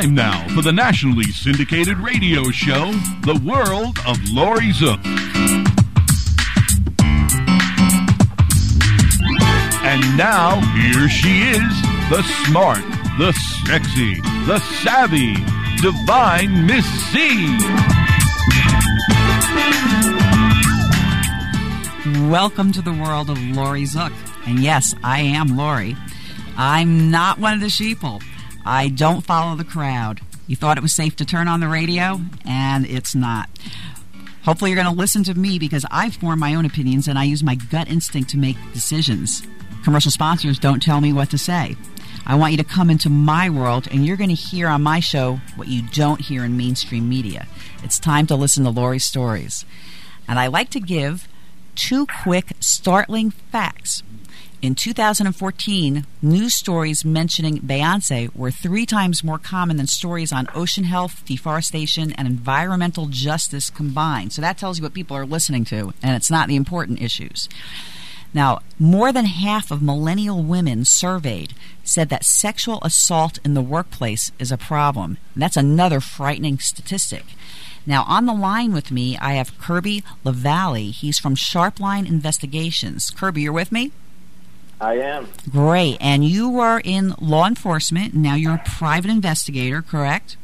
time 0.00 0.12
now 0.12 0.44
for 0.48 0.60
the 0.60 0.72
nationally 0.72 1.22
syndicated 1.22 1.96
radio 1.98 2.50
show, 2.50 2.90
The 3.20 3.40
World 3.44 3.96
of 4.04 4.18
Laurie 4.32 4.72
Zoock. 4.72 4.98
And 9.84 10.16
now, 10.16 10.60
here 10.74 11.08
she 11.08 11.42
is, 11.42 11.82
the 12.10 12.22
smart, 12.44 12.82
the 13.18 13.32
sexy, 13.66 14.14
the 14.46 14.58
savvy, 14.82 15.34
divine 15.80 16.66
Miss 16.66 16.84
C. 17.12 17.46
Welcome 22.28 22.72
to 22.72 22.82
the 22.82 22.92
world 22.92 23.30
of 23.30 23.40
Laurie 23.40 23.84
Zoock. 23.84 24.12
And 24.44 24.58
yes, 24.58 24.92
I 25.04 25.20
am 25.20 25.56
Laurie. 25.56 25.96
I'm 26.56 27.12
not 27.12 27.38
one 27.38 27.54
of 27.54 27.60
the 27.60 27.66
sheeple. 27.66 28.20
I 28.64 28.88
don't 28.88 29.24
follow 29.24 29.56
the 29.56 29.64
crowd. 29.64 30.20
You 30.46 30.56
thought 30.56 30.78
it 30.78 30.82
was 30.82 30.92
safe 30.92 31.16
to 31.16 31.24
turn 31.24 31.48
on 31.48 31.60
the 31.60 31.68
radio, 31.68 32.20
and 32.44 32.86
it's 32.86 33.14
not. 33.14 33.48
Hopefully, 34.44 34.70
you're 34.70 34.82
going 34.82 34.94
to 34.94 35.00
listen 35.00 35.24
to 35.24 35.34
me 35.34 35.58
because 35.58 35.86
I 35.90 36.10
form 36.10 36.38
my 36.38 36.54
own 36.54 36.66
opinions 36.66 37.08
and 37.08 37.18
I 37.18 37.24
use 37.24 37.42
my 37.42 37.54
gut 37.54 37.88
instinct 37.88 38.30
to 38.30 38.38
make 38.38 38.56
decisions. 38.72 39.42
Commercial 39.84 40.10
sponsors 40.10 40.58
don't 40.58 40.82
tell 40.82 41.00
me 41.00 41.12
what 41.12 41.30
to 41.30 41.38
say. 41.38 41.76
I 42.26 42.36
want 42.36 42.52
you 42.52 42.58
to 42.58 42.64
come 42.64 42.90
into 42.90 43.10
my 43.10 43.50
world, 43.50 43.86
and 43.90 44.06
you're 44.06 44.16
going 44.16 44.30
to 44.30 44.34
hear 44.34 44.68
on 44.68 44.82
my 44.82 45.00
show 45.00 45.40
what 45.56 45.68
you 45.68 45.82
don't 45.92 46.20
hear 46.20 46.44
in 46.44 46.56
mainstream 46.56 47.08
media. 47.08 47.46
It's 47.82 47.98
time 47.98 48.26
to 48.28 48.36
listen 48.36 48.64
to 48.64 48.70
Laurie's 48.70 49.04
stories. 49.04 49.64
And 50.26 50.38
I 50.38 50.46
like 50.46 50.70
to 50.70 50.80
give 50.80 51.28
two 51.74 52.06
quick, 52.22 52.52
startling 52.60 53.30
facts. 53.30 54.02
In 54.64 54.74
2014, 54.74 56.06
news 56.22 56.54
stories 56.54 57.04
mentioning 57.04 57.58
Beyonce 57.58 58.34
were 58.34 58.50
three 58.50 58.86
times 58.86 59.22
more 59.22 59.36
common 59.36 59.76
than 59.76 59.86
stories 59.86 60.32
on 60.32 60.48
ocean 60.54 60.84
health, 60.84 61.22
deforestation, 61.26 62.12
and 62.12 62.26
environmental 62.26 63.04
justice 63.04 63.68
combined. 63.68 64.32
So 64.32 64.40
that 64.40 64.56
tells 64.56 64.78
you 64.78 64.82
what 64.82 64.94
people 64.94 65.18
are 65.18 65.26
listening 65.26 65.66
to, 65.66 65.92
and 66.02 66.16
it's 66.16 66.30
not 66.30 66.48
the 66.48 66.56
important 66.56 67.02
issues. 67.02 67.46
Now, 68.32 68.60
more 68.78 69.12
than 69.12 69.26
half 69.26 69.70
of 69.70 69.82
millennial 69.82 70.42
women 70.42 70.86
surveyed 70.86 71.52
said 71.82 72.08
that 72.08 72.24
sexual 72.24 72.78
assault 72.80 73.38
in 73.44 73.52
the 73.52 73.60
workplace 73.60 74.32
is 74.38 74.50
a 74.50 74.56
problem. 74.56 75.18
And 75.34 75.42
that's 75.42 75.58
another 75.58 76.00
frightening 76.00 76.58
statistic. 76.58 77.26
Now, 77.84 78.06
on 78.08 78.24
the 78.24 78.32
line 78.32 78.72
with 78.72 78.90
me, 78.90 79.18
I 79.18 79.34
have 79.34 79.58
Kirby 79.58 80.02
Lavallee. 80.24 80.92
He's 80.92 81.18
from 81.18 81.34
Sharpline 81.34 82.08
Investigations. 82.08 83.10
Kirby, 83.10 83.42
you're 83.42 83.52
with 83.52 83.70
me? 83.70 83.92
I 84.84 84.98
am. 84.98 85.28
Great. 85.50 85.96
And 85.98 86.26
you 86.26 86.50
were 86.50 86.78
in 86.84 87.14
law 87.18 87.46
enforcement. 87.46 88.12
Now 88.12 88.34
you're 88.34 88.56
a 88.56 88.62
private 88.66 89.10
investigator, 89.10 89.80
correct? 89.80 90.36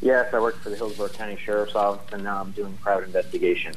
Yes, 0.00 0.34
I 0.34 0.40
work 0.40 0.56
for 0.56 0.70
the 0.70 0.74
Hillsborough 0.74 1.10
County 1.10 1.36
Sheriff's 1.36 1.76
Office, 1.76 2.12
and 2.12 2.24
now 2.24 2.40
I'm 2.40 2.50
doing 2.50 2.76
private 2.82 3.06
investigations. 3.06 3.76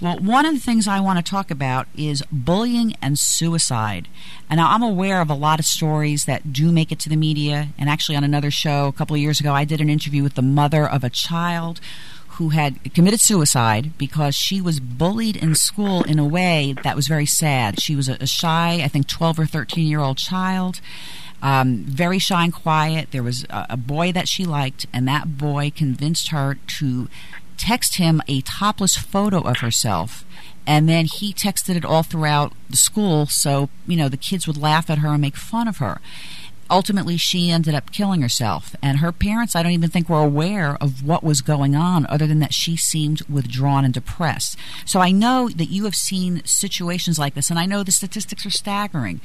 Well, 0.00 0.18
one 0.18 0.44
of 0.44 0.52
the 0.52 0.58
things 0.58 0.88
I 0.88 0.98
want 0.98 1.24
to 1.24 1.30
talk 1.30 1.52
about 1.52 1.86
is 1.96 2.24
bullying 2.32 2.96
and 3.00 3.16
suicide. 3.16 4.08
And 4.48 4.58
now 4.58 4.68
I'm 4.72 4.82
aware 4.82 5.20
of 5.20 5.30
a 5.30 5.34
lot 5.34 5.60
of 5.60 5.64
stories 5.64 6.24
that 6.24 6.52
do 6.52 6.72
make 6.72 6.90
it 6.90 6.98
to 7.00 7.08
the 7.08 7.14
media. 7.14 7.68
And 7.78 7.88
actually, 7.88 8.16
on 8.16 8.24
another 8.24 8.50
show 8.50 8.88
a 8.88 8.92
couple 8.92 9.14
of 9.14 9.22
years 9.22 9.38
ago, 9.38 9.52
I 9.54 9.64
did 9.64 9.80
an 9.80 9.88
interview 9.88 10.24
with 10.24 10.34
the 10.34 10.42
mother 10.42 10.88
of 10.88 11.04
a 11.04 11.10
child 11.10 11.80
who 12.40 12.48
had 12.48 12.94
committed 12.94 13.20
suicide 13.20 13.92
because 13.98 14.34
she 14.34 14.62
was 14.62 14.80
bullied 14.80 15.36
in 15.36 15.54
school 15.54 16.02
in 16.04 16.18
a 16.18 16.24
way 16.24 16.74
that 16.84 16.96
was 16.96 17.06
very 17.06 17.26
sad. 17.26 17.78
She 17.78 17.94
was 17.94 18.08
a, 18.08 18.14
a 18.14 18.26
shy, 18.26 18.80
I 18.82 18.88
think, 18.88 19.08
12 19.08 19.40
or 19.40 19.44
13 19.44 19.86
year 19.86 20.00
old 20.00 20.16
child. 20.16 20.80
Um, 21.42 21.84
very 21.84 22.18
shy 22.18 22.44
and 22.44 22.52
quiet. 22.52 23.10
There 23.10 23.22
was 23.22 23.44
a, 23.50 23.66
a 23.70 23.76
boy 23.76 24.10
that 24.12 24.26
she 24.26 24.46
liked, 24.46 24.86
and 24.90 25.06
that 25.06 25.36
boy 25.36 25.70
convinced 25.76 26.28
her 26.28 26.56
to 26.78 27.10
text 27.58 27.96
him 27.96 28.22
a 28.26 28.40
topless 28.40 28.96
photo 28.96 29.40
of 29.42 29.58
herself. 29.58 30.24
And 30.66 30.88
then 30.88 31.04
he 31.04 31.34
texted 31.34 31.76
it 31.76 31.84
all 31.84 32.02
throughout 32.02 32.54
the 32.70 32.76
school, 32.78 33.26
so, 33.26 33.68
you 33.86 33.98
know, 33.98 34.08
the 34.08 34.16
kids 34.16 34.46
would 34.46 34.56
laugh 34.56 34.88
at 34.88 34.98
her 34.98 35.08
and 35.08 35.20
make 35.20 35.36
fun 35.36 35.68
of 35.68 35.76
her 35.76 36.00
ultimately 36.70 37.16
she 37.16 37.50
ended 37.50 37.74
up 37.74 37.92
killing 37.92 38.22
herself 38.22 38.74
and 38.82 38.98
her 38.98 39.12
parents 39.12 39.56
i 39.56 39.62
don't 39.62 39.72
even 39.72 39.90
think 39.90 40.08
were 40.08 40.22
aware 40.22 40.76
of 40.80 41.04
what 41.04 41.24
was 41.24 41.42
going 41.42 41.74
on 41.74 42.06
other 42.06 42.26
than 42.26 42.38
that 42.38 42.54
she 42.54 42.76
seemed 42.76 43.22
withdrawn 43.22 43.84
and 43.84 43.94
depressed 43.94 44.56
so 44.84 45.00
i 45.00 45.10
know 45.10 45.48
that 45.48 45.70
you 45.70 45.84
have 45.84 45.94
seen 45.94 46.42
situations 46.44 47.18
like 47.18 47.34
this 47.34 47.50
and 47.50 47.58
i 47.58 47.66
know 47.66 47.82
the 47.82 47.92
statistics 47.92 48.46
are 48.46 48.50
staggering 48.50 49.20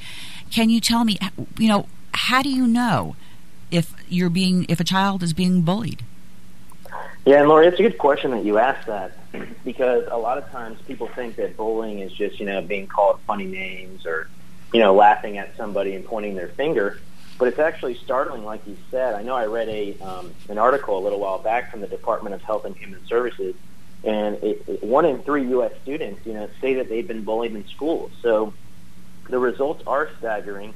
can 0.50 0.70
you 0.70 0.80
tell 0.80 1.04
me 1.04 1.18
you 1.58 1.68
know 1.68 1.86
how 2.12 2.42
do 2.42 2.48
you 2.48 2.66
know 2.66 3.14
if 3.70 3.92
you're 4.08 4.30
being 4.30 4.66
if 4.68 4.80
a 4.80 4.84
child 4.84 5.22
is 5.22 5.32
being 5.32 5.62
bullied? 5.62 6.02
Yeah, 7.24 7.40
and 7.40 7.48
Laura, 7.48 7.66
it's 7.66 7.80
a 7.80 7.82
good 7.82 7.98
question 7.98 8.30
that 8.30 8.44
you 8.44 8.58
asked 8.58 8.86
that 8.86 9.12
because 9.64 10.06
a 10.10 10.16
lot 10.16 10.38
of 10.38 10.48
times 10.50 10.80
people 10.86 11.08
think 11.08 11.36
that 11.36 11.56
bullying 11.56 11.98
is 11.98 12.12
just 12.12 12.38
you 12.38 12.46
know 12.46 12.62
being 12.62 12.86
called 12.86 13.20
funny 13.26 13.46
names 13.46 14.06
or 14.06 14.28
you 14.72 14.80
know 14.80 14.94
laughing 14.94 15.38
at 15.38 15.56
somebody 15.56 15.94
and 15.94 16.04
pointing 16.04 16.34
their 16.34 16.48
finger. 16.48 17.00
But 17.38 17.48
it's 17.48 17.58
actually 17.58 17.96
startling, 17.96 18.44
like 18.44 18.66
you 18.66 18.76
said. 18.90 19.14
I 19.14 19.22
know 19.22 19.34
I 19.34 19.46
read 19.46 19.68
a 19.68 19.98
um, 19.98 20.32
an 20.48 20.58
article 20.58 20.98
a 20.98 21.02
little 21.02 21.20
while 21.20 21.38
back 21.38 21.70
from 21.70 21.80
the 21.80 21.86
Department 21.86 22.34
of 22.34 22.42
Health 22.42 22.64
and 22.64 22.74
Human 22.76 23.04
Services, 23.06 23.54
and 24.04 24.36
it, 24.42 24.64
it, 24.66 24.82
one 24.82 25.04
in 25.04 25.22
three 25.22 25.46
U.S. 25.48 25.72
students, 25.82 26.24
you 26.24 26.32
know, 26.32 26.48
say 26.60 26.74
that 26.74 26.88
they've 26.88 27.06
been 27.06 27.24
bullied 27.24 27.54
in 27.54 27.66
school. 27.68 28.10
So 28.22 28.54
the 29.28 29.38
results 29.38 29.82
are 29.86 30.08
staggering 30.18 30.72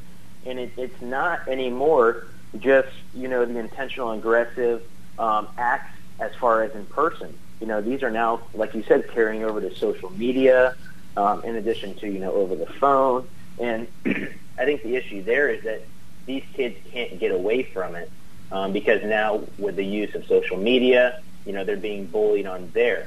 and 0.47 0.59
it, 0.59 0.73
it's 0.77 1.01
not 1.03 1.47
anymore 1.49 2.27
just 2.59 2.89
you 3.15 3.29
know 3.29 3.45
the 3.45 3.59
intentional 3.59 4.11
aggressive 4.13 4.83
um, 5.19 5.49
acts 5.59 5.97
as 6.19 6.35
far 6.37 6.63
as 6.63 6.75
in 6.75 6.85
person. 6.87 7.37
You 7.61 7.67
know, 7.67 7.83
these 7.83 8.03
are 8.03 8.11
now, 8.11 8.41
like 8.55 8.75
you 8.75 8.83
said, 8.83 9.11
carrying 9.11 9.45
over 9.45 9.61
to 9.61 9.75
social 9.77 10.11
media, 10.11 10.75
um, 11.17 11.45
in 11.45 11.57
addition 11.57 11.95
to 11.97 12.09
you 12.09 12.19
know 12.19 12.33
over 12.33 12.57
the 12.57 12.67
phone. 12.67 13.29
And 13.59 13.87
I 14.07 14.65
think 14.65 14.83
the 14.83 14.97
issue 14.97 15.23
there 15.23 15.49
is 15.49 15.63
that 15.65 15.83
these 16.31 16.45
kids 16.57 16.77
can't 16.93 17.13
get 17.23 17.33
away 17.41 17.59
from 17.75 17.91
it 18.03 18.09
um, 18.57 18.69
because 18.73 19.01
now 19.21 19.29
with 19.59 19.77
the 19.77 19.89
use 20.01 20.13
of 20.15 20.23
social 20.27 20.59
media, 20.71 21.03
you 21.47 21.53
know, 21.53 21.63
they're 21.65 21.87
being 21.91 22.07
bullied 22.15 22.47
on 22.47 22.71
there. 22.73 23.05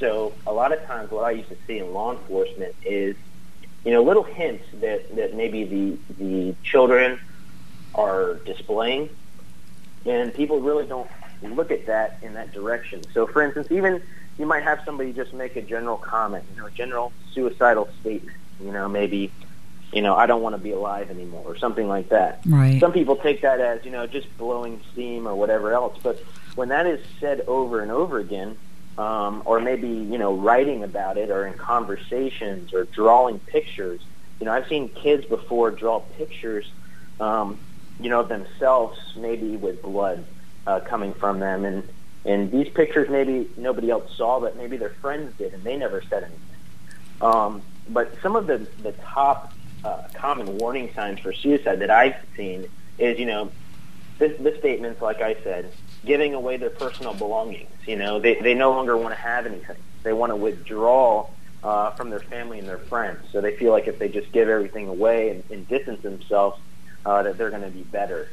So 0.00 0.34
a 0.46 0.52
lot 0.52 0.70
of 0.72 0.80
times, 0.86 1.10
what 1.10 1.24
I 1.30 1.32
used 1.40 1.48
to 1.48 1.58
see 1.66 1.78
in 1.78 1.86
law 1.92 2.10
enforcement 2.12 2.74
is 2.84 3.16
you 3.84 3.92
know, 3.94 4.02
little 4.02 4.22
hints 4.22 4.64
that, 4.74 5.00
that 5.16 5.34
maybe 5.34 5.64
the, 5.64 6.14
the 6.22 6.56
children 6.62 7.18
are 7.94 8.40
displaying, 8.44 9.08
and 10.04 10.34
people 10.34 10.60
really 10.60 10.86
don't 10.86 11.10
look 11.42 11.70
at 11.70 11.86
that 11.86 12.18
in 12.20 12.34
that 12.34 12.52
direction. 12.52 13.06
So, 13.14 13.26
for 13.26 13.40
instance, 13.42 13.68
even 13.70 14.02
you 14.38 14.46
might 14.46 14.62
have 14.62 14.80
somebody 14.84 15.12
just 15.12 15.32
make 15.32 15.56
a 15.56 15.62
general 15.62 15.96
comment, 15.96 16.44
you 16.50 16.60
know, 16.60 16.66
a 16.66 16.70
general 16.70 17.12
suicidal 17.32 17.88
statement, 18.00 18.36
you 18.62 18.72
know, 18.72 18.88
maybe, 18.88 19.32
you 19.92 20.02
know, 20.02 20.14
I 20.14 20.26
don't 20.26 20.42
want 20.42 20.54
to 20.54 20.60
be 20.60 20.72
alive 20.72 21.10
anymore, 21.10 21.44
or 21.46 21.56
something 21.56 21.88
like 21.88 22.10
that. 22.10 22.40
Right. 22.46 22.80
Some 22.80 22.92
people 22.92 23.16
take 23.16 23.42
that 23.42 23.60
as, 23.60 23.84
you 23.84 23.90
know, 23.90 24.06
just 24.06 24.36
blowing 24.36 24.80
steam 24.92 25.26
or 25.26 25.34
whatever 25.34 25.72
else, 25.72 25.98
but 26.02 26.22
when 26.54 26.68
that 26.68 26.86
is 26.86 27.04
said 27.20 27.42
over 27.46 27.80
and 27.80 27.90
over 27.90 28.18
again, 28.18 28.56
um, 28.98 29.42
or 29.44 29.60
maybe 29.60 29.88
you 29.88 30.18
know 30.18 30.34
writing 30.34 30.82
about 30.82 31.16
it 31.16 31.30
or 31.30 31.46
in 31.46 31.54
conversations 31.54 32.74
or 32.74 32.84
drawing 32.84 33.38
pictures. 33.38 34.00
You 34.40 34.46
know, 34.46 34.52
I've 34.52 34.68
seen 34.68 34.88
kids 34.88 35.24
before 35.24 35.70
draw 35.70 36.00
pictures, 36.00 36.70
um, 37.20 37.58
you 38.00 38.10
know, 38.10 38.22
themselves 38.22 38.98
maybe 39.16 39.56
with 39.56 39.82
blood 39.82 40.24
uh, 40.66 40.80
coming 40.80 41.14
from 41.14 41.38
them, 41.38 41.64
and 41.64 41.88
and 42.24 42.50
these 42.50 42.68
pictures 42.68 43.08
maybe 43.08 43.48
nobody 43.56 43.88
else 43.88 44.12
saw, 44.16 44.40
but 44.40 44.56
maybe 44.56 44.76
their 44.76 44.90
friends 45.00 45.32
did, 45.38 45.54
and 45.54 45.62
they 45.62 45.76
never 45.76 46.02
said 46.02 46.24
anything. 46.24 46.40
Um, 47.20 47.62
but 47.88 48.12
some 48.20 48.34
of 48.34 48.48
the 48.48 48.66
the 48.82 48.92
top 48.92 49.52
uh, 49.88 50.08
common 50.14 50.58
warning 50.58 50.92
signs 50.94 51.20
for 51.20 51.32
suicide 51.32 51.80
that 51.80 51.90
I've 51.90 52.16
seen 52.36 52.68
is, 52.98 53.18
you 53.18 53.26
know, 53.26 53.50
the, 54.18 54.28
the 54.28 54.56
statements 54.58 55.00
like 55.00 55.20
I 55.20 55.34
said, 55.42 55.72
giving 56.04 56.34
away 56.34 56.56
their 56.56 56.70
personal 56.70 57.14
belongings. 57.14 57.70
You 57.86 57.96
know, 57.96 58.18
they, 58.20 58.34
they 58.34 58.54
no 58.54 58.70
longer 58.70 58.96
want 58.96 59.14
to 59.14 59.20
have 59.20 59.46
anything. 59.46 59.76
They 60.02 60.12
want 60.12 60.30
to 60.30 60.36
withdraw 60.36 61.28
uh, 61.62 61.90
from 61.92 62.10
their 62.10 62.20
family 62.20 62.58
and 62.58 62.68
their 62.68 62.78
friends. 62.78 63.20
So 63.32 63.40
they 63.40 63.56
feel 63.56 63.72
like 63.72 63.88
if 63.88 63.98
they 63.98 64.08
just 64.08 64.30
give 64.32 64.48
everything 64.48 64.88
away 64.88 65.30
and, 65.30 65.44
and 65.50 65.68
distance 65.68 66.02
themselves, 66.02 66.60
uh, 67.06 67.22
that 67.22 67.38
they're 67.38 67.50
going 67.50 67.62
to 67.62 67.70
be 67.70 67.82
better. 67.82 68.28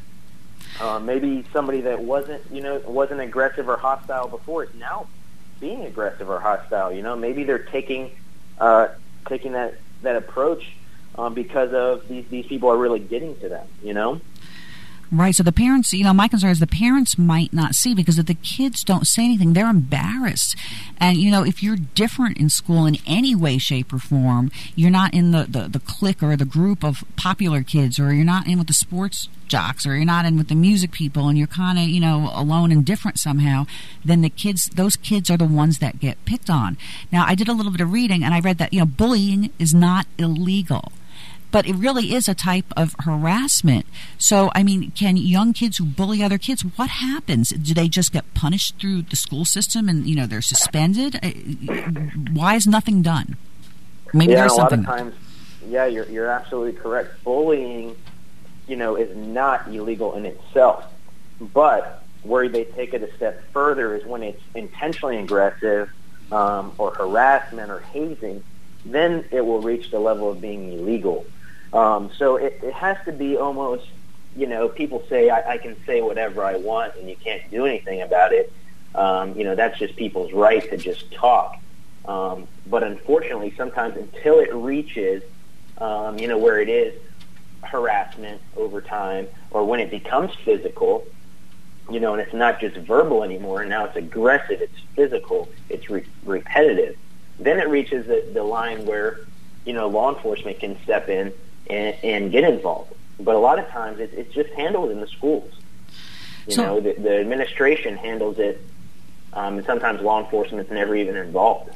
Uh, 0.80 1.00
maybe 1.00 1.46
somebody 1.54 1.82
that 1.82 2.02
wasn't, 2.02 2.44
you 2.52 2.62
know, 2.62 2.80
wasn't 2.86 3.22
aggressive 3.22 3.70
or 3.70 3.78
hostile 3.78 4.28
before 4.28 4.64
is 4.64 4.74
now 4.76 5.08
being 5.60 5.86
aggressive 5.86 6.30
or 6.30 6.40
hostile. 6.40 6.92
You 6.92 7.02
know, 7.02 7.16
maybe 7.16 7.44
they're 7.44 7.60
taking 7.60 8.12
uh, 8.60 8.88
taking 9.28 9.54
that 9.54 9.76
that 10.02 10.16
approach 10.16 10.76
um, 11.18 11.34
because 11.34 11.74
of 11.74 12.08
these 12.08 12.26
these 12.30 12.46
people 12.46 12.70
are 12.70 12.78
really 12.78 13.00
getting 13.00 13.38
to 13.40 13.50
them. 13.50 13.68
You 13.84 13.94
know. 13.94 14.22
Right. 15.12 15.36
So 15.36 15.44
the 15.44 15.52
parents, 15.52 15.94
you 15.94 16.04
know, 16.04 16.14
my 16.14 16.28
concern 16.28 16.50
is 16.50 16.60
the 16.60 16.68
parents 16.68 17.18
might 17.18 17.54
not 17.54 17.76
see 17.76 17.94
because 17.94 18.18
if 18.18 18.26
the 18.26 18.34
kids 18.34 18.84
don't 18.84 19.06
say 19.06 19.24
anything, 19.24 19.54
they're 19.54 19.70
embarrassed. 19.70 20.56
And, 20.98 21.18
you 21.18 21.30
know, 21.30 21.46
if 21.46 21.62
you're 21.62 21.76
different 21.76 22.38
in 22.38 22.50
school 22.50 22.86
in 22.86 22.98
any 23.06 23.36
way, 23.36 23.60
shape, 23.60 23.94
or 23.94 24.00
form, 24.00 24.52
you're 24.76 24.90
not 24.90 25.14
in 25.14 25.32
the, 25.32 25.44
the, 25.44 25.68
the 25.68 25.80
clique 25.80 26.24
or 26.24 26.36
the 26.36 26.46
group 26.46 26.84
of 26.84 27.04
popular 27.16 27.62
kids, 27.62 28.00
or 28.00 28.14
you're 28.14 28.26
not 28.26 28.48
in 28.48 28.58
with 28.58 28.68
the 28.68 28.74
sports 28.74 29.30
jocks, 29.48 29.86
or 29.86 29.96
you're 29.96 30.06
not 30.06 30.26
in 30.26 30.38
with 30.38 30.48
the 30.48 30.56
music 30.56 30.92
people, 30.92 31.28
and 31.28 31.38
you're 31.38 31.48
kind 31.48 31.78
of, 31.78 31.86
you 31.86 32.00
know, 32.00 32.32
alone 32.34 32.72
and 32.72 32.84
different 32.84 33.20
somehow, 33.20 33.68
then 34.04 34.22
the 34.22 34.30
kids, 34.30 34.66
those 34.70 34.96
kids 34.96 35.30
are 35.30 35.38
the 35.38 35.46
ones 35.46 35.78
that 35.80 36.00
get 36.00 36.24
picked 36.26 36.50
on. 36.50 36.78
Now, 37.12 37.26
I 37.28 37.36
did 37.36 37.48
a 37.48 37.54
little 37.54 37.72
bit 37.72 37.82
of 37.82 37.94
reading 37.94 38.24
and 38.24 38.34
I 38.34 38.40
read 38.40 38.58
that, 38.58 38.74
you 38.74 38.80
know, 38.80 38.86
bullying 38.88 39.52
is 39.60 39.74
not 39.74 40.08
illegal 40.18 40.92
but 41.56 41.66
it 41.66 41.76
really 41.76 42.14
is 42.14 42.28
a 42.28 42.36
type 42.36 42.66
of 42.76 42.98
harassment. 43.06 43.86
So, 44.18 44.52
I 44.54 44.62
mean, 44.62 44.92
can 44.92 45.16
young 45.16 45.54
kids 45.54 45.78
who 45.78 45.86
bully 45.86 46.22
other 46.22 46.38
kids, 46.38 46.64
what 46.76 46.90
happens? 46.90 47.52
Do 47.52 47.74
they 47.74 47.88
just 47.88 48.12
get 48.12 48.34
punished 48.34 48.78
through 48.78 49.04
the 49.04 49.16
school 49.16 49.46
system 49.46 49.88
and, 49.88 50.06
you 50.06 50.18
know, 50.18 50.28
they're 50.28 50.42
suspended? 50.42 51.16
Uh, 51.24 51.30
why 52.34 52.56
is 52.56 52.68
nothing 52.68 53.02
done? 53.02 53.38
Maybe 54.14 54.34
yeah, 54.34 54.40
there's 54.40 54.52
a 54.52 54.56
lot 54.56 54.70
something. 54.70 54.80
of 54.92 54.98
times, 54.98 55.16
yeah, 55.70 55.86
you're, 55.86 56.06
you're 56.10 56.28
absolutely 56.28 56.74
correct. 56.74 57.24
Bullying, 57.24 57.96
you 58.68 58.76
know, 58.76 58.98
is 58.98 59.16
not 59.16 59.66
illegal 59.70 60.14
in 60.16 60.26
itself. 60.26 60.84
But 61.40 62.04
where 62.24 62.50
they 62.50 62.66
take 62.66 62.94
it 62.94 63.02
a 63.02 63.16
step 63.16 63.42
further 63.54 63.96
is 63.96 64.06
when 64.06 64.24
it's 64.24 64.44
intentionally 64.56 65.20
aggressive 65.20 65.90
um, 66.34 66.74
or 66.78 66.94
harassment 66.94 67.72
or 67.72 67.80
hazing, 67.80 68.44
then 68.86 69.24
it 69.32 69.46
will 69.46 69.62
reach 69.62 69.90
the 69.90 70.00
level 70.00 70.30
of 70.30 70.42
being 70.42 70.74
illegal. 70.74 71.26
Um, 71.76 72.10
so 72.18 72.38
it, 72.38 72.58
it 72.64 72.74
has 72.74 72.98
to 73.06 73.12
be 73.12 73.36
almost, 73.36 73.84
you 74.36 74.48
know, 74.48 74.70
people 74.70 75.04
say 75.10 75.30
I, 75.30 75.42
I 75.54 75.58
can 75.58 75.76
say 75.86 76.02
whatever 76.02 76.44
I 76.44 76.56
want 76.56 76.94
and 76.98 77.10
you 77.10 77.18
can't 77.22 77.42
do 77.52 77.66
anything 77.66 78.02
about 78.02 78.32
it. 78.32 78.52
Um, 78.96 79.38
you 79.38 79.44
know, 79.44 79.56
that's 79.56 79.78
just 79.78 79.98
people's 79.98 80.32
right 80.32 80.68
to 80.70 80.78
just 80.78 81.12
talk. 81.14 81.52
Um, 82.06 82.48
but 82.66 82.82
unfortunately, 82.82 83.54
sometimes 83.58 83.98
until 83.98 84.40
it 84.40 84.54
reaches, 84.54 85.22
um, 85.80 86.18
you 86.18 86.30
know, 86.30 86.38
where 86.38 86.62
it 86.62 86.70
is 86.70 86.94
harassment 87.64 88.42
over 88.56 88.80
time, 88.80 89.28
or 89.52 89.66
when 89.66 89.82
it 89.82 89.92
becomes 89.92 90.32
physical, 90.46 91.04
you 91.90 92.00
know, 92.00 92.14
and 92.14 92.22
it's 92.22 92.34
not 92.34 92.62
just 92.62 92.78
verbal 92.78 93.24
anymore. 93.24 93.62
And 93.62 93.70
now 93.70 93.86
it's 93.86 93.98
aggressive, 93.98 94.62
it's 94.62 94.78
physical, 94.96 95.50
it's 95.68 95.90
re- 95.90 96.06
repetitive. 96.24 96.96
Then 97.38 97.60
it 97.60 97.68
reaches 97.68 98.08
the, 98.08 98.24
the 98.34 98.44
line 98.44 98.86
where, 98.86 99.18
you 99.66 99.74
know, 99.74 99.90
law 99.90 100.16
enforcement 100.16 100.60
can 100.60 100.78
step 100.84 101.10
in 101.10 101.34
and, 101.70 101.96
and 102.04 102.32
get 102.32 102.44
involved. 102.44 102.94
But 103.20 103.36
a 103.36 103.40
lot 103.40 103.60
of 103.60 103.68
times 103.70 104.00
it's, 104.00 104.14
it's 104.14 104.34
just 104.34 104.50
handled 104.52 104.92
in 104.92 105.00
the 105.00 105.08
schools. 105.08 105.52
You 106.48 106.54
so, 106.54 106.64
know, 106.64 106.80
the, 106.80 106.94
the 106.94 107.20
administration 107.20 107.98
handles 107.98 108.38
it, 108.38 108.62
um, 109.34 109.58
and 109.58 109.66
sometimes 109.66 110.02
law 110.02 110.24
enforcement's 110.24 110.72
never 110.72 110.96
even 110.96 111.16
involved. 111.16 111.72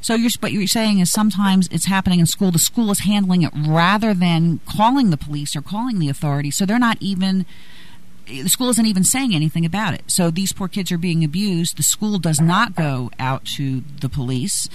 So 0.00 0.14
you're, 0.14 0.30
what 0.40 0.52
you're 0.52 0.66
saying 0.66 0.98
is 0.98 1.10
sometimes 1.10 1.66
it's 1.68 1.86
happening 1.86 2.20
in 2.20 2.26
school. 2.26 2.50
The 2.50 2.58
school 2.58 2.90
is 2.90 3.00
handling 3.00 3.42
it 3.42 3.52
rather 3.56 4.12
than 4.12 4.60
calling 4.66 5.08
the 5.08 5.16
police 5.16 5.56
or 5.56 5.62
calling 5.62 5.98
the 5.98 6.10
authorities. 6.10 6.56
So 6.56 6.66
they're 6.66 6.78
not 6.78 6.98
even 7.00 7.46
the 8.26 8.48
school 8.48 8.70
isn't 8.70 8.86
even 8.86 9.04
saying 9.04 9.34
anything 9.34 9.64
about 9.64 9.94
it. 9.94 10.10
So 10.10 10.30
these 10.30 10.52
poor 10.52 10.68
kids 10.68 10.90
are 10.92 10.98
being 10.98 11.24
abused. 11.24 11.76
The 11.76 11.82
school 11.82 12.18
does 12.18 12.40
not 12.40 12.74
go 12.74 13.10
out 13.18 13.44
to 13.56 13.82
the 14.00 14.08
police. 14.08 14.68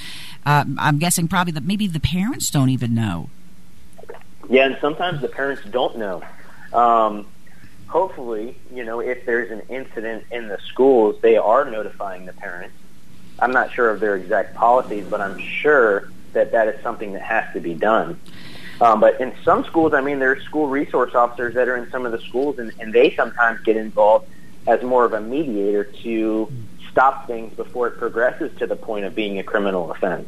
Uh, 0.45 0.65
I'm 0.77 1.00
guessing 1.00 1.27
probably 1.27 1.53
that 1.53 1.63
maybe 1.63 1.88
the 1.88 2.00
parents 2.00 2.50
don't 2.50 2.69
even 2.69 2.94
know. 2.94 3.29
Yeah, 4.49 4.65
and 4.65 4.77
sometimes 4.81 5.21
the 5.21 5.27
parents 5.27 5.63
don't 5.69 5.97
know. 5.97 6.23
Um, 6.73 7.27
hopefully, 7.87 8.57
you 8.73 8.83
know, 8.83 8.99
if 8.99 9.25
there's 9.25 9.51
an 9.51 9.61
incident 9.69 10.25
in 10.31 10.47
the 10.47 10.57
schools, 10.67 11.15
they 11.21 11.37
are 11.37 11.69
notifying 11.69 12.25
the 12.25 12.33
parents. 12.33 12.75
I'm 13.37 13.51
not 13.51 13.71
sure 13.71 13.89
of 13.89 13.99
their 13.99 14.15
exact 14.15 14.55
policies, 14.55 15.05
but 15.07 15.21
I'm 15.21 15.39
sure 15.39 16.09
that 16.33 16.51
that 16.51 16.67
is 16.67 16.81
something 16.83 17.13
that 17.13 17.21
has 17.21 17.45
to 17.53 17.59
be 17.59 17.73
done. 17.73 18.19
Um, 18.81 18.99
but 18.99 19.19
in 19.21 19.33
some 19.43 19.65
schools, 19.65 19.93
I 19.93 20.01
mean, 20.01 20.19
there 20.19 20.31
are 20.31 20.39
school 20.41 20.67
resource 20.67 21.13
officers 21.13 21.53
that 21.55 21.67
are 21.67 21.75
in 21.75 21.89
some 21.91 22.05
of 22.05 22.11
the 22.11 22.19
schools, 22.19 22.59
and, 22.59 22.71
and 22.79 22.93
they 22.93 23.13
sometimes 23.15 23.61
get 23.61 23.77
involved 23.77 24.27
as 24.67 24.81
more 24.83 25.05
of 25.05 25.13
a 25.13 25.21
mediator 25.21 25.83
to 25.83 26.51
stop 26.91 27.27
things 27.27 27.53
before 27.55 27.87
it 27.87 27.97
progresses 27.97 28.51
to 28.57 28.67
the 28.67 28.75
point 28.75 29.05
of 29.05 29.15
being 29.15 29.37
a 29.37 29.43
criminal 29.43 29.91
offense. 29.91 30.27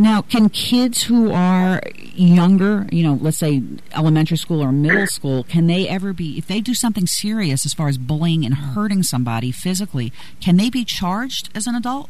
Now, 0.00 0.22
can 0.22 0.48
kids 0.48 1.02
who 1.02 1.32
are 1.32 1.82
younger, 2.14 2.86
you 2.92 3.02
know, 3.02 3.18
let's 3.20 3.38
say 3.38 3.64
elementary 3.92 4.36
school 4.36 4.62
or 4.62 4.70
middle 4.70 5.06
school, 5.08 5.42
can 5.42 5.66
they 5.66 5.88
ever 5.88 6.12
be, 6.12 6.38
if 6.38 6.46
they 6.46 6.60
do 6.60 6.72
something 6.72 7.08
serious 7.08 7.66
as 7.66 7.74
far 7.74 7.88
as 7.88 7.98
bullying 7.98 8.44
and 8.44 8.54
hurting 8.54 9.02
somebody 9.02 9.50
physically, 9.50 10.12
can 10.40 10.56
they 10.56 10.70
be 10.70 10.84
charged 10.84 11.50
as 11.52 11.66
an 11.66 11.74
adult? 11.74 12.08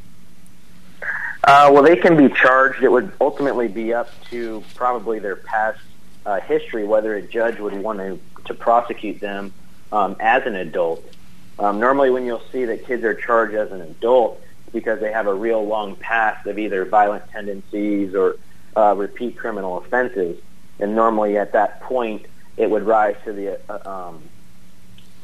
Uh, 1.43 1.70
well, 1.73 1.82
they 1.82 1.96
can 1.96 2.14
be 2.14 2.29
charged. 2.29 2.82
It 2.82 2.93
would 2.93 3.11
ultimately 3.23 3.69
be 3.69 3.94
up 3.94 4.11
to 4.25 4.62
probably 4.75 5.19
their 5.19 5.37
past 5.37 5.81
uh, 6.26 6.40
history 6.40 6.85
whether 6.85 7.14
a 7.14 7.23
judge 7.23 7.58
would 7.58 7.73
want 7.73 8.00
to, 8.00 8.20
to 8.44 8.52
prosecute 8.52 9.19
them 9.19 9.55
um, 9.93 10.14
as 10.20 10.44
an 10.44 10.56
adult. 10.56 11.02
Um, 11.58 11.81
normally, 11.81 12.11
when 12.11 12.26
you'll 12.26 12.43
see 12.52 12.67
that 12.67 12.85
kids 12.85 13.02
are 13.02 13.14
charged 13.14 13.55
as 13.55 13.73
an 13.73 13.81
adult, 13.81 14.43
because 14.73 15.00
they 15.00 15.12
have 15.12 15.26
a 15.26 15.35
real 15.35 15.65
long 15.67 15.97
past 15.97 16.47
of 16.47 16.59
either 16.59 16.85
violent 16.85 17.29
tendencies 17.31 18.15
or 18.15 18.37
uh, 18.76 18.94
repeat 18.97 19.37
criminal 19.37 19.79
offenses. 19.79 20.41
And 20.81 20.94
normally 20.94 21.37
at 21.37 21.53
that 21.53 21.81
point, 21.81 22.26
it 22.56 22.70
would 22.70 22.85
rise 22.85 23.17
to 23.25 23.32
the, 23.32 23.61
uh, 23.69 24.09
um, 24.09 24.23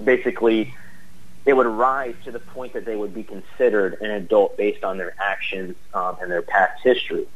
basically, 0.03 0.75
it 1.47 1.53
would 1.53 1.67
rise 1.67 2.15
to 2.25 2.31
the 2.31 2.39
point 2.39 2.73
that 2.73 2.85
they 2.85 2.97
would 2.97 3.15
be 3.15 3.23
considered 3.23 3.99
an 4.01 4.11
adult 4.11 4.57
based 4.57 4.83
on 4.83 4.99
their 4.99 5.15
actions 5.21 5.77
um, 5.93 6.17
and 6.21 6.31
their 6.31 6.43
past 6.43 6.83
history. 6.83 7.27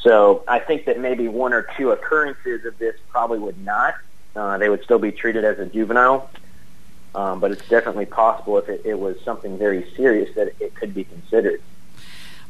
So 0.00 0.44
I 0.48 0.60
think 0.60 0.86
that 0.86 0.98
maybe 0.98 1.28
one 1.28 1.52
or 1.52 1.66
two 1.76 1.90
occurrences 1.90 2.64
of 2.64 2.78
this 2.78 2.96
probably 3.10 3.38
would 3.38 3.62
not. 3.64 3.94
Uh, 4.34 4.58
they 4.58 4.68
would 4.68 4.82
still 4.82 4.98
be 4.98 5.12
treated 5.12 5.44
as 5.44 5.58
a 5.58 5.66
juvenile. 5.66 6.30
Um, 7.14 7.40
but 7.40 7.50
it's 7.50 7.66
definitely 7.68 8.06
possible 8.06 8.58
if 8.58 8.68
it, 8.68 8.82
it 8.84 8.98
was 8.98 9.20
something 9.24 9.58
very 9.58 9.90
serious 9.96 10.34
that 10.36 10.52
it 10.60 10.74
could 10.74 10.94
be 10.94 11.04
considered. 11.04 11.60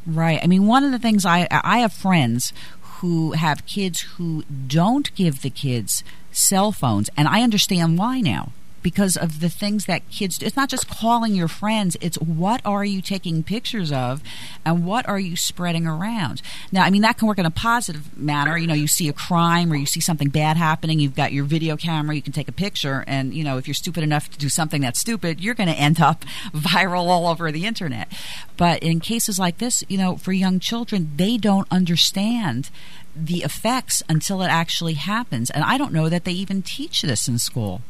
Right. 0.05 0.39
I 0.41 0.47
mean, 0.47 0.67
one 0.67 0.83
of 0.83 0.91
the 0.91 0.99
things 0.99 1.25
I 1.25 1.47
I 1.51 1.79
have 1.79 1.93
friends 1.93 2.53
who 2.99 3.31
have 3.31 3.65
kids 3.65 4.01
who 4.01 4.43
don't 4.67 5.13
give 5.15 5.41
the 5.41 5.49
kids 5.49 6.03
cell 6.31 6.71
phones, 6.71 7.09
and 7.17 7.27
I 7.27 7.41
understand 7.41 7.97
why 7.97 8.21
now 8.21 8.51
because 8.81 9.17
of 9.17 9.39
the 9.39 9.49
things 9.49 9.85
that 9.85 10.09
kids 10.09 10.37
do. 10.37 10.45
It's 10.45 10.55
not 10.55 10.69
just 10.69 10.87
calling 10.87 11.35
your 11.35 11.47
friends, 11.47 11.97
it's 12.01 12.17
what 12.17 12.61
are 12.65 12.85
you 12.85 13.01
taking 13.01 13.43
pictures 13.43 13.91
of 13.91 14.21
and 14.65 14.85
what 14.85 15.07
are 15.07 15.19
you 15.19 15.35
spreading 15.35 15.87
around. 15.87 16.41
Now, 16.71 16.83
I 16.83 16.89
mean, 16.89 17.01
that 17.01 17.17
can 17.17 17.27
work 17.27 17.39
in 17.39 17.45
a 17.45 17.51
positive 17.51 18.17
manner. 18.17 18.57
You 18.57 18.67
know, 18.67 18.73
you 18.73 18.87
see 18.87 19.07
a 19.07 19.13
crime 19.13 19.71
or 19.71 19.75
you 19.75 19.85
see 19.85 19.99
something 19.99 20.29
bad 20.29 20.57
happening, 20.57 20.99
you've 20.99 21.15
got 21.15 21.31
your 21.31 21.45
video 21.45 21.77
camera, 21.77 22.15
you 22.15 22.21
can 22.21 22.33
take 22.33 22.47
a 22.47 22.53
picture, 22.53 23.03
and, 23.07 23.33
you 23.33 23.43
know, 23.43 23.57
if 23.57 23.67
you're 23.67 23.73
stupid 23.73 24.03
enough 24.03 24.29
to 24.31 24.37
do 24.37 24.49
something 24.49 24.81
that's 24.81 24.99
stupid, 24.99 25.41
you're 25.41 25.55
going 25.55 25.69
to 25.69 25.75
end 25.75 26.01
up 26.01 26.23
viral 26.53 27.07
all 27.07 27.27
over 27.27 27.51
the 27.51 27.65
internet. 27.65 28.11
But 28.57 28.83
in 28.83 28.99
cases 28.99 29.39
like 29.39 29.57
this, 29.57 29.83
you 29.87 29.97
know, 29.97 30.17
for 30.17 30.31
young 30.31 30.59
children, 30.59 31.11
they 31.15 31.37
don't 31.37 31.67
understand 31.71 32.69
the 33.15 33.43
effects 33.43 34.01
until 34.07 34.41
it 34.41 34.47
actually 34.47 34.93
happens. 34.93 35.49
And 35.49 35.63
I 35.63 35.77
don't 35.77 35.93
know 35.93 36.09
that 36.09 36.23
they 36.23 36.31
even 36.31 36.61
teach 36.61 37.01
this 37.01 37.27
in 37.27 37.37
school. 37.37 37.81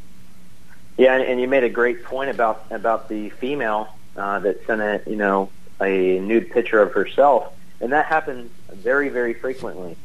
Yeah, 1.01 1.15
and, 1.15 1.41
you 1.41 1.48
made 1.48 1.63
a 1.63 1.70
great 1.70 2.03
point 2.03 2.29
about 2.29 2.67
about 2.70 3.10
the 3.10 3.31
female 3.31 3.88
uh, 4.15 4.38
that 4.41 4.63
sent 4.67 4.81
a 4.81 5.01
you 5.10 5.15
know 5.15 5.50
a 5.81 6.20
nude 6.20 6.51
picture 6.51 6.79
of 6.79 6.93
herself, 6.93 7.51
and 7.79 7.91
that 7.91 8.05
happens 8.05 8.51
very 8.72 9.10
very 9.10 9.34
frequently. 9.34 9.98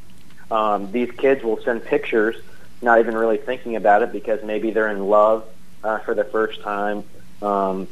Um, 0.50 0.90
these 0.92 1.10
kids 1.10 1.44
will 1.44 1.60
send 1.60 1.84
pictures, 1.84 2.36
not 2.80 2.98
even 2.98 3.14
really 3.14 3.36
thinking 3.36 3.76
about 3.76 4.04
it 4.04 4.10
because 4.10 4.42
maybe 4.42 4.70
they're 4.70 4.88
in 4.88 5.06
love 5.06 5.44
uh, 5.84 5.98
for 5.98 6.14
the 6.14 6.24
first 6.24 6.62
time, 6.62 7.04
um, 7.42 7.88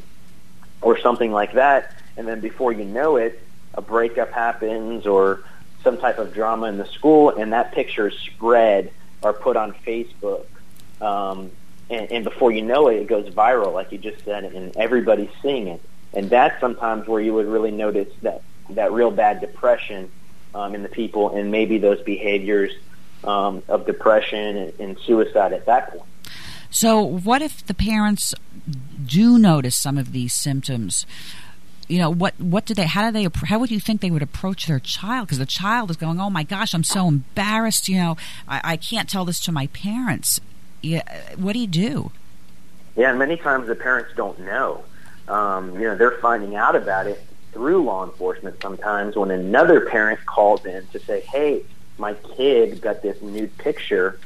or 0.80 0.99
something 0.99 1.30
like 1.30 1.52
that, 1.52 1.92
and 2.16 2.26
then 2.26 2.40
before 2.40 2.73
you 2.73 2.87
know 2.87 3.16
it, 3.16 3.38
a 3.75 3.82
breakup 3.82 4.32
happens 4.32 5.06
or 5.06 5.44
some 5.82 5.99
type 5.99 6.18
of 6.18 6.32
drama 6.32 6.68
in 6.68 6.78
the 6.78 6.87
school, 6.87 7.28
and 7.28 7.52
that 7.52 7.73
picture 7.73 8.08
is 8.08 8.18
spread 8.18 8.90
or 9.20 9.34
put 9.34 9.58
on 9.58 9.75
Facebook. 9.87 10.46
Um, 11.02 11.50
and, 11.90 12.10
and 12.10 12.24
before 12.24 12.52
you 12.52 12.62
know 12.62 12.88
it, 12.88 12.96
it 12.96 13.06
goes 13.06 13.28
viral, 13.30 13.72
like 13.72 13.92
you 13.92 13.98
just 13.98 14.24
said, 14.24 14.44
and 14.44 14.76
everybody's 14.76 15.30
seeing 15.42 15.68
it. 15.68 15.80
And 16.12 16.30
that's 16.30 16.58
sometimes 16.60 17.06
where 17.06 17.20
you 17.20 17.34
would 17.34 17.46
really 17.46 17.70
notice 17.70 18.08
that 18.22 18.42
that 18.70 18.92
real 18.92 19.10
bad 19.10 19.40
depression 19.40 20.10
um, 20.54 20.74
in 20.74 20.82
the 20.82 20.88
people, 20.88 21.36
and 21.36 21.50
maybe 21.50 21.78
those 21.78 22.00
behaviors 22.02 22.72
um, 23.24 23.62
of 23.68 23.86
depression 23.86 24.56
and, 24.56 24.80
and 24.80 24.98
suicide 25.00 25.52
at 25.52 25.66
that 25.66 25.90
point. 25.90 26.04
So, 26.70 27.02
what 27.02 27.42
if 27.42 27.64
the 27.66 27.74
parents 27.74 28.34
do 29.04 29.38
notice 29.38 29.76
some 29.76 29.98
of 29.98 30.12
these 30.12 30.34
symptoms? 30.34 31.06
you 31.86 31.98
know 31.98 32.10
what 32.10 32.38
what 32.40 32.64
do 32.64 32.72
they 32.72 32.86
how 32.86 33.10
do 33.10 33.12
they 33.12 33.28
how 33.46 33.58
would 33.58 33.70
you 33.70 33.78
think 33.78 34.00
they 34.00 34.10
would 34.10 34.22
approach 34.22 34.66
their 34.66 34.78
child 34.78 35.26
because 35.26 35.38
the 35.38 35.44
child 35.44 35.90
is 35.90 35.98
going 35.98 36.18
oh 36.18 36.30
my 36.30 36.42
gosh 36.42 36.74
i'm 36.74 36.82
so 36.82 37.06
embarrassed 37.08 37.88
you 37.88 37.96
know 37.98 38.16
I, 38.48 38.60
I 38.64 38.76
can't 38.78 39.06
tell 39.08 39.26
this 39.26 39.38
to 39.40 39.52
my 39.52 39.66
parents 39.66 40.40
yeah, 40.84 41.34
what 41.36 41.54
do 41.54 41.58
you 41.58 41.66
do? 41.66 42.10
Yeah, 42.96 43.10
and 43.10 43.18
many 43.18 43.36
times 43.36 43.66
the 43.66 43.74
parents 43.74 44.10
don't 44.16 44.38
know. 44.40 44.84
Um, 45.28 45.74
you 45.74 45.86
know, 45.86 45.96
they're 45.96 46.18
finding 46.18 46.54
out 46.54 46.76
about 46.76 47.06
it 47.06 47.22
through 47.52 47.82
law 47.84 48.04
enforcement 48.04 48.60
sometimes 48.60 49.16
when 49.16 49.30
another 49.30 49.80
parent 49.86 50.24
calls 50.26 50.64
in 50.66 50.86
to 50.88 50.98
say, 50.98 51.20
hey, 51.20 51.62
my 51.96 52.14
kid 52.36 52.80
got 52.80 53.02
this 53.02 53.20
nude 53.22 53.56
picture 53.58 54.18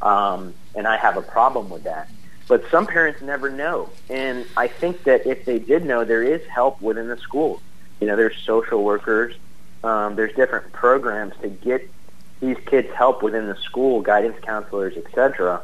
um, 0.00 0.54
and 0.74 0.86
I 0.86 0.96
have 0.96 1.16
a 1.16 1.22
problem 1.22 1.70
with 1.70 1.84
that. 1.84 2.08
But 2.48 2.64
some 2.70 2.86
parents 2.86 3.22
never 3.22 3.50
know. 3.50 3.90
And 4.08 4.46
I 4.56 4.68
think 4.68 5.02
that 5.04 5.26
if 5.26 5.44
they 5.44 5.58
did 5.58 5.84
know, 5.84 6.04
there 6.04 6.22
is 6.22 6.46
help 6.46 6.80
within 6.80 7.08
the 7.08 7.16
schools. 7.16 7.60
You 8.00 8.06
know, 8.06 8.14
there's 8.14 8.36
social 8.44 8.84
workers. 8.84 9.34
Um, 9.82 10.14
there's 10.14 10.34
different 10.36 10.72
programs 10.72 11.34
to 11.42 11.48
get 11.48 11.90
these 12.40 12.58
kids 12.66 12.92
help 12.94 13.22
within 13.22 13.46
the 13.46 13.56
school, 13.56 14.00
guidance 14.00 14.36
counselors, 14.42 14.96
etc. 14.96 15.62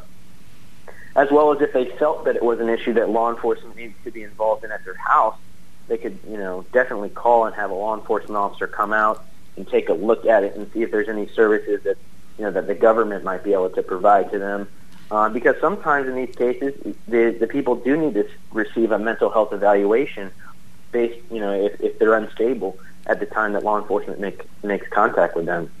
As 1.15 1.29
well 1.29 1.53
as 1.53 1.61
if 1.61 1.73
they 1.73 1.85
felt 1.97 2.25
that 2.25 2.35
it 2.35 2.43
was 2.43 2.59
an 2.59 2.69
issue 2.69 2.93
that 2.93 3.09
law 3.09 3.29
enforcement 3.29 3.75
needs 3.75 3.93
to 4.03 4.11
be 4.11 4.23
involved 4.23 4.63
in 4.63 4.71
at 4.71 4.83
their 4.83 4.95
house, 4.95 5.35
they 5.87 5.97
could, 5.97 6.17
you 6.27 6.37
know, 6.37 6.65
definitely 6.71 7.09
call 7.09 7.45
and 7.45 7.55
have 7.55 7.69
a 7.69 7.73
law 7.73 7.95
enforcement 7.95 8.35
officer 8.35 8.67
come 8.67 8.93
out 8.93 9.23
and 9.55 9.67
take 9.67 9.89
a 9.89 9.93
look 9.93 10.25
at 10.25 10.43
it 10.43 10.55
and 10.55 10.71
see 10.71 10.81
if 10.81 10.91
there's 10.91 11.09
any 11.09 11.27
services 11.27 11.83
that, 11.83 11.97
you 12.37 12.45
know, 12.45 12.51
that 12.51 12.67
the 12.67 12.73
government 12.73 13.23
might 13.23 13.43
be 13.43 13.53
able 13.53 13.69
to 13.69 13.83
provide 13.83 14.31
to 14.31 14.39
them 14.39 14.67
uh, 15.11 15.29
because 15.29 15.55
sometimes 15.61 16.07
in 16.07 16.15
these 16.15 16.35
cases, 16.35 16.73
the, 17.07 17.35
the 17.39 17.45
people 17.45 17.75
do 17.75 17.95
need 17.95 18.15
to 18.15 18.27
receive 18.51 18.91
a 18.91 18.97
mental 18.97 19.29
health 19.29 19.53
evaluation 19.53 20.31
based, 20.91 21.19
you 21.31 21.39
know, 21.39 21.53
if, 21.53 21.79
if 21.81 21.99
they're 21.99 22.15
unstable 22.15 22.79
at 23.05 23.19
the 23.19 23.25
time 23.27 23.53
that 23.53 23.63
law 23.63 23.77
enforcement 23.79 24.19
make, 24.19 24.41
makes 24.63 24.87
contact 24.89 25.35
with 25.35 25.45
them. 25.45 25.71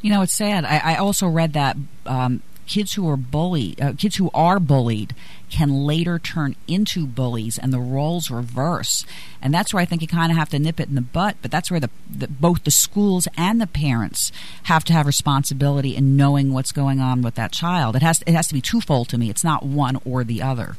You 0.00 0.12
know, 0.12 0.22
it's 0.22 0.32
sad. 0.32 0.64
I, 0.64 0.78
I 0.78 0.96
also 0.96 1.26
read 1.26 1.54
that 1.54 1.76
um, 2.06 2.40
kids 2.68 2.94
who 2.94 3.08
are 3.08 3.16
bullied, 3.16 3.80
uh, 3.80 3.94
kids 3.94 4.16
who 4.16 4.30
are 4.32 4.60
bullied, 4.60 5.14
can 5.50 5.84
later 5.84 6.18
turn 6.18 6.54
into 6.68 7.06
bullies, 7.06 7.58
and 7.58 7.72
the 7.72 7.80
roles 7.80 8.30
reverse. 8.30 9.04
And 9.40 9.52
that's 9.52 9.72
where 9.72 9.80
I 9.80 9.86
think 9.86 10.02
you 10.02 10.08
kind 10.08 10.30
of 10.30 10.38
have 10.38 10.50
to 10.50 10.58
nip 10.58 10.78
it 10.78 10.88
in 10.88 10.94
the 10.94 11.00
butt. 11.00 11.36
But 11.42 11.50
that's 11.50 11.70
where 11.70 11.80
the, 11.80 11.90
the 12.08 12.28
both 12.28 12.64
the 12.64 12.70
schools 12.70 13.26
and 13.36 13.60
the 13.60 13.66
parents 13.66 14.30
have 14.64 14.84
to 14.84 14.92
have 14.92 15.06
responsibility 15.06 15.96
in 15.96 16.16
knowing 16.16 16.52
what's 16.52 16.72
going 16.72 17.00
on 17.00 17.22
with 17.22 17.34
that 17.36 17.52
child. 17.52 17.96
It 17.96 18.02
has 18.02 18.22
it 18.26 18.34
has 18.34 18.46
to 18.48 18.54
be 18.54 18.60
twofold 18.60 19.08
to 19.08 19.18
me. 19.18 19.30
It's 19.30 19.44
not 19.44 19.64
one 19.64 20.00
or 20.04 20.22
the 20.22 20.42
other. 20.42 20.76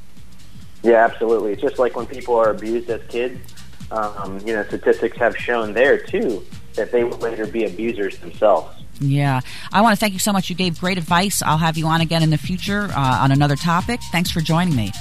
Yeah, 0.84 1.04
absolutely. 1.04 1.54
It's 1.54 1.62
just 1.62 1.80
like 1.80 1.96
when 1.96 2.06
people 2.06 2.36
are 2.36 2.52
abused 2.52 2.90
as 2.90 3.02
kids. 3.10 3.40
Um, 3.92 4.40
you 4.46 4.54
know, 4.54 4.64
statistics 4.66 5.18
have 5.18 5.36
shown 5.36 5.74
there 5.74 5.98
too 5.98 6.46
that 6.76 6.92
they 6.92 7.04
will 7.04 7.18
later 7.18 7.48
be 7.48 7.66
abusers 7.66 8.20
themselves. 8.20 8.79
Yeah. 9.00 9.42
I 9.72 9.82
want 9.82 9.94
to 9.94 10.00
thank 10.00 10.14
you 10.14 10.20
so 10.20 10.34
much. 10.34 10.50
You 10.50 10.56
gave 10.56 10.80
great 10.80 10.98
advice. 10.98 11.42
I'll 11.42 11.58
have 11.58 11.78
you 11.78 11.88
on 11.88 12.02
again 12.02 12.24
in 12.24 12.30
the 12.30 12.38
future 12.38 12.90
uh, 12.96 13.20
on 13.22 13.32
another 13.32 13.56
topic. 13.56 14.00
Thanks 14.12 14.30
for 14.32 14.42
joining 14.42 14.76
me. 14.76 14.92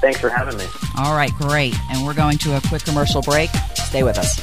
Thanks 0.00 0.20
for 0.20 0.28
having 0.28 0.56
me. 0.56 0.64
All 0.96 1.14
right, 1.14 1.32
great. 1.32 1.74
And 1.90 2.06
we're 2.06 2.14
going 2.14 2.38
to 2.38 2.56
a 2.56 2.60
quick 2.68 2.84
commercial 2.84 3.22
break. 3.22 3.50
Stay 3.74 4.02
with 4.02 4.18
us. 4.18 4.38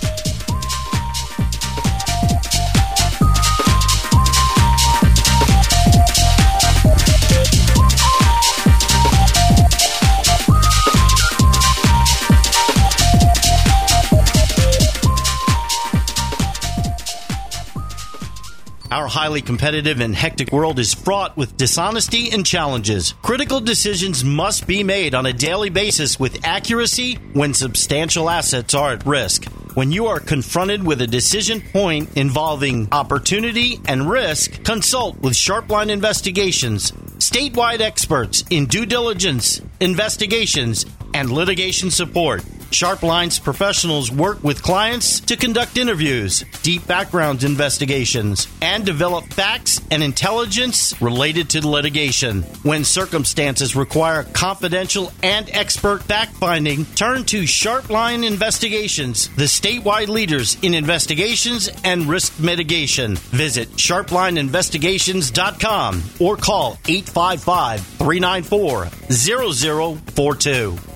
Our 18.95 19.07
highly 19.07 19.41
competitive 19.41 19.99
and 19.99 20.15
hectic 20.15 20.53
world 20.53 20.79
is 20.79 20.93
fraught 20.93 21.35
with 21.35 21.57
dishonesty 21.57 22.31
and 22.31 22.45
challenges. 22.45 23.13
Critical 23.21 23.59
decisions 23.59 24.23
must 24.23 24.67
be 24.67 24.85
made 24.85 25.13
on 25.13 25.25
a 25.25 25.33
daily 25.33 25.69
basis 25.69 26.17
with 26.17 26.45
accuracy 26.45 27.15
when 27.33 27.53
substantial 27.53 28.29
assets 28.29 28.73
are 28.73 28.93
at 28.93 29.05
risk. 29.05 29.51
When 29.73 29.91
you 29.91 30.05
are 30.05 30.21
confronted 30.21 30.81
with 30.81 31.01
a 31.01 31.07
decision 31.07 31.59
point 31.59 32.15
involving 32.15 32.87
opportunity 32.93 33.81
and 33.85 34.09
risk, 34.09 34.63
consult 34.63 35.19
with 35.19 35.33
Sharpline 35.33 35.89
Investigations, 35.89 36.91
statewide 37.17 37.81
experts 37.81 38.45
in 38.49 38.65
due 38.65 38.85
diligence, 38.85 39.59
investigations, 39.81 40.85
and 41.13 41.29
litigation 41.29 41.91
support. 41.91 42.45
Sharpline's 42.71 43.39
professionals 43.39 44.11
work 44.11 44.43
with 44.43 44.63
clients 44.63 45.19
to 45.21 45.37
conduct 45.37 45.77
interviews, 45.77 46.43
deep 46.61 46.85
background 46.87 47.43
investigations, 47.43 48.47
and 48.61 48.85
develop 48.85 49.25
facts 49.33 49.81
and 49.91 50.03
intelligence 50.03 50.99
related 51.01 51.49
to 51.51 51.65
litigation. 51.67 52.43
When 52.63 52.83
circumstances 52.83 53.75
require 53.75 54.23
confidential 54.23 55.11
and 55.23 55.49
expert 55.51 56.03
fact 56.03 56.35
finding, 56.35 56.85
turn 56.85 57.23
to 57.25 57.43
Sharpline 57.43 58.25
Investigations, 58.25 59.27
the 59.29 59.45
statewide 59.45 60.07
leaders 60.07 60.57
in 60.61 60.73
investigations 60.73 61.69
and 61.83 62.07
risk 62.07 62.39
mitigation. 62.39 63.15
Visit 63.15 63.69
sharplineinvestigations.com 63.71 66.03
or 66.19 66.37
call 66.37 66.77
855 66.87 67.81
394 67.81 68.85
0042. 69.11 70.94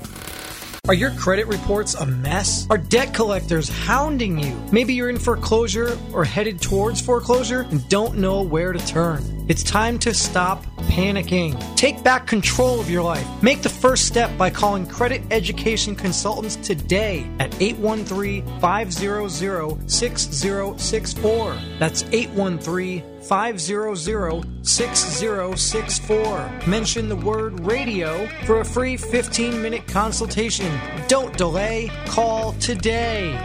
Are 0.90 0.96
your 0.96 1.12
credit 1.12 1.46
reports 1.46 1.94
a 1.94 2.04
mess? 2.04 2.66
Are 2.72 2.80
debt 2.80 3.14
collectors 3.14 3.70
hounding 3.70 4.40
you? 4.40 4.60
Maybe 4.72 4.96
you're 4.96 5.12
in 5.12 5.20
foreclosure 5.20 5.96
or 6.14 6.24
headed 6.24 6.60
towards 6.64 7.00
foreclosure 7.00 7.68
and 7.70 7.88
don't 7.90 8.18
know 8.18 8.42
where 8.42 8.74
to 8.74 8.84
turn. 8.88 9.46
It's 9.48 9.62
time 9.62 10.00
to 10.00 10.16
stop 10.16 10.66
panicking. 10.88 11.54
Take 11.76 12.04
back 12.04 12.26
control 12.26 12.80
of 12.80 12.90
your 12.90 13.04
life. 13.04 13.28
Make 13.44 13.62
the 13.62 13.70
first 13.70 14.08
step 14.08 14.36
by 14.36 14.50
calling 14.50 14.88
Credit 14.88 15.22
Education 15.30 15.96
Consultants 15.96 16.56
today 16.56 17.30
at 17.40 17.54
813 17.62 18.60
500 18.60 19.92
6064. 19.92 21.58
That's 21.78 22.04
813 22.12 23.04
500 23.22 24.66
6064. 24.66 26.52
Mention 26.68 27.10
the 27.10 27.16
word 27.16 27.60
radio 27.60 28.28
for 28.46 28.62
a 28.62 28.66
free 28.66 28.98
15 28.98 29.62
minute 29.62 29.88
consultation. 29.88 30.80
Don't 31.08 31.38
delay, 31.38 31.92
call 32.06 32.54
today. 32.54 33.38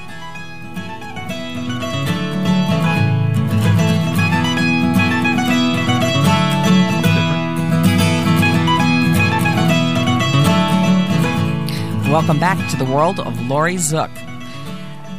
Welcome 12.10 12.40
back 12.40 12.68
to 12.72 12.78
the 12.78 12.86
world 12.92 13.20
of 13.20 13.40
Laurie 13.48 13.76
Zoock. 13.76 14.29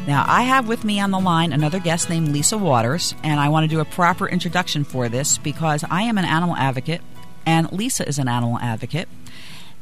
Now, 0.07 0.25
I 0.27 0.43
have 0.43 0.67
with 0.67 0.85
me 0.85 0.99
on 0.99 1.11
the 1.11 1.21
line 1.21 1.53
another 1.53 1.79
guest 1.79 2.09
named 2.09 2.29
Lisa 2.29 2.59
Waters, 2.59 3.15
and 3.23 3.39
I 3.39 3.49
want 3.49 3.65
to 3.65 3.75
do 3.75 3.81
a 3.81 3.85
proper 3.85 4.29
introduction 4.29 4.83
for 4.83 5.09
this 5.09 5.39
because 5.39 5.85
I 5.91 6.03
am 6.03 6.19
an 6.19 6.25
animal 6.25 6.57
advocate 6.57 7.03
and 7.47 7.71
Lisa 7.73 8.09
is 8.09 8.19
an 8.19 8.29
animal 8.29 8.59
advocate. 8.59 9.09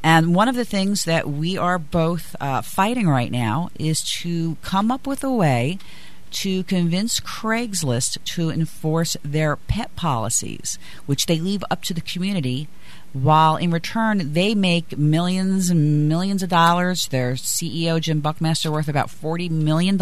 And 0.03 0.35
one 0.35 0.49
of 0.49 0.55
the 0.55 0.65
things 0.65 1.05
that 1.05 1.29
we 1.29 1.59
are 1.59 1.79
both 1.79 2.37
uh, 2.41 2.63
fighting 2.63 3.09
right 3.09 3.31
now 3.31 3.71
is 3.79 4.01
to 4.21 4.57
come 4.63 4.91
up 4.91 5.07
with 5.07 5.25
a 5.25 5.33
way 5.33 5.79
to 6.31 6.63
convince 6.65 7.21
Craigslist 7.21 8.23
to 8.23 8.51
enforce 8.51 9.17
their 9.23 9.57
pet 9.57 9.95
policies, 9.97 10.79
which 11.07 11.27
they 11.27 11.41
leave 11.41 11.65
up 11.71 11.83
to 11.83 11.95
the 11.95 12.01
community, 12.01 12.69
while 13.23 13.57
in 13.57 13.71
return 13.71 14.33
they 14.33 14.55
make 14.55 14.97
millions 14.99 15.71
and 15.71 16.09
millions 16.09 16.43
of 16.43 16.49
dollars. 16.49 17.09
Their 17.09 17.33
CEO, 17.35 18.01
Jim 18.01 18.21
Buckmaster, 18.21 18.71
worth 18.71 18.89
about 18.89 19.09
$40 19.09 19.51
million, 19.51 19.99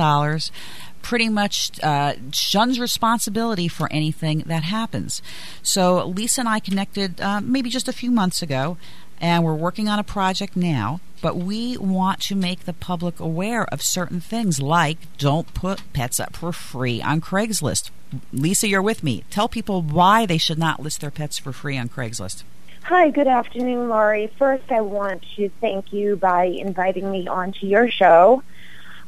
pretty 1.02 1.28
much 1.28 1.70
uh, 1.82 2.14
shuns 2.32 2.80
responsibility 2.80 3.68
for 3.68 3.88
anything 3.92 4.40
that 4.46 4.64
happens. 4.64 5.22
So 5.62 6.06
Lisa 6.06 6.40
and 6.40 6.48
I 6.48 6.60
connected 6.60 7.20
uh, 7.20 7.40
maybe 7.40 7.70
just 7.70 7.88
a 7.88 7.92
few 7.92 8.10
months 8.10 8.42
ago 8.42 8.76
and 9.20 9.44
we're 9.44 9.54
working 9.54 9.88
on 9.88 9.98
a 9.98 10.04
project 10.04 10.56
now, 10.56 11.00
but 11.22 11.36
we 11.36 11.76
want 11.76 12.20
to 12.22 12.34
make 12.34 12.64
the 12.64 12.72
public 12.72 13.18
aware 13.18 13.64
of 13.66 13.82
certain 13.82 14.20
things 14.20 14.60
like 14.60 14.98
don't 15.16 15.54
put 15.54 15.82
pets 15.92 16.20
up 16.20 16.36
for 16.36 16.52
free 16.52 17.00
on 17.00 17.20
Craigslist. 17.20 17.90
Lisa, 18.32 18.68
you're 18.68 18.82
with 18.82 19.02
me. 19.02 19.24
Tell 19.30 19.48
people 19.48 19.82
why 19.82 20.26
they 20.26 20.38
should 20.38 20.58
not 20.58 20.82
list 20.82 21.00
their 21.00 21.10
pets 21.10 21.38
for 21.38 21.52
free 21.52 21.78
on 21.78 21.88
Craigslist. 21.88 22.42
Hi, 22.88 23.10
good 23.10 23.26
afternoon, 23.26 23.88
Laurie. 23.88 24.32
First, 24.38 24.70
I 24.70 24.80
want 24.80 25.24
to 25.34 25.50
thank 25.60 25.92
you 25.92 26.14
by 26.14 26.44
inviting 26.44 27.10
me 27.10 27.26
onto 27.26 27.66
your 27.66 27.90
show. 27.90 28.44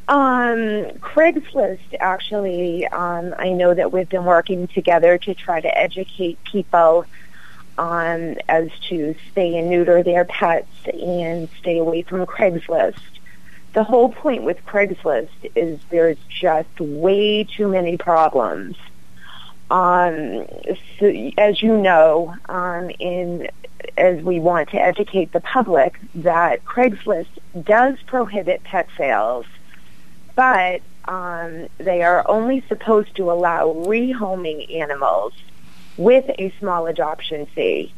Um, 0.09 0.91
Craigslist, 0.99 1.95
actually, 2.01 2.89
um, 2.89 3.37
I 3.39 3.51
know 3.51 3.73
that 3.73 3.93
we've 3.93 4.09
been 4.09 4.25
working 4.25 4.67
together 4.67 5.17
to 5.19 5.33
try 5.33 5.61
to 5.61 5.79
educate 5.79 6.43
people 6.43 7.07
on 7.79 8.39
as 8.49 8.69
to 8.89 9.15
stay 9.31 9.57
and 9.57 9.71
neuter 9.71 10.03
their 10.03 10.25
pets 10.25 10.73
and 10.93 11.49
stay 11.61 11.79
away 11.79 12.03
from 12.03 12.27
Craigslist. 12.27 12.97
The 13.75 13.85
whole 13.85 14.09
point 14.13 14.43
with 14.43 14.59
Craigslist 14.67 15.29
is 15.55 15.79
there's 15.91 16.19
just 16.29 16.81
way 16.81 17.45
too 17.45 17.69
many 17.69 17.97
problems. 17.97 18.77
Um, 19.71 20.47
so 20.99 21.07
as 21.37 21.63
you 21.63 21.77
know, 21.77 22.35
um, 22.49 22.91
in 22.99 23.49
as 23.97 24.23
we 24.23 24.41
want 24.41 24.71
to 24.71 24.81
educate 24.81 25.33
the 25.33 25.41
public 25.41 25.99
that 26.15 26.65
Craigslist 26.65 27.29
does 27.63 27.97
prohibit 28.07 28.65
pet 28.65 28.89
sales, 28.97 29.47
but 30.35 30.81
um, 31.07 31.69
they 31.79 32.03
are 32.03 32.25
only 32.29 32.63
supposed 32.69 33.15
to 33.17 33.31
allow 33.31 33.73
rehoming 33.87 34.75
animals 34.81 35.33
with 35.97 36.25
a 36.39 36.53
small 36.59 36.87
adoption 36.87 37.47
fee. 37.47 37.93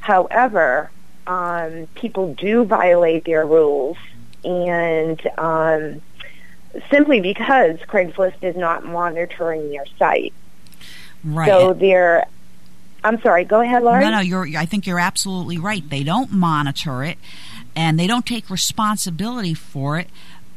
However, 0.00 0.90
um, 1.26 1.88
people 1.94 2.34
do 2.34 2.64
violate 2.64 3.24
their 3.24 3.46
rules, 3.46 3.96
and 4.44 5.20
um, 5.38 6.02
simply 6.90 7.20
because 7.20 7.78
Craigslist 7.88 8.42
is 8.42 8.56
not 8.56 8.84
monitoring 8.84 9.70
their 9.70 9.86
site. 9.98 10.34
Right. 11.24 11.48
So 11.48 11.72
they're. 11.72 12.26
I'm 13.02 13.20
sorry. 13.20 13.44
Go 13.44 13.60
ahead, 13.60 13.82
Laurie. 13.82 14.02
No, 14.02 14.10
no. 14.10 14.20
You're. 14.20 14.48
I 14.56 14.66
think 14.66 14.86
you're 14.86 15.00
absolutely 15.00 15.58
right. 15.58 15.88
They 15.88 16.02
don't 16.02 16.32
monitor 16.32 17.04
it, 17.04 17.18
and 17.74 17.98
they 17.98 18.06
don't 18.06 18.26
take 18.26 18.50
responsibility 18.50 19.54
for 19.54 19.98
it 19.98 20.08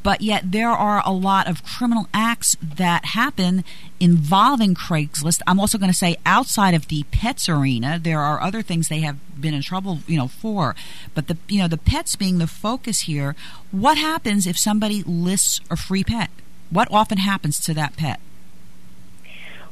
but 0.08 0.22
yet 0.22 0.54
there 0.54 0.70
are 0.70 1.04
a 1.06 1.12
lot 1.12 1.50
of 1.50 1.66
criminal 1.66 2.08
acts 2.14 2.56
that 2.62 3.08
happen 3.08 3.66
involving 4.00 4.74
Craigslist. 4.74 5.42
I'm 5.46 5.60
also 5.60 5.78
going 5.78 5.92
to 5.92 5.98
say 5.98 6.16
outside 6.26 6.74
of 6.74 6.88
the 6.88 7.04
pets 7.12 7.50
arena, 7.50 8.00
there 8.02 8.22
are 8.22 8.42
other 8.42 8.62
things 8.62 8.88
they 8.88 9.02
have 9.02 9.18
been 9.38 9.54
in 9.54 9.62
trouble, 9.62 10.00
you 10.08 10.18
know, 10.18 10.30
for. 10.30 10.78
But 11.14 11.28
the 11.28 11.38
you 11.50 11.60
know 11.60 11.68
the 11.68 11.78
pets 11.78 12.16
being 12.16 12.38
the 12.38 12.48
focus 12.48 13.02
here. 13.02 13.36
What 13.72 13.98
happens 13.98 14.48
if 14.48 14.58
somebody 14.58 15.04
lists 15.04 15.60
a 15.70 15.76
free 15.76 16.06
pet? 16.06 16.30
What 16.70 16.88
often 16.90 17.18
happens 17.18 17.60
to 17.66 17.74
that 17.74 17.98
pet? 17.98 18.22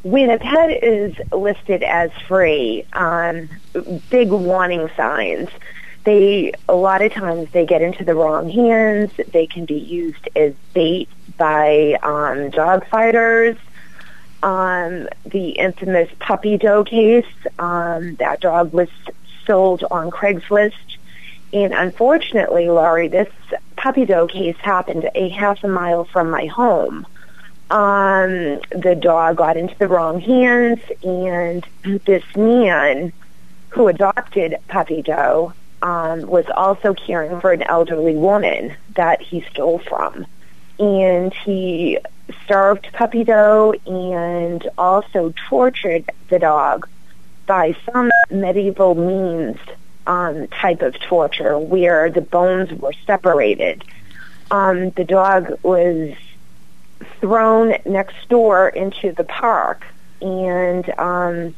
When 0.05 0.29
a 0.29 0.38
pet 0.38 0.83
is 0.83 1.15
listed 1.31 1.81
as 1.81 2.11
free, 2.27 2.85
um, 2.94 3.50
big 4.11 4.29
warning 4.29 4.87
signs 4.96 5.50
they 6.05 6.53
a 6.70 6.75
lot 6.75 7.01
of 7.01 7.11
times 7.11 7.50
they 7.51 7.65
get 7.65 7.81
into 7.81 8.05
the 8.05 8.13
wrong 8.13 8.48
hands. 8.48 9.11
They 9.33 9.48
can 9.48 9.65
be 9.65 9.79
used 9.79 10.29
as 10.35 10.53
bait 10.74 11.09
by 11.37 11.98
um, 12.03 12.51
dog 12.51 12.87
fighters. 12.87 13.57
Um, 14.44 15.09
the 15.25 15.50
infamous 15.57 16.09
puppy 16.20 16.57
doe 16.57 16.83
case, 16.83 17.25
um, 17.57 18.13
that 18.18 18.41
dog 18.41 18.72
was 18.74 18.89
sold 19.48 19.83
on 19.89 20.11
Craigslist. 20.11 20.98
And 21.51 21.74
unfortunately, 21.74 22.70
Laurie, 22.70 23.07
this 23.07 23.31
puppy 23.75 24.05
doe 24.05 24.27
case 24.27 24.57
happened 24.57 25.09
a 25.15 25.29
half 25.29 25.63
a 25.63 25.68
mile 25.68 26.05
from 26.05 26.29
my 26.29 26.46
home. 26.46 27.07
Um, 27.70 28.60
the 28.72 28.98
dog 29.00 29.38
got 29.38 29.58
into 29.58 29.78
the 29.78 29.88
wrong 29.88 30.20
hands, 30.20 30.80
and 31.04 31.66
this 32.06 32.24
man 32.36 33.12
who 33.70 33.88
adopted 33.88 34.56
puppy 34.68 35.01
doe 35.01 35.54
um, 35.82 36.22
was 36.28 36.46
also 36.56 36.94
caring 36.94 37.40
for 37.40 37.51
an 37.51 37.62
elderly 37.62 38.16
woman 38.16 38.75
that 38.96 39.22
he 39.22 39.46
stole 39.51 39.80
from. 39.80 40.25
And 40.80 41.34
he 41.34 42.00
starved 42.44 42.90
Puppy 42.92 43.24
Doe 43.24 43.74
and 43.86 44.68
also 44.78 45.34
tortured 45.48 46.10
the 46.30 46.40
dog 46.40 46.88
by 47.46 47.78
some 47.86 48.12
medieval 48.32 48.96
means 48.96 49.58
um, 50.08 50.48
type 50.48 50.82
of 50.82 51.00
torture 51.00 51.58
where 51.58 52.10
the 52.10 52.22
bones 52.22 52.72
were 52.74 52.94
separated. 53.06 53.84
Um, 54.51 54.90
the 54.92 55.04
dog 55.04 55.60
was 55.64 56.16
thrown 57.25 57.74
next 57.85 58.29
door 58.29 58.70
into 58.70 59.11
the 59.11 59.24
park 59.24 59.83
and 60.22 60.88
um, 61.00 61.55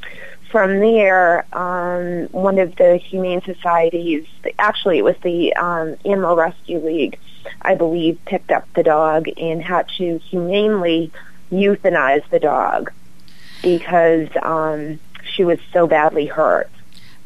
from 0.49 0.79
there, 0.79 1.45
um, 1.51 2.27
one 2.27 2.57
of 2.57 2.77
the 2.77 2.95
humane 2.95 3.41
societies, 3.41 4.25
actually 4.57 4.97
it 4.97 5.03
was 5.03 5.17
the 5.23 5.53
um, 5.55 5.97
Animal 6.05 6.37
Rescue 6.37 6.79
League, 6.79 7.19
I 7.61 7.75
believe, 7.75 8.17
picked 8.23 8.49
up 8.49 8.65
the 8.75 8.83
dog 8.83 9.27
and 9.37 9.61
had 9.61 9.89
to 9.97 10.19
humanely 10.19 11.11
euthanize 11.51 12.27
the 12.29 12.39
dog 12.39 12.93
because 13.61 14.29
um, 14.41 14.99
she 15.23 15.43
was 15.43 15.59
so 15.73 15.85
badly 15.85 16.27
hurt. 16.27 16.69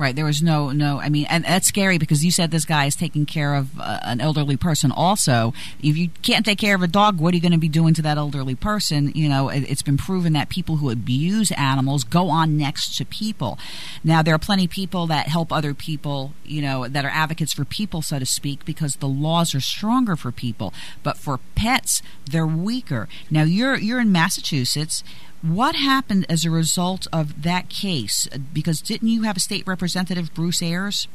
Right. 0.02 0.16
There 0.16 0.26
was 0.26 0.42
no, 0.42 0.72
no. 0.72 1.00
I 1.00 1.10
mean, 1.10 1.28
and 1.30 1.44
that's 1.44 1.68
scary 1.68 2.00
because 2.00 2.26
you 2.26 2.32
said 2.32 2.50
this 2.50 2.66
guy 2.66 2.86
is 2.86 2.96
taking 2.96 3.28
care 3.28 3.54
of 3.54 3.80
uh, 3.80 4.00
an 4.02 4.20
elderly 4.20 4.58
person. 4.58 4.92
Also, 4.92 5.54
if 5.84 5.96
you 5.96 6.10
can't 6.24 6.44
take 6.44 6.58
care 6.58 6.74
of 6.74 6.82
a 6.82 6.88
dog, 6.88 7.20
what 7.20 7.34
are 7.34 7.38
you 7.38 7.42
going 7.42 7.52
to 7.52 7.60
be 7.60 7.70
doing 7.70 7.94
to 7.94 8.02
that 8.02 8.18
elderly 8.18 8.56
person? 8.56 9.12
You 9.14 9.30
know, 9.30 9.50
it, 9.50 9.70
has 9.70 9.84
been 9.84 9.98
proven 9.98 10.34
that 10.34 10.50
people 10.50 10.78
who 10.78 10.90
abuse 10.90 11.52
animals 11.52 12.04
go 12.04 12.30
on 12.32 12.58
next 12.58 12.98
to 12.98 13.06
people. 13.06 13.60
Now, 14.04 14.24
there 14.24 14.34
are 14.34 14.40
plenty 14.40 14.66
of 14.66 14.72
people 14.72 15.06
that 15.06 15.28
help 15.28 15.54
other 15.54 15.76
people. 15.76 16.34
You 16.44 16.64
know, 16.64 16.88
that 16.88 17.06
are 17.06 17.12
advocates 17.14 17.54
for 17.54 17.64
people, 17.64 18.02
so 18.02 18.18
to 18.18 18.26
speak, 18.26 18.66
because 18.66 18.96
the 18.96 19.08
laws 19.08 19.54
are 19.54 19.62
stronger 19.62 20.16
for 20.16 20.32
people. 20.32 20.74
But 21.04 21.18
for 21.18 21.40
pets, 21.54 22.02
they're 22.26 22.48
weaker. 22.48 23.08
Now, 23.30 23.44
you're 23.44 23.78
you're 23.78 24.00
in 24.00 24.12
Massachusetts 24.12 25.04
what 25.42 25.76
happened 25.76 26.26
as 26.30 26.46
a 26.46 26.52
result 26.52 27.08
of 27.12 27.44
that 27.44 27.70
case? 27.70 28.28
Because 28.54 28.82
didn't 28.82 29.08
you 29.08 29.24
have 29.24 29.38
a 29.38 29.40
state 29.40 29.66
representative, 29.66 30.34
Bruce 30.34 30.62
Ayers, 30.62 31.08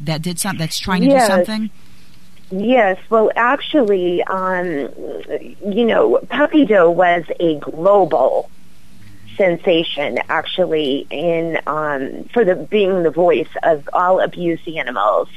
that 0.00 0.22
did 0.22 0.38
something? 0.38 0.58
That's 0.58 0.78
trying 0.78 1.02
to 1.02 1.08
yes. 1.08 1.28
do 1.28 1.34
something. 1.34 1.70
Yes, 2.50 2.98
well, 3.08 3.30
actually, 3.34 4.22
um, 4.24 4.66
you 5.66 5.86
know, 5.86 6.20
Puppy 6.28 6.66
Doe 6.66 6.90
was 6.90 7.24
a 7.40 7.58
global 7.60 8.50
sensation, 9.36 10.18
actually, 10.28 11.06
in 11.08 11.58
um, 11.66 12.24
for 12.34 12.44
the 12.44 12.54
being 12.54 13.04
the 13.04 13.10
voice 13.10 13.48
of 13.62 13.88
all 13.94 14.20
abused 14.20 14.68
animals. 14.68 15.28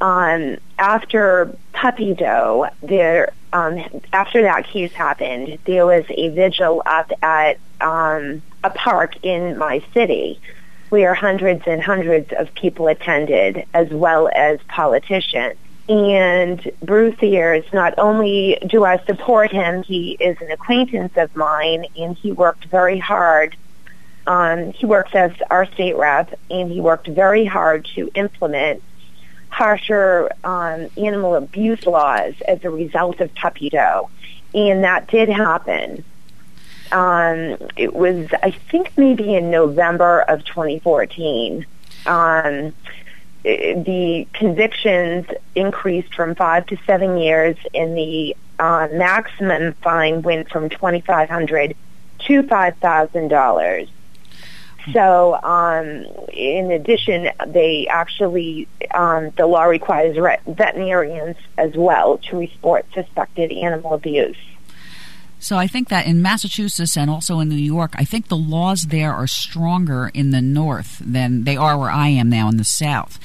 Um, 0.00 0.58
after 0.78 1.56
Puppy 1.72 2.14
Doe, 2.14 2.68
there 2.82 3.32
um, 3.52 3.82
after 4.12 4.42
that 4.42 4.66
case 4.66 4.92
happened, 4.92 5.58
there 5.64 5.86
was 5.86 6.04
a 6.10 6.28
vigil 6.28 6.82
up 6.84 7.10
at 7.22 7.58
um, 7.80 8.42
a 8.62 8.70
park 8.70 9.24
in 9.24 9.56
my 9.56 9.82
city 9.94 10.38
where 10.90 11.14
hundreds 11.14 11.62
and 11.66 11.82
hundreds 11.82 12.32
of 12.32 12.54
people 12.54 12.88
attended, 12.88 13.64
as 13.74 13.88
well 13.90 14.28
as 14.34 14.60
politicians. 14.68 15.56
And 15.88 16.70
Bruce 16.82 17.16
Ayers, 17.22 17.64
not 17.72 17.94
only 17.98 18.58
do 18.66 18.84
I 18.84 18.98
support 19.04 19.52
him, 19.52 19.82
he 19.82 20.12
is 20.20 20.36
an 20.40 20.50
acquaintance 20.50 21.16
of 21.16 21.34
mine, 21.34 21.86
and 21.96 22.16
he 22.16 22.32
worked 22.32 22.66
very 22.66 22.98
hard. 22.98 23.56
Um, 24.26 24.72
he 24.72 24.84
works 24.84 25.14
as 25.14 25.32
our 25.50 25.66
state 25.72 25.96
rep, 25.96 26.38
and 26.50 26.70
he 26.70 26.80
worked 26.80 27.06
very 27.06 27.44
hard 27.44 27.88
to 27.94 28.10
implement 28.14 28.82
harsher 29.48 30.30
um, 30.44 30.88
animal 30.96 31.34
abuse 31.34 31.86
laws 31.86 32.34
as 32.46 32.64
a 32.64 32.70
result 32.70 33.20
of 33.20 33.34
puppy 33.34 33.70
doe. 33.70 34.10
And 34.54 34.84
that 34.84 35.08
did 35.08 35.28
happen. 35.28 36.04
Um, 36.92 37.56
it 37.76 37.94
was, 37.94 38.28
I 38.42 38.50
think, 38.52 38.96
maybe 38.96 39.34
in 39.34 39.50
November 39.50 40.20
of 40.22 40.44
2014. 40.44 41.66
Um, 42.06 42.72
the 43.46 44.26
convictions 44.32 45.26
increased 45.54 46.14
from 46.14 46.34
five 46.34 46.66
to 46.66 46.76
seven 46.84 47.16
years, 47.16 47.56
and 47.74 47.96
the 47.96 48.36
uh, 48.58 48.88
maximum 48.92 49.72
fine 49.74 50.22
went 50.22 50.50
from 50.50 50.68
twenty 50.68 51.00
five 51.00 51.28
hundred 51.28 51.76
to 52.20 52.42
five 52.44 52.76
thousand 52.78 53.28
dollars. 53.28 53.88
So, 54.92 55.34
um, 55.42 56.06
in 56.32 56.70
addition, 56.70 57.30
they 57.46 57.88
actually 57.88 58.68
um, 58.92 59.30
the 59.36 59.46
law 59.46 59.64
requires 59.64 60.16
veterinarians 60.46 61.36
as 61.58 61.74
well 61.74 62.18
to 62.18 62.38
report 62.38 62.86
suspected 62.94 63.52
animal 63.52 63.94
abuse. 63.94 64.36
So 65.38 65.56
I 65.56 65.66
think 65.66 65.88
that 65.88 66.06
in 66.06 66.22
Massachusetts 66.22 66.96
and 66.96 67.10
also 67.10 67.40
in 67.40 67.48
New 67.48 67.56
York, 67.56 67.92
I 67.94 68.04
think 68.04 68.28
the 68.28 68.36
laws 68.36 68.86
there 68.86 69.12
are 69.12 69.26
stronger 69.26 70.10
in 70.14 70.30
the 70.30 70.40
north 70.40 71.00
than 71.04 71.44
they 71.44 71.56
are 71.56 71.78
where 71.78 71.90
I 71.90 72.08
am 72.08 72.30
now 72.30 72.48
in 72.48 72.56
the 72.56 72.64
south. 72.64 73.18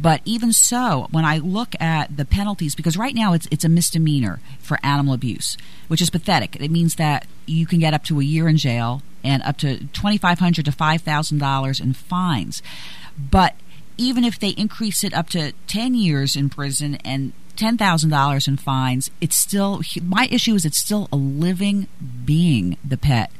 But 0.00 0.22
even 0.24 0.52
so, 0.52 1.08
when 1.10 1.24
I 1.24 1.38
look 1.38 1.74
at 1.80 2.16
the 2.16 2.24
penalties, 2.24 2.74
because 2.74 2.96
right 2.96 3.14
now 3.14 3.32
it's 3.32 3.46
it's 3.50 3.64
a 3.64 3.68
misdemeanor 3.68 4.40
for 4.58 4.78
animal 4.82 5.12
abuse, 5.14 5.56
which 5.88 6.00
is 6.00 6.10
pathetic. 6.10 6.56
It 6.56 6.70
means 6.70 6.94
that 6.94 7.26
you 7.46 7.66
can 7.66 7.80
get 7.80 7.92
up 7.92 8.04
to 8.04 8.20
a 8.20 8.24
year 8.24 8.48
in 8.48 8.56
jail 8.56 9.02
and 9.22 9.42
up 9.42 9.58
to 9.58 9.86
twenty 9.88 10.16
five 10.16 10.38
hundred 10.38 10.64
to 10.66 10.72
five 10.72 11.02
thousand 11.02 11.38
dollars 11.38 11.80
in 11.80 11.92
fines. 11.92 12.62
But 13.18 13.56
even 13.98 14.24
if 14.24 14.38
they 14.38 14.50
increase 14.50 15.04
it 15.04 15.12
up 15.12 15.28
to 15.30 15.52
ten 15.66 15.94
years 15.94 16.34
in 16.34 16.48
prison 16.48 16.94
and 17.04 17.32
ten 17.56 17.76
thousand 17.76 18.08
dollars 18.08 18.48
in 18.48 18.56
fines, 18.56 19.10
it's 19.20 19.36
still 19.36 19.82
my 20.02 20.28
issue 20.30 20.54
is 20.54 20.64
it's 20.64 20.78
still 20.78 21.08
a 21.12 21.16
living 21.16 21.88
being. 22.24 22.78
The 22.82 22.96
pet, 22.96 23.30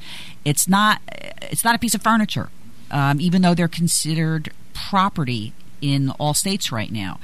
it's 0.45 0.69
not 0.69 1.01
it's 1.09 1.65
not 1.65 1.75
a 1.75 1.79
piece 1.79 1.95
of 1.95 2.03
furniture, 2.03 2.51
um, 2.91 3.19
even 3.19 3.41
though 3.41 3.55
they're 3.55 3.69
considered 3.69 4.53
property 4.75 5.55
in 5.81 6.11
all 6.11 6.35
states 6.35 6.71
right 6.73 6.91
now. 6.91 7.19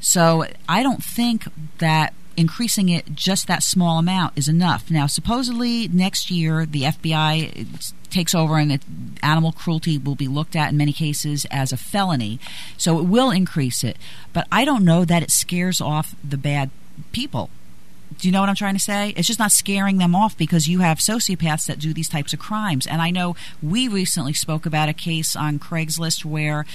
So 0.00 0.46
I 0.68 0.82
don't 0.82 1.04
think 1.04 1.44
that 1.78 2.14
increasing 2.36 2.88
it 2.88 3.14
just 3.14 3.46
that 3.46 3.62
small 3.62 3.98
amount 3.98 4.36
is 4.36 4.48
enough. 4.48 4.90
Now, 4.90 5.06
supposedly 5.06 5.88
next 5.88 6.30
year 6.30 6.64
the 6.64 6.82
FBI 6.82 7.92
takes 8.08 8.34
over 8.34 8.56
and 8.56 8.72
it, 8.72 8.82
animal 9.22 9.52
cruelty 9.52 9.98
will 9.98 10.14
be 10.14 10.28
looked 10.28 10.56
at 10.56 10.70
in 10.70 10.76
many 10.76 10.92
cases 10.92 11.46
as 11.50 11.72
a 11.72 11.76
felony. 11.76 12.40
So 12.76 12.98
it 12.98 13.04
will 13.04 13.30
increase 13.30 13.84
it. 13.84 13.96
But 14.32 14.46
I 14.50 14.64
don't 14.64 14.84
know 14.84 15.04
that 15.04 15.22
it 15.22 15.30
scares 15.30 15.80
off 15.80 16.14
the 16.24 16.38
bad 16.38 16.70
people. 17.12 17.50
Do 18.18 18.28
you 18.28 18.32
know 18.32 18.40
what 18.40 18.48
I'm 18.48 18.54
trying 18.54 18.74
to 18.74 18.80
say? 18.80 19.14
It's 19.16 19.26
just 19.26 19.38
not 19.38 19.52
scaring 19.52 19.98
them 19.98 20.14
off 20.14 20.36
because 20.36 20.68
you 20.68 20.80
have 20.80 20.98
sociopaths 20.98 21.66
that 21.66 21.78
do 21.78 21.94
these 21.94 22.08
types 22.08 22.32
of 22.32 22.38
crimes. 22.38 22.86
And 22.86 23.00
I 23.00 23.10
know 23.10 23.36
we 23.62 23.88
recently 23.88 24.32
spoke 24.32 24.66
about 24.66 24.88
a 24.88 24.92
case 24.92 25.36
on 25.36 25.58
Craigslist 25.58 26.24
where 26.24 26.66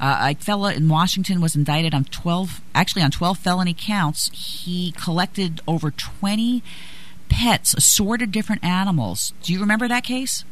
uh, 0.00 0.30
a 0.30 0.34
fella 0.34 0.72
in 0.72 0.88
Washington 0.88 1.40
was 1.40 1.56
indicted 1.56 1.94
on 1.94 2.04
12, 2.04 2.60
actually 2.74 3.02
on 3.02 3.10
12 3.10 3.38
felony 3.38 3.74
counts. 3.76 4.30
He 4.32 4.92
collected 4.92 5.60
over 5.66 5.90
20 5.90 6.62
pets, 7.28 7.74
assorted 7.74 8.30
different 8.32 8.64
animals. 8.64 9.34
Do 9.42 9.52
you 9.52 9.60
remember 9.60 9.88
that 9.88 10.04
case? 10.04 10.44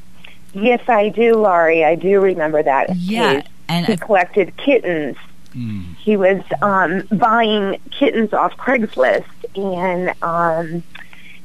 Yes, 0.54 0.86
I 0.88 1.08
do, 1.08 1.34
Laurie. 1.34 1.84
I 1.84 1.94
do 1.94 2.20
remember 2.20 2.62
that. 2.62 2.94
Yeah, 2.96 3.40
case. 3.40 3.50
and 3.68 3.86
he 3.86 3.96
collected 3.96 4.56
kittens. 4.56 5.16
Mm. 5.54 5.96
He 5.96 6.16
was 6.16 6.42
um, 6.60 7.02
buying 7.16 7.80
kittens 7.90 8.32
off 8.32 8.56
Craigslist 8.56 9.24
and 9.54 10.14
um, 10.22 10.82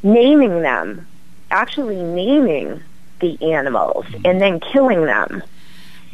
naming 0.04 0.62
them, 0.62 1.08
actually 1.52 2.02
naming 2.02 2.82
the 3.20 3.54
animals, 3.54 4.06
and 4.24 4.39
then 4.41 4.60
killing 4.60 5.06
them. 5.06 5.43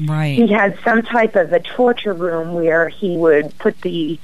Right. 0.06 0.36
He 0.36 0.48
had 0.48 0.78
some 0.84 1.02
type 1.02 1.36
of 1.36 1.54
a 1.54 1.60
torture 1.60 2.14
room 2.14 2.54
where 2.54 2.90
he 2.90 3.16
would 3.18 3.58
put 3.60 3.80
the 3.82 4.20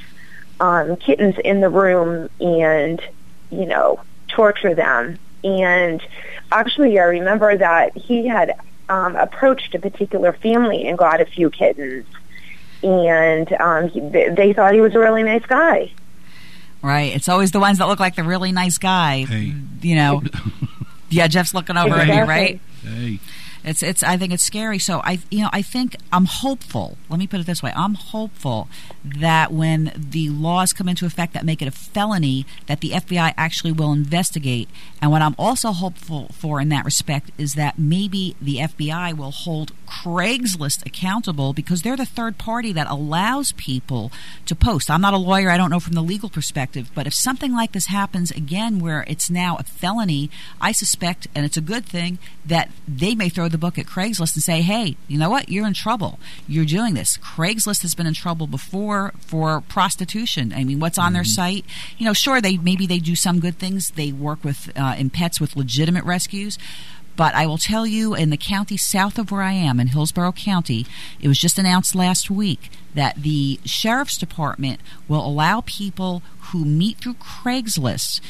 um, 0.60 0.96
kittens 0.98 1.36
in 1.44 1.62
the 1.62 1.70
room 1.70 2.30
and, 2.40 3.02
you 3.52 3.66
know, 3.66 4.02
torture 4.28 4.74
them. 4.74 5.20
And 5.44 6.02
actually, 6.52 7.00
I 7.00 7.04
remember 7.04 7.56
that 7.58 7.96
he 7.96 8.28
had 8.28 8.60
um, 8.90 9.16
approached 9.16 9.76
a 9.76 9.80
particular 9.80 10.34
family 10.34 10.88
and 10.88 10.98
got 10.98 11.22
a 11.22 11.26
few 11.26 11.50
kittens. 11.50 12.06
And 12.84 13.52
um, 13.54 13.90
he, 13.90 14.00
they 14.00 14.54
thought 14.54 14.74
he 14.74 14.82
was 14.82 14.96
a 14.96 15.00
really 15.00 15.24
nice 15.24 15.46
guy. 15.46 15.92
Right. 16.82 17.14
It's 17.14 17.28
always 17.28 17.52
the 17.52 17.60
ones 17.60 17.78
that 17.80 17.88
look 17.88 18.00
like 18.00 18.16
the 18.16 18.24
really 18.24 18.52
nice 18.52 18.78
guy. 18.78 19.26
Hey. 19.26 19.54
You 19.82 19.96
know. 19.96 20.24
yeah, 21.10 21.28
Jeff's 21.28 21.54
looking 21.54 21.78
over 21.78 22.00
exactly. 22.00 22.18
at 22.18 22.22
me, 22.22 22.30
right? 22.30 22.62
Hey. 22.84 23.20
It's 23.64 23.84
it's 23.84 24.04
I 24.04 24.18
think 24.18 24.34
it's 24.34 24.44
scary. 24.44 24.80
So 24.80 25.02
I 25.04 25.20
you 25.30 25.42
know 25.42 25.50
I 25.52 25.62
think 25.62 25.96
I'm 26.12 26.26
hopeful. 26.26 26.98
Let 27.10 27.20
me 27.20 27.28
put 27.28 27.40
it 27.40 27.46
this 27.46 27.62
way: 27.62 27.74
I'm 27.76 27.96
hopeful 27.96 28.70
that 29.04 29.52
when 29.52 29.92
the 29.96 30.30
laws 30.30 30.74
come 30.74 30.88
into 30.88 31.06
effect 31.06 31.34
that 31.34 31.46
make 31.46 31.62
it 31.62 31.68
a 31.68 31.72
felony, 31.72 32.46
that 32.68 32.82
the 32.82 32.92
FBI 32.92 33.34
actually 33.38 33.72
will 33.72 33.92
investigate. 33.92 34.70
And 35.02 35.12
what 35.12 35.22
I'm 35.22 35.36
also 35.38 35.72
hopeful 35.72 36.30
for 36.34 36.62
in 36.62 36.70
that 36.70 36.86
respect 36.86 37.32
is 37.38 37.56
that 37.56 37.78
maybe 37.78 38.36
the 38.42 38.58
FBI 38.58 39.16
will 39.16 39.32
hold 39.32 39.72
Craigslist 39.88 40.86
accountable 40.86 41.54
because 41.54 41.82
they're 41.82 41.98
the 41.98 42.06
third 42.06 42.38
party 42.38 42.72
that 42.74 42.88
allows 42.88 43.52
people 43.54 44.12
to 44.46 44.56
post. 44.56 44.90
I'm 44.90 45.02
not 45.02 45.14
a 45.14 45.18
lawyer; 45.18 45.50
I 45.50 45.58
don't 45.58 45.70
know 45.70 45.80
from 45.80 45.94
the 45.94 46.02
legal 46.02 46.30
perspective, 46.30 46.92
but 46.96 47.08
if 47.08 47.14
something 47.14 47.54
like 47.54 47.74
this 47.74 47.88
happens 47.88 48.32
again, 48.32 48.80
where 48.80 49.04
it's 49.08 49.30
now 49.30 49.58
a 49.58 49.64
felony, 49.64 50.30
I 50.62 50.72
suspect, 50.72 51.28
and 51.36 51.46
it's 51.46 51.58
a 51.58 51.62
good 51.62 51.86
thing, 51.86 52.20
that 52.46 52.70
they 52.88 53.16
may 53.16 53.30
throw 53.30 53.49
the 53.52 53.58
book 53.58 53.78
at 53.78 53.86
Craigslist 53.86 54.36
and 54.36 54.44
say, 54.44 54.62
hey, 54.62 54.96
you 55.08 55.18
know 55.18 55.30
what? 55.30 55.50
You're 55.50 55.68
in 55.68 55.74
trouble. 55.74 56.20
You're 56.48 56.66
doing 56.66 56.94
this. 56.94 57.18
Craigslist 57.18 57.82
has 57.82 57.96
been 57.96 58.08
in 58.08 58.14
trouble 58.14 58.48
before 58.48 59.14
for 59.20 59.62
prostitution. 59.62 60.54
I 60.54 60.64
mean, 60.64 60.80
what's 60.80 60.98
on 60.98 61.08
mm-hmm. 61.08 61.14
their 61.16 61.24
site? 61.24 61.66
You 61.98 62.06
know, 62.06 62.14
sure, 62.14 62.42
they 62.42 62.58
maybe 62.58 62.88
they 62.88 63.00
do 63.00 63.16
some 63.16 63.40
good 63.40 63.58
things. 63.58 63.90
They 63.92 64.12
work 64.12 64.44
with 64.44 64.72
uh, 64.76 64.96
in 64.98 65.10
pets 65.10 65.40
with 65.40 65.56
legitimate 65.56 66.06
rescues. 66.06 66.58
But 67.20 67.36
I 67.36 67.48
will 67.48 67.58
tell 67.58 67.86
you, 67.86 68.16
in 68.16 68.30
the 68.30 68.38
county 68.38 68.78
south 68.78 69.20
of 69.20 69.30
where 69.30 69.42
I 69.42 69.52
am, 69.52 69.82
in 69.82 69.88
Hillsborough 69.88 70.32
County, 70.32 70.86
it 71.20 71.28
was 71.28 71.38
just 71.38 71.60
announced 71.60 71.94
last 71.94 72.32
week 72.32 72.72
that 72.94 73.18
the 73.18 73.60
sheriff's 73.66 74.18
department 74.18 74.80
will 75.10 75.26
allow 75.26 75.60
people 75.66 76.24
who 76.40 76.64
meet 76.64 77.00
through 77.00 77.16
Craigslist. 77.16 78.22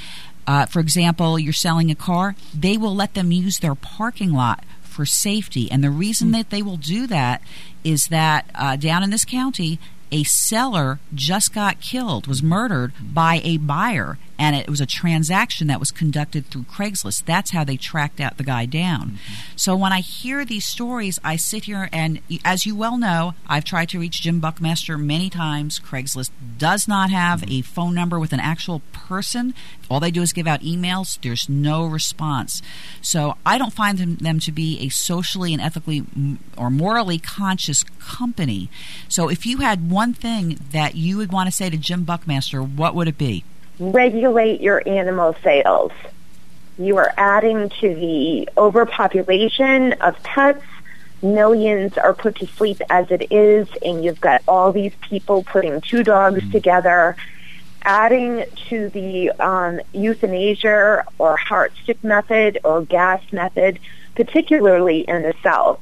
Uh, 0.48 0.66
for 0.66 0.80
example, 0.80 1.38
you're 1.38 1.54
selling 1.54 1.92
a 1.92 1.96
car, 1.96 2.36
they 2.52 2.78
will 2.78 2.96
let 2.96 3.14
them 3.14 3.32
use 3.32 3.60
their 3.60 3.76
parking 3.76 4.34
lot 4.34 4.64
for 5.00 5.06
safety. 5.06 5.72
And 5.72 5.82
the 5.82 5.90
reason 5.90 6.28
mm. 6.28 6.32
that 6.34 6.50
they 6.50 6.62
will 6.62 6.76
do 6.76 7.08
that 7.08 7.42
is 7.86 8.08
that 8.08 8.50
uh, 8.54 8.76
down 8.76 9.02
in 9.02 9.12
this 9.12 9.24
county, 9.24 9.80
a 10.12 10.24
seller 10.24 11.00
just 11.14 11.54
got 11.54 11.82
killed, 11.82 12.28
was 12.28 12.42
murdered 12.42 12.94
by 13.02 13.42
a 13.44 13.58
buyer, 13.58 14.18
and 14.38 14.56
it 14.56 14.70
was 14.70 14.80
a 14.80 14.86
transaction 14.86 15.68
that 15.68 15.80
was 15.80 15.92
conducted 15.92 16.46
through 16.46 16.64
Craigslist. 16.64 17.26
That's 17.26 17.52
how 17.52 17.64
they 17.64 17.76
tracked 17.76 18.22
out 18.22 18.38
the 18.38 18.44
guy 18.44 18.66
down. 18.66 19.02
Mm-hmm. 19.02 19.34
So 19.58 19.76
when 19.76 19.92
I 19.92 20.00
hear 20.00 20.46
these 20.46 20.66
stories, 20.66 21.20
I 21.24 21.36
sit 21.36 21.66
here 21.66 21.90
and, 21.92 22.22
as 22.46 22.66
you 22.66 22.74
well 22.76 22.98
know, 22.98 23.34
I've 23.48 23.66
tried 23.66 23.90
to 23.90 24.00
reach 24.00 24.22
Jim 24.22 24.40
Buckmaster 24.40 24.98
many 24.98 25.30
times. 25.30 25.80
Craigslist 25.80 26.32
does 26.58 26.88
not 26.88 27.10
have 27.10 27.42
mm-hmm. 27.42 27.52
a 27.52 27.62
phone 27.62 27.94
number 27.94 28.18
with 28.18 28.32
an 28.32 28.40
actual 28.40 28.82
person. 28.94 29.54
All 29.90 30.00
they 30.00 30.12
do 30.12 30.22
is 30.22 30.32
give 30.32 30.48
out 30.48 30.62
emails. 30.62 31.20
There's 31.22 31.50
no 31.50 31.86
response. 31.86 32.62
So 33.02 33.36
I 33.46 33.58
don't 33.58 33.74
find 33.74 33.98
them, 33.98 34.16
them 34.18 34.40
to 34.40 34.52
be 34.54 34.80
a 34.80 34.90
socially 34.90 35.52
and 35.52 35.62
ethically 35.62 36.06
or 36.56 36.70
morally 36.70 37.20
conscious 37.20 37.84
company. 38.00 38.70
So 39.10 39.28
if 39.28 39.46
you 39.46 39.58
had 39.58 39.92
one 39.92 39.99
thing 40.14 40.60
that 40.72 40.96
you 40.96 41.18
would 41.18 41.32
want 41.32 41.48
to 41.48 41.56
say 41.56 41.70
to 41.70 41.78
Jim 41.78 42.04
Buckmaster, 42.04 42.62
what 42.62 42.96
would 42.96 43.08
it 43.08 43.18
be? 43.18 43.44
regulate 43.80 44.62
your 44.62 44.84
animal 44.88 45.36
sales. 45.44 45.92
You 46.78 46.98
are 46.98 47.14
adding 47.18 47.70
to 47.82 47.96
the 47.96 48.50
overpopulation 48.58 49.94
of 49.94 50.22
pets. 50.24 50.64
Millions 51.22 51.98
are 51.98 52.14
put 52.14 52.36
to 52.38 52.48
sleep 52.48 52.82
as 52.90 53.12
it 53.12 53.32
is, 53.32 53.68
and 53.84 54.04
you've 54.04 54.22
got 54.22 54.42
all 54.48 54.72
these 54.72 54.94
people 55.02 55.44
putting 55.44 55.82
two 55.82 56.04
dogs 56.04 56.42
mm. 56.42 56.52
together, 56.52 57.18
adding 57.82 58.46
to 58.70 58.90
the 58.90 59.32
um, 59.32 59.82
euthanasia 59.94 61.04
or 61.18 61.36
heart 61.36 61.74
stick 61.84 62.02
method 62.04 62.60
or 62.64 62.84
gas 62.84 63.22
method, 63.34 63.80
particularly 64.16 65.02
in 65.02 65.24
the 65.24 65.34
South. 65.44 65.82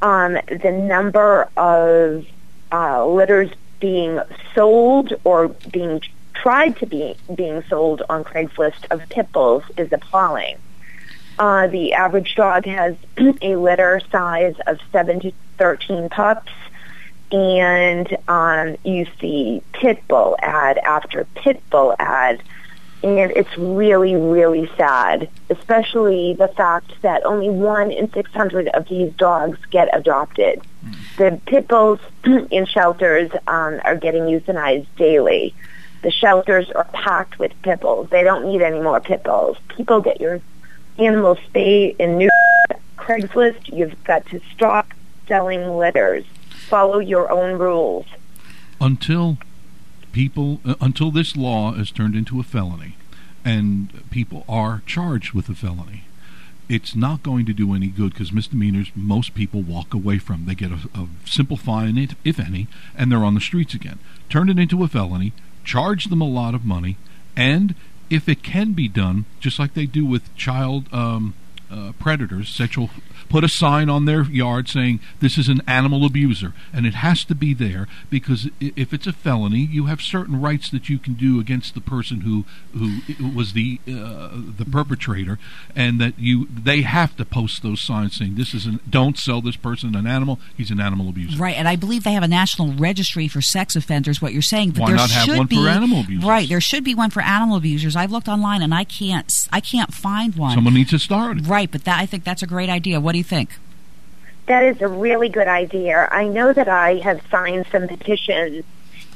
Um, 0.00 0.34
the 0.48 0.72
number 0.72 1.48
of 1.56 2.26
uh, 2.72 3.06
litters 3.06 3.50
being 3.80 4.20
sold 4.54 5.12
or 5.24 5.48
being 5.48 6.00
tried 6.34 6.76
to 6.78 6.86
be 6.86 7.14
being 7.34 7.62
sold 7.68 8.02
on 8.08 8.24
Craigslist 8.24 8.86
of 8.90 9.06
pit 9.08 9.30
bulls 9.32 9.64
is 9.76 9.92
appalling. 9.92 10.56
Uh, 11.38 11.66
the 11.66 11.94
average 11.94 12.34
dog 12.34 12.64
has 12.66 12.96
a 13.42 13.56
litter 13.56 14.00
size 14.10 14.54
of 14.66 14.78
7 14.90 15.20
to 15.20 15.32
13 15.58 16.08
pups, 16.08 16.52
and 17.30 18.16
um, 18.28 18.76
you 18.84 19.06
see 19.20 19.62
pit 19.72 20.02
bull 20.08 20.36
ad 20.40 20.78
after 20.78 21.24
pit 21.34 21.62
bull 21.70 21.94
ad. 21.98 22.42
And 23.02 23.32
it's 23.32 23.58
really, 23.58 24.14
really 24.14 24.70
sad, 24.76 25.28
especially 25.50 26.34
the 26.34 26.48
fact 26.48 26.92
that 27.02 27.24
only 27.24 27.50
one 27.50 27.90
in 27.90 28.12
600 28.12 28.68
of 28.68 28.88
these 28.88 29.12
dogs 29.14 29.58
get 29.70 29.88
adopted. 29.92 30.62
The 31.16 31.40
pit 31.46 31.66
bulls 31.68 32.00
in 32.50 32.66
shelters 32.66 33.30
um, 33.46 33.80
are 33.84 33.96
getting 33.96 34.22
euthanized 34.22 34.86
daily. 34.96 35.54
The 36.02 36.10
shelters 36.10 36.70
are 36.70 36.84
packed 36.92 37.38
with 37.38 37.52
pit 37.62 37.80
bulls. 37.80 38.08
They 38.10 38.22
don't 38.22 38.46
need 38.46 38.62
any 38.62 38.80
more 38.80 39.00
pit 39.00 39.22
bulls. 39.22 39.56
People 39.76 40.00
get 40.00 40.20
your 40.20 40.40
animals 40.98 41.38
spayed 41.46 41.96
and 41.98 42.20
neutered. 42.20 42.28
Craigslist, 42.96 43.76
you've 43.76 44.02
got 44.04 44.24
to 44.26 44.40
stop 44.54 44.92
selling 45.26 45.76
litters. 45.76 46.24
Follow 46.68 46.98
your 46.98 47.30
own 47.30 47.58
rules. 47.58 48.06
Until 48.80 49.38
people, 50.12 50.60
uh, 50.64 50.74
until 50.80 51.10
this 51.10 51.36
law 51.36 51.74
is 51.74 51.90
turned 51.90 52.14
into 52.14 52.40
a 52.40 52.44
felony, 52.44 52.96
and 53.44 54.08
people 54.10 54.44
are 54.48 54.82
charged 54.86 55.32
with 55.32 55.48
a 55.48 55.54
felony, 55.54 56.04
it's 56.68 56.94
not 56.94 57.22
going 57.22 57.44
to 57.46 57.52
do 57.52 57.74
any 57.74 57.88
good 57.88 58.12
because 58.12 58.32
misdemeanors 58.32 58.92
most 58.94 59.34
people 59.34 59.62
walk 59.62 59.92
away 59.92 60.18
from. 60.18 60.46
They 60.46 60.54
get 60.54 60.70
a, 60.70 60.78
a 60.94 61.08
simple 61.24 61.56
fine, 61.56 61.98
if 62.24 62.38
any, 62.38 62.68
and 62.96 63.10
they're 63.10 63.24
on 63.24 63.34
the 63.34 63.40
streets 63.40 63.74
again. 63.74 63.98
Turn 64.30 64.48
it 64.48 64.58
into 64.58 64.82
a 64.84 64.88
felony, 64.88 65.32
charge 65.64 66.06
them 66.06 66.20
a 66.20 66.28
lot 66.28 66.54
of 66.54 66.64
money, 66.64 66.96
and 67.36 67.74
if 68.10 68.28
it 68.28 68.42
can 68.42 68.72
be 68.72 68.88
done, 68.88 69.24
just 69.40 69.58
like 69.58 69.74
they 69.74 69.86
do 69.86 70.04
with 70.04 70.34
child 70.36 70.86
um, 70.92 71.34
uh, 71.72 71.92
predators, 71.98 72.48
sexual 72.48 72.90
put 73.28 73.44
a 73.44 73.48
sign 73.48 73.88
on 73.88 74.04
their 74.04 74.24
yard 74.24 74.68
saying 74.68 75.00
this 75.20 75.38
is 75.38 75.48
an 75.48 75.62
animal 75.66 76.04
abuser, 76.04 76.52
and 76.72 76.84
it 76.84 76.94
has 76.94 77.24
to 77.24 77.34
be 77.34 77.54
there 77.54 77.88
because 78.10 78.48
if 78.60 78.92
it's 78.92 79.06
a 79.06 79.12
felony, 79.12 79.60
you 79.60 79.86
have 79.86 80.02
certain 80.02 80.38
rights 80.40 80.70
that 80.70 80.90
you 80.90 80.98
can 80.98 81.14
do 81.14 81.40
against 81.40 81.74
the 81.74 81.80
person 81.80 82.20
who 82.20 82.44
who 82.78 83.00
was 83.34 83.54
the 83.54 83.80
uh, 83.88 84.30
the 84.34 84.66
perpetrator, 84.70 85.38
and 85.74 85.98
that 85.98 86.18
you 86.18 86.46
they 86.52 86.82
have 86.82 87.16
to 87.16 87.24
post 87.24 87.62
those 87.62 87.80
signs 87.80 88.16
saying 88.16 88.34
this 88.34 88.52
is 88.52 88.66
an 88.66 88.80
don't 88.88 89.16
sell 89.16 89.40
this 89.40 89.56
person 89.56 89.96
an 89.96 90.06
animal, 90.06 90.38
he's 90.56 90.70
an 90.70 90.80
animal 90.80 91.08
abuser. 91.08 91.38
Right, 91.38 91.56
and 91.56 91.66
I 91.66 91.76
believe 91.76 92.04
they 92.04 92.12
have 92.12 92.22
a 92.22 92.28
national 92.28 92.74
registry 92.74 93.28
for 93.28 93.40
sex 93.40 93.76
offenders. 93.76 94.20
What 94.20 94.34
you're 94.34 94.42
saying, 94.42 94.72
but 94.72 94.82
why 94.82 94.86
there 94.88 94.96
not 94.96 95.10
have 95.10 95.28
one 95.38 95.46
be, 95.46 95.56
for 95.56 95.68
animal 95.68 96.00
abusers? 96.00 96.28
Right, 96.28 96.48
there 96.48 96.60
should 96.60 96.84
be 96.84 96.94
one 96.94 97.08
for 97.08 97.22
animal 97.22 97.56
abusers. 97.56 97.96
I've 97.96 98.12
looked 98.12 98.28
online 98.28 98.60
and 98.60 98.74
I 98.74 98.84
can't 98.84 99.48
I 99.50 99.60
can't 99.60 99.94
find 99.94 100.34
one. 100.34 100.54
Someone 100.54 100.74
needs 100.74 100.90
to 100.90 100.98
start 100.98 101.38
it. 101.38 101.46
Right, 101.62 101.70
but 101.70 101.84
that 101.84 102.00
I 102.00 102.06
think 102.06 102.24
that's 102.24 102.42
a 102.42 102.46
great 102.48 102.68
idea. 102.68 103.00
What 103.00 103.12
do 103.12 103.18
you 103.18 103.24
think? 103.24 103.50
That 104.46 104.64
is 104.64 104.82
a 104.82 104.88
really 104.88 105.28
good 105.28 105.46
idea. 105.46 106.08
I 106.10 106.26
know 106.26 106.52
that 106.52 106.66
I 106.66 106.96
have 106.96 107.20
signed 107.30 107.66
some 107.70 107.86
petitions 107.86 108.64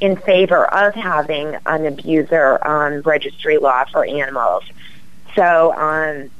in 0.01 0.15
favor 0.15 0.65
of 0.73 0.95
having 0.95 1.57
an 1.67 1.87
abuser 1.87 2.65
um, 2.65 3.01
registry 3.01 3.59
law 3.59 3.85
for 3.87 4.05
animals. 4.05 4.63
So 5.35 5.73
um, 5.73 6.31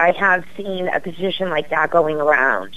I 0.00 0.10
have 0.10 0.44
seen 0.56 0.88
a 0.88 0.98
petition 0.98 1.50
like 1.50 1.68
that 1.68 1.88
going 1.90 2.16
around. 2.16 2.76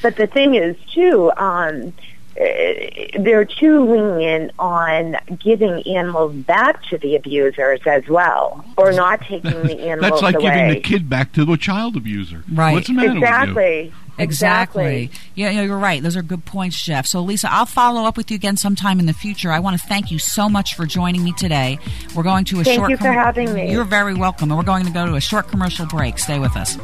But 0.00 0.16
the 0.16 0.26
thing 0.26 0.54
is, 0.54 0.76
too, 0.94 1.30
um, 1.36 1.92
Uh, 2.38 3.18
they're 3.18 3.44
too 3.44 3.84
lenient 3.84 4.52
on 4.58 5.16
giving 5.40 5.82
animals 5.88 6.34
back 6.34 6.82
to 6.84 6.96
the 6.98 7.16
abusers 7.16 7.80
as 7.86 8.06
well, 8.08 8.64
or 8.76 8.92
not 8.92 9.20
taking 9.22 9.62
the 9.62 9.78
animals 9.88 10.10
That's 10.10 10.22
like 10.22 10.34
away. 10.36 10.44
giving 10.44 10.68
the 10.68 10.80
kid 10.80 11.08
back 11.08 11.32
to 11.32 11.44
the 11.44 11.56
child 11.56 11.96
abuser. 11.96 12.44
Right. 12.52 12.72
What's 12.72 12.86
the 12.86 12.92
matter 12.92 13.16
exactly. 13.16 13.84
with 13.84 13.86
you? 13.86 13.92
Exactly. 14.18 15.10
Yeah, 15.34 15.50
yeah, 15.50 15.62
you're 15.62 15.78
right. 15.78 16.02
Those 16.02 16.16
are 16.16 16.22
good 16.22 16.44
points, 16.44 16.82
Jeff. 16.82 17.06
So, 17.06 17.20
Lisa, 17.22 17.52
I'll 17.52 17.66
follow 17.66 18.02
up 18.04 18.16
with 18.16 18.30
you 18.30 18.34
again 18.34 18.56
sometime 18.56 18.98
in 18.98 19.06
the 19.06 19.12
future. 19.12 19.52
I 19.52 19.60
want 19.60 19.80
to 19.80 19.86
thank 19.86 20.10
you 20.10 20.18
so 20.18 20.48
much 20.48 20.74
for 20.74 20.86
joining 20.86 21.22
me 21.24 21.32
today. 21.32 21.78
We're 22.14 22.24
going 22.24 22.44
to 22.46 22.60
a 22.60 22.64
Thank 22.64 22.78
short. 22.78 22.90
you 22.90 22.96
for 22.96 23.12
having 23.12 23.52
me. 23.54 23.70
You're 23.70 23.84
very 23.84 24.14
welcome. 24.14 24.50
And 24.50 24.58
we're 24.58 24.64
going 24.64 24.84
to 24.86 24.92
go 24.92 25.06
to 25.06 25.14
a 25.14 25.20
short 25.20 25.48
commercial 25.48 25.86
break. 25.86 26.18
Stay 26.18 26.38
with 26.40 26.56
us. 26.56 26.76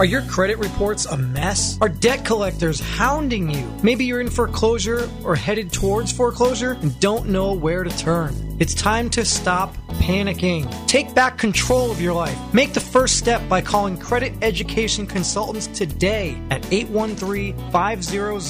Are 0.00 0.06
your 0.06 0.22
credit 0.22 0.56
reports 0.56 1.04
a 1.04 1.18
mess? 1.18 1.76
Are 1.82 1.90
debt 1.90 2.24
collectors 2.24 2.80
hounding 2.80 3.50
you? 3.50 3.70
Maybe 3.82 4.06
you're 4.06 4.22
in 4.22 4.30
foreclosure 4.30 5.10
or 5.24 5.36
headed 5.36 5.74
towards 5.74 6.10
foreclosure 6.10 6.78
and 6.80 6.98
don't 7.00 7.28
know 7.28 7.52
where 7.52 7.84
to 7.84 7.90
turn. 7.98 8.56
It's 8.58 8.72
time 8.72 9.10
to 9.10 9.26
stop 9.26 9.76
panicking. 10.00 10.66
Take 10.86 11.14
back 11.14 11.38
control 11.38 11.90
of 11.90 12.00
your 12.00 12.14
life. 12.14 12.36
Make 12.52 12.72
the 12.72 12.80
first 12.80 13.18
step 13.18 13.48
by 13.48 13.60
calling 13.60 13.96
Credit 13.96 14.32
Education 14.42 15.06
Consultants 15.06 15.68
today 15.68 16.36
at 16.50 16.66
813 16.72 17.56
500 17.70 18.40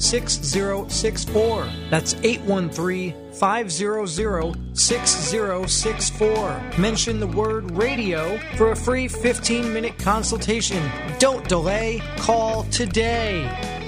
6064. 0.00 1.68
That's 1.90 2.14
813 2.22 3.32
500 3.32 4.76
6064. 4.78 6.62
Mention 6.78 7.20
the 7.20 7.26
word 7.26 7.70
radio 7.72 8.38
for 8.56 8.72
a 8.72 8.76
free 8.76 9.08
15 9.08 9.72
minute 9.72 9.98
consultation. 9.98 10.90
Don't 11.18 11.48
delay, 11.48 12.02
call 12.18 12.64
today. 12.64 13.79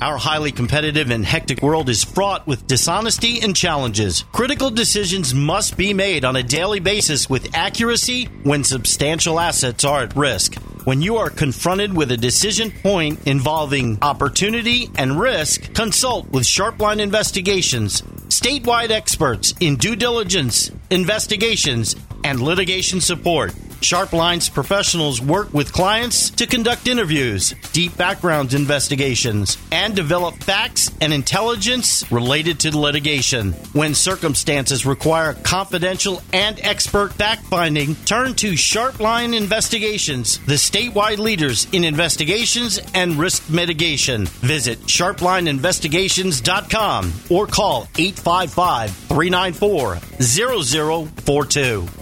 Our 0.00 0.16
highly 0.16 0.50
competitive 0.50 1.10
and 1.10 1.26
hectic 1.26 1.60
world 1.60 1.90
is 1.90 2.04
fraught 2.04 2.46
with 2.46 2.66
dishonesty 2.66 3.42
and 3.42 3.54
challenges. 3.54 4.24
Critical 4.32 4.70
decisions 4.70 5.34
must 5.34 5.76
be 5.76 5.92
made 5.92 6.24
on 6.24 6.36
a 6.36 6.42
daily 6.42 6.80
basis 6.80 7.28
with 7.28 7.54
accuracy 7.54 8.24
when 8.42 8.64
substantial 8.64 9.38
assets 9.38 9.84
are 9.84 10.04
at 10.04 10.16
risk. 10.16 10.54
When 10.84 11.02
you 11.02 11.18
are 11.18 11.28
confronted 11.28 11.94
with 11.94 12.10
a 12.12 12.16
decision 12.16 12.70
point 12.70 13.26
involving 13.26 13.98
opportunity 14.00 14.88
and 14.96 15.20
risk, 15.20 15.74
consult 15.74 16.30
with 16.30 16.44
Sharpline 16.44 17.00
Investigations, 17.00 18.00
statewide 18.30 18.90
experts 18.90 19.52
in 19.60 19.76
due 19.76 19.96
diligence, 19.96 20.70
investigations, 20.88 21.94
and 22.24 22.40
litigation 22.40 23.02
support. 23.02 23.54
Sharpline's 23.80 24.48
professionals 24.48 25.20
work 25.22 25.52
with 25.54 25.72
clients 25.72 26.30
to 26.30 26.46
conduct 26.46 26.86
interviews, 26.86 27.54
deep 27.72 27.96
background 27.96 28.52
investigations, 28.52 29.56
and 29.72 29.96
develop 29.96 30.34
facts 30.36 30.90
and 31.00 31.12
intelligence 31.12 32.04
related 32.12 32.60
to 32.60 32.78
litigation. 32.78 33.52
When 33.72 33.94
circumstances 33.94 34.84
require 34.84 35.32
confidential 35.34 36.22
and 36.32 36.60
expert 36.62 37.12
fact 37.14 37.44
finding, 37.44 37.94
turn 38.04 38.34
to 38.34 38.52
Sharpline 38.52 39.34
Investigations, 39.36 40.38
the 40.46 40.54
statewide 40.54 41.18
leaders 41.18 41.66
in 41.72 41.84
investigations 41.84 42.80
and 42.94 43.16
risk 43.16 43.50
mitigation. 43.50 44.26
Visit 44.26 44.78
sharplineinvestigations.com 44.80 47.12
or 47.30 47.46
call 47.46 47.88
855 47.96 48.90
394 48.90 49.96
0042. 50.20 51.99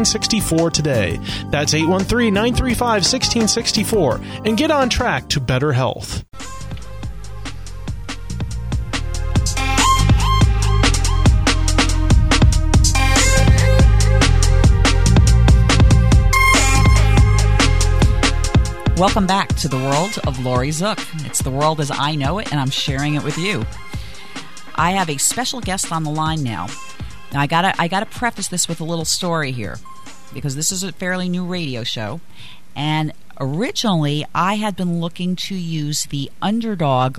813-935-1664 0.00 0.72
today. 0.72 1.20
That's 1.50 1.74
813-935-1664 1.74 4.46
and 4.46 4.56
get 4.56 4.70
on 4.70 4.88
track 4.88 5.28
to 5.30 5.40
better 5.40 5.72
health. 5.72 6.24
Welcome 18.96 19.26
back 19.26 19.48
to 19.56 19.68
the 19.68 19.78
world 19.78 20.18
of 20.26 20.44
Laurie 20.44 20.68
Zoock. 20.68 21.00
It's 21.24 21.40
the 21.40 21.50
world 21.50 21.80
as 21.80 21.90
I 21.90 22.14
know 22.16 22.38
it, 22.38 22.52
and 22.52 22.60
I'm 22.60 22.68
sharing 22.68 23.14
it 23.14 23.24
with 23.24 23.38
you. 23.38 23.64
I 24.74 24.90
have 24.90 25.08
a 25.08 25.16
special 25.16 25.62
guest 25.62 25.90
on 25.90 26.04
the 26.04 26.10
line 26.10 26.42
now. 26.42 26.66
Now 27.32 27.40
I 27.40 27.46
gotta 27.46 27.74
I 27.80 27.88
gotta 27.88 28.06
preface 28.06 28.48
this 28.48 28.68
with 28.68 28.80
a 28.80 28.84
little 28.84 29.04
story 29.04 29.52
here. 29.52 29.78
because 30.32 30.56
this 30.56 30.70
is 30.72 30.82
a 30.82 30.92
fairly 30.92 31.28
new 31.28 31.44
radio 31.44 31.82
show. 31.84 32.20
And 32.76 33.12
originally, 33.40 34.24
I 34.34 34.54
had 34.54 34.76
been 34.76 35.00
looking 35.00 35.34
to 35.36 35.54
use 35.54 36.04
the 36.04 36.30
underdog 36.40 37.18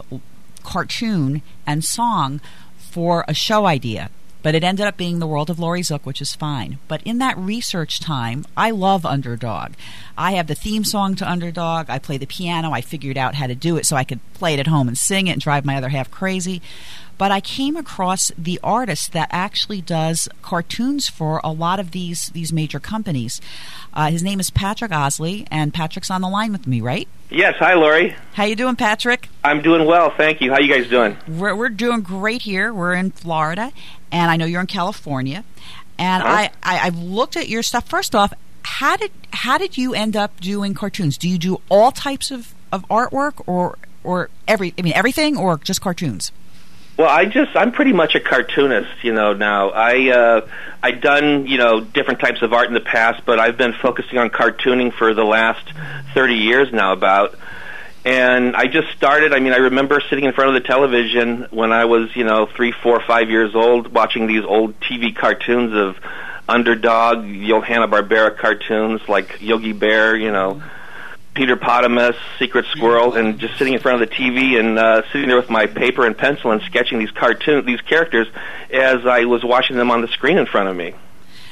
cartoon 0.64 1.42
and 1.66 1.84
song 1.84 2.40
for 2.78 3.26
a 3.28 3.34
show 3.34 3.66
idea. 3.66 4.10
But 4.44 4.56
it 4.56 4.64
ended 4.64 4.88
up 4.88 4.98
being 4.98 5.20
the 5.20 5.28
world 5.28 5.52
of 5.52 5.60
Laurie 5.60 5.82
Zoock, 5.82 6.02
which 6.04 6.20
is 6.20 6.34
fine. 6.34 6.80
But 6.88 7.04
in 7.04 7.20
that 7.20 7.38
research 7.38 8.00
time, 8.00 8.44
I 8.58 8.72
love 8.72 9.06
Underdog. 9.06 9.74
I 10.18 10.32
have 10.32 10.48
the 10.48 10.56
theme 10.56 10.84
song 10.84 11.14
to 11.18 11.30
Underdog. 11.30 11.92
I 11.92 12.00
play 12.00 12.18
the 12.18 12.26
piano. 12.26 12.72
I 12.72 12.82
figured 12.82 13.20
out 13.20 13.36
how 13.36 13.46
to 13.46 13.54
do 13.54 13.78
it 13.78 13.86
so 13.86 13.96
I 13.96 14.04
could 14.04 14.20
play 14.34 14.56
it 14.56 14.60
at 14.60 14.66
home 14.66 14.88
and 14.88 14.98
sing 14.98 15.28
it 15.28 15.34
and 15.34 15.42
drive 15.42 15.64
my 15.64 15.78
other 15.78 15.90
half 15.90 16.10
crazy 16.10 16.60
but 17.22 17.30
I 17.30 17.40
came 17.40 17.78
across 17.78 18.32
the 18.36 18.60
artist 18.64 19.12
that 19.14 19.30
actually 19.32 19.80
does 19.80 20.28
cartoons 20.42 21.08
for 21.08 21.40
a 21.44 21.52
lot 21.52 21.80
of 21.80 21.92
these 21.92 22.30
these 22.30 22.52
major 22.52 22.80
companies. 22.80 23.40
Uh, 23.94 24.10
his 24.10 24.24
name 24.24 24.40
is 24.40 24.50
Patrick 24.50 24.92
Owsley, 24.92 25.46
and 25.52 25.72
Patrick's 25.72 26.10
on 26.10 26.22
the 26.22 26.28
line 26.28 26.52
with 26.52 26.66
me, 26.66 26.82
right? 26.82 27.08
Yes. 27.30 27.54
Hi, 27.60 27.76
Laurie. 27.76 28.16
How 28.34 28.46
you 28.46 28.56
doing, 28.56 28.76
Patrick? 28.76 29.30
I'm 29.44 29.62
doing 29.62 29.86
well, 29.86 30.10
thank 30.18 30.42
you. 30.42 30.52
How 30.52 30.58
you 30.60 30.74
guys 30.74 30.90
doing? 30.90 31.16
We're 31.28 31.56
we're 31.56 31.70
doing 31.70 32.02
great 32.02 32.42
here. 32.42 32.74
We're 32.74 32.96
in 32.96 33.12
Florida, 33.12 33.72
and 34.12 34.32
I 34.32 34.36
know 34.36 34.46
you're 34.46 34.62
in 34.62 34.66
California. 34.66 35.44
And 36.00 36.24
Uh-huh. 36.24 36.34
I, 36.34 36.50
I 36.64 36.88
I've 36.88 36.98
looked 36.98 37.38
at 37.38 37.48
your 37.48 37.62
stuff. 37.62 37.88
First 37.88 38.16
off, 38.16 38.34
how 38.64 38.96
did 38.98 39.12
how 39.32 39.60
did 39.60 39.78
you 39.78 39.94
end 39.94 40.16
up 40.16 40.40
doing 40.40 40.74
cartoons? 40.74 41.20
Do 41.20 41.30
you 41.30 41.38
do 41.38 41.62
all 41.70 41.92
types 41.92 42.32
of, 42.32 42.56
of 42.72 42.82
artwork, 42.90 43.44
or 43.46 43.78
or 44.04 44.32
every 44.48 44.74
I 44.80 44.82
mean 44.82 44.94
everything, 44.94 45.38
or 45.38 45.60
just 45.60 45.82
cartoons? 45.82 46.32
Well, 46.98 47.10
I 47.10 47.26
just 47.26 47.56
I'm 47.56 47.72
pretty 47.72 47.94
much 47.94 48.16
a 48.16 48.20
cartoonist, 48.20 49.04
you 49.04 49.14
know. 49.14 49.34
Now 49.34 49.70
I 49.70 50.10
uh, 50.10 50.48
I 50.84 50.92
done 50.92 51.48
you 51.48 51.58
know 51.58 51.82
different 51.82 52.20
types 52.20 52.42
of 52.42 52.54
art 52.54 52.68
in 52.68 52.74
the 52.74 52.80
past, 52.80 53.26
but 53.26 53.40
I've 53.40 53.58
been 53.58 53.74
focusing 53.74 54.18
on 54.18 54.30
cartooning 54.30 54.94
for 54.94 55.14
the 55.14 55.24
last 55.24 55.66
thirty 56.14 56.36
years 56.36 56.72
now, 56.72 56.94
about. 56.94 57.36
And 58.04 58.56
I 58.56 58.66
just 58.66 58.90
started. 58.98 59.32
I 59.32 59.40
mean, 59.40 59.54
I 59.54 59.58
remember 59.58 60.02
sitting 60.10 60.26
in 60.26 60.34
front 60.34 60.56
of 60.56 60.62
the 60.62 60.68
television 60.68 61.48
when 61.52 61.72
I 61.72 61.86
was, 61.86 62.16
you 62.16 62.24
know, 62.24 62.48
three, 62.48 62.72
four, 62.72 63.00
five 63.00 63.30
years 63.30 63.54
old, 63.54 63.94
watching 63.94 64.26
these 64.26 64.44
old 64.44 64.80
TV 64.80 65.16
cartoons 65.16 65.74
of 65.76 65.98
Underdog, 66.50 67.24
Hanna 67.24 67.88
Barbera 67.88 68.36
cartoons 68.36 69.08
like 69.08 69.40
Yogi 69.40 69.74
Bear, 69.74 70.16
you 70.16 70.32
know. 70.32 70.62
Peter 71.34 71.56
Potamus, 71.56 72.16
Secret 72.40 72.66
Squirrel, 72.72 73.14
and 73.14 73.40
just 73.40 73.58
sitting 73.58 73.74
in 73.74 73.80
front 73.80 74.02
of 74.02 74.10
the 74.10 74.16
TV 74.16 74.60
and 74.60 74.78
uh, 74.78 75.02
sitting 75.12 75.28
there 75.28 75.38
with 75.38 75.50
my 75.50 75.66
paper 75.66 76.06
and 76.06 76.18
pencil 76.18 76.52
and 76.52 76.62
sketching 76.64 77.00
these 77.00 77.12
cartoon 77.12 77.66
these 77.66 77.82
characters 77.82 78.28
as 78.70 79.06
I 79.06 79.26
was 79.26 79.44
watching 79.44 79.78
them 79.78 79.92
on 79.92 80.02
the 80.02 80.08
screen 80.10 80.38
in 80.38 80.46
front 80.46 80.68
of 80.68 80.76
me. 80.76 80.94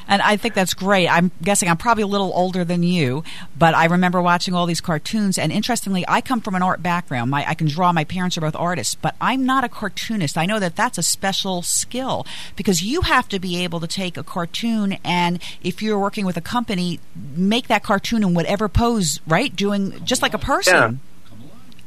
And 0.09 0.21
I 0.23 0.35
think 0.37 0.55
that's 0.55 0.73
great. 0.73 1.07
I'm 1.07 1.31
guessing 1.43 1.69
I'm 1.69 1.77
probably 1.77 2.01
a 2.03 2.07
little 2.07 2.31
older 2.33 2.65
than 2.65 2.81
you, 2.83 3.23
but 3.57 3.75
I 3.75 3.85
remember 3.85 4.21
watching 4.21 4.55
all 4.55 4.65
these 4.65 4.81
cartoons. 4.81 5.37
And 5.37 5.51
interestingly, 5.51 6.03
I 6.07 6.19
come 6.19 6.41
from 6.41 6.55
an 6.55 6.63
art 6.63 6.81
background. 6.81 7.29
My, 7.29 7.47
I 7.47 7.53
can 7.53 7.67
draw. 7.67 7.93
My 7.93 8.03
parents 8.03 8.35
are 8.37 8.41
both 8.41 8.55
artists, 8.55 8.95
but 8.95 9.15
I'm 9.21 9.45
not 9.45 9.63
a 9.63 9.69
cartoonist. 9.69 10.35
I 10.35 10.47
know 10.47 10.59
that 10.59 10.75
that's 10.75 10.97
a 10.97 11.03
special 11.03 11.61
skill 11.61 12.25
because 12.55 12.81
you 12.81 13.01
have 13.01 13.29
to 13.29 13.39
be 13.39 13.63
able 13.63 13.79
to 13.79 13.87
take 13.87 14.17
a 14.17 14.23
cartoon 14.23 14.97
and, 15.05 15.39
if 15.61 15.81
you're 15.83 15.99
working 15.99 16.25
with 16.25 16.37
a 16.37 16.41
company, 16.41 16.99
make 17.35 17.67
that 17.67 17.83
cartoon 17.83 18.23
in 18.23 18.33
whatever 18.33 18.67
pose, 18.67 19.19
right? 19.27 19.55
Doing 19.55 20.03
just 20.03 20.21
like 20.23 20.33
a 20.33 20.39
person. 20.39 20.99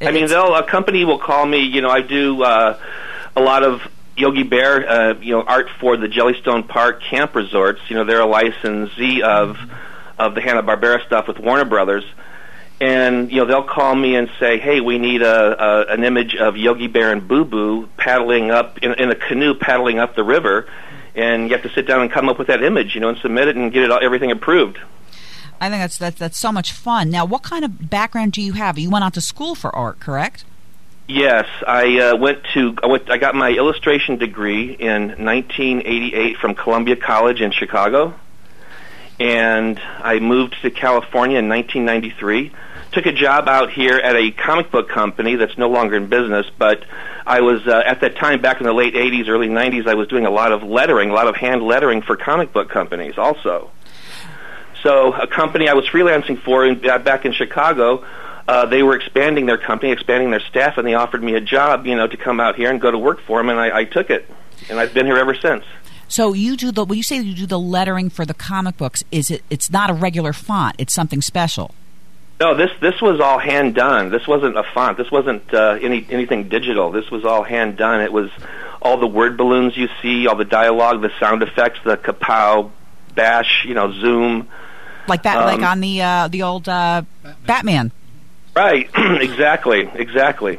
Yeah. 0.00 0.08
I 0.08 0.12
mean, 0.12 0.24
It's- 0.24 0.30
they'll 0.30 0.54
a 0.54 0.62
company 0.62 1.04
will 1.04 1.18
call 1.18 1.44
me. 1.46 1.58
You 1.58 1.80
know, 1.80 1.90
I 1.90 2.02
do 2.02 2.42
uh, 2.44 2.78
a 3.34 3.40
lot 3.40 3.64
of 3.64 3.82
Yogi 4.16 4.42
Bear, 4.42 4.88
uh, 4.88 5.14
you 5.20 5.32
know, 5.32 5.42
art 5.42 5.68
for 5.80 5.96
the 5.96 6.06
Jellystone 6.06 6.68
Park 6.68 7.02
Camp 7.02 7.34
Resorts. 7.34 7.80
You 7.88 7.96
know, 7.96 8.04
they're 8.04 8.20
a 8.20 8.26
licensee 8.26 9.22
of 9.22 9.56
of 10.18 10.34
the 10.34 10.40
Hanna 10.40 10.62
Barbera 10.62 11.04
stuff 11.06 11.26
with 11.28 11.38
Warner 11.38 11.64
Brothers. 11.64 12.04
And 12.80 13.30
you 13.30 13.38
know 13.38 13.44
they'll 13.46 13.62
call 13.62 13.94
me 13.94 14.16
and 14.16 14.28
say, 14.40 14.58
"Hey, 14.58 14.80
we 14.80 14.98
need 14.98 15.22
a, 15.22 15.62
a 15.62 15.92
an 15.92 16.02
image 16.02 16.34
of 16.34 16.56
Yogi 16.56 16.88
Bear 16.88 17.12
and 17.12 17.26
Boo 17.26 17.44
Boo 17.44 17.88
paddling 17.96 18.50
up 18.50 18.78
in, 18.78 18.92
in 18.94 19.10
a 19.10 19.14
canoe 19.14 19.54
paddling 19.54 20.00
up 20.00 20.16
the 20.16 20.24
river," 20.24 20.68
and 21.14 21.48
you 21.48 21.54
have 21.54 21.62
to 21.62 21.72
sit 21.74 21.86
down 21.86 22.02
and 22.02 22.10
come 22.10 22.28
up 22.28 22.38
with 22.38 22.48
that 22.48 22.62
image, 22.62 22.94
you 22.94 23.00
know, 23.00 23.08
and 23.08 23.18
submit 23.18 23.46
it 23.46 23.56
and 23.56 23.72
get 23.72 23.84
it 23.84 23.92
all, 23.92 24.00
everything 24.02 24.32
approved. 24.32 24.78
I 25.60 25.68
think 25.68 25.80
that's, 25.80 25.96
that's 25.96 26.18
that's 26.18 26.38
so 26.38 26.50
much 26.50 26.72
fun. 26.72 27.08
Now, 27.08 27.24
what 27.24 27.44
kind 27.44 27.64
of 27.64 27.88
background 27.88 28.32
do 28.32 28.42
you 28.42 28.54
have? 28.54 28.76
You 28.78 28.90
went 28.90 29.04
out 29.04 29.14
to 29.14 29.20
school 29.20 29.54
for 29.54 29.74
art, 29.76 30.00
correct? 30.00 30.44
Yes, 31.08 31.46
I 31.66 31.98
uh, 31.98 32.16
went 32.16 32.44
to 32.54 32.76
I 32.82 32.86
went 32.86 33.10
I 33.10 33.18
got 33.18 33.34
my 33.34 33.50
illustration 33.50 34.18
degree 34.18 34.72
in 34.72 35.24
1988 35.24 36.36
from 36.36 36.54
Columbia 36.54 36.96
College 36.96 37.40
in 37.40 37.50
Chicago, 37.50 38.14
and 39.18 39.78
I 39.80 40.20
moved 40.20 40.56
to 40.62 40.70
California 40.70 41.38
in 41.38 41.48
1993. 41.48 42.52
Took 42.92 43.06
a 43.06 43.12
job 43.12 43.48
out 43.48 43.72
here 43.72 43.96
at 43.96 44.14
a 44.14 44.30
comic 44.30 44.70
book 44.70 44.88
company 44.88 45.36
that's 45.36 45.58
no 45.58 45.68
longer 45.68 45.96
in 45.96 46.08
business, 46.08 46.46
but 46.56 46.84
I 47.26 47.40
was 47.40 47.66
uh, 47.66 47.82
at 47.84 48.00
that 48.02 48.16
time 48.16 48.40
back 48.40 48.60
in 48.60 48.66
the 48.66 48.72
late 48.72 48.94
80s, 48.94 49.28
early 49.28 49.48
90s. 49.48 49.86
I 49.86 49.94
was 49.94 50.08
doing 50.08 50.26
a 50.26 50.30
lot 50.30 50.52
of 50.52 50.62
lettering, 50.62 51.10
a 51.10 51.14
lot 51.14 51.26
of 51.26 51.34
hand 51.34 51.62
lettering 51.62 52.02
for 52.02 52.16
comic 52.16 52.52
book 52.52 52.68
companies, 52.68 53.16
also. 53.16 53.70
So 54.82 55.14
a 55.14 55.26
company 55.26 55.68
I 55.68 55.74
was 55.74 55.86
freelancing 55.86 56.40
for 56.42 56.66
in, 56.66 56.88
uh, 56.88 56.98
back 56.98 57.24
in 57.24 57.32
Chicago, 57.32 58.04
uh, 58.48 58.66
they 58.66 58.82
were 58.82 58.96
expanding 58.96 59.46
their 59.46 59.58
company, 59.58 59.92
expanding 59.92 60.30
their 60.30 60.40
staff, 60.40 60.78
and 60.78 60.86
they 60.86 60.94
offered 60.94 61.22
me 61.22 61.34
a 61.34 61.40
job, 61.40 61.86
you 61.86 61.94
know, 61.94 62.06
to 62.06 62.16
come 62.16 62.40
out 62.40 62.56
here 62.56 62.70
and 62.70 62.80
go 62.80 62.90
to 62.90 62.98
work 62.98 63.20
for 63.20 63.38
them, 63.38 63.48
and 63.48 63.58
I, 63.58 63.80
I 63.80 63.84
took 63.84 64.10
it, 64.10 64.28
and 64.68 64.78
I've 64.78 64.92
been 64.94 65.06
here 65.06 65.16
ever 65.16 65.34
since. 65.34 65.64
So 66.08 66.34
you 66.34 66.56
do 66.56 66.72
the 66.72 66.84
when 66.84 66.98
you 66.98 67.02
say 67.02 67.16
you 67.16 67.34
do 67.34 67.46
the 67.46 67.58
lettering 67.58 68.10
for 68.10 68.26
the 68.26 68.34
comic 68.34 68.76
books, 68.76 69.02
is 69.10 69.30
it? 69.30 69.42
It's 69.48 69.70
not 69.70 69.88
a 69.88 69.94
regular 69.94 70.34
font. 70.34 70.76
It's 70.78 70.92
something 70.92 71.22
special. 71.22 71.74
No, 72.38 72.54
this 72.54 72.70
this 72.80 73.00
was 73.00 73.20
all 73.20 73.38
hand 73.38 73.74
done. 73.74 74.10
This 74.10 74.26
wasn't 74.26 74.58
a 74.58 74.62
font. 74.62 74.98
This 74.98 75.10
wasn't 75.10 75.54
uh, 75.54 75.78
any 75.80 76.06
anything 76.10 76.48
digital. 76.48 76.90
This 76.90 77.10
was 77.10 77.24
all 77.24 77.44
hand 77.44 77.78
done. 77.78 78.02
It 78.02 78.12
was 78.12 78.30
all 78.82 78.98
the 78.98 79.06
word 79.06 79.36
balloons 79.36 79.76
you 79.76 79.88
see, 80.02 80.26
all 80.26 80.36
the 80.36 80.44
dialogue, 80.44 81.00
the 81.00 81.12
sound 81.18 81.42
effects, 81.42 81.78
the 81.84 81.96
kapow, 81.96 82.70
bash, 83.14 83.64
you 83.66 83.74
know, 83.74 83.92
zoom. 83.92 84.48
Like 85.08 85.22
that, 85.22 85.36
Um, 85.38 85.44
like 85.44 85.62
on 85.62 85.80
the 85.80 86.02
uh, 86.02 86.28
the 86.28 86.42
old 86.42 86.68
uh, 86.68 87.02
Batman. 87.46 87.90
Right, 88.54 88.90
exactly, 88.96 89.90
exactly. 89.94 90.58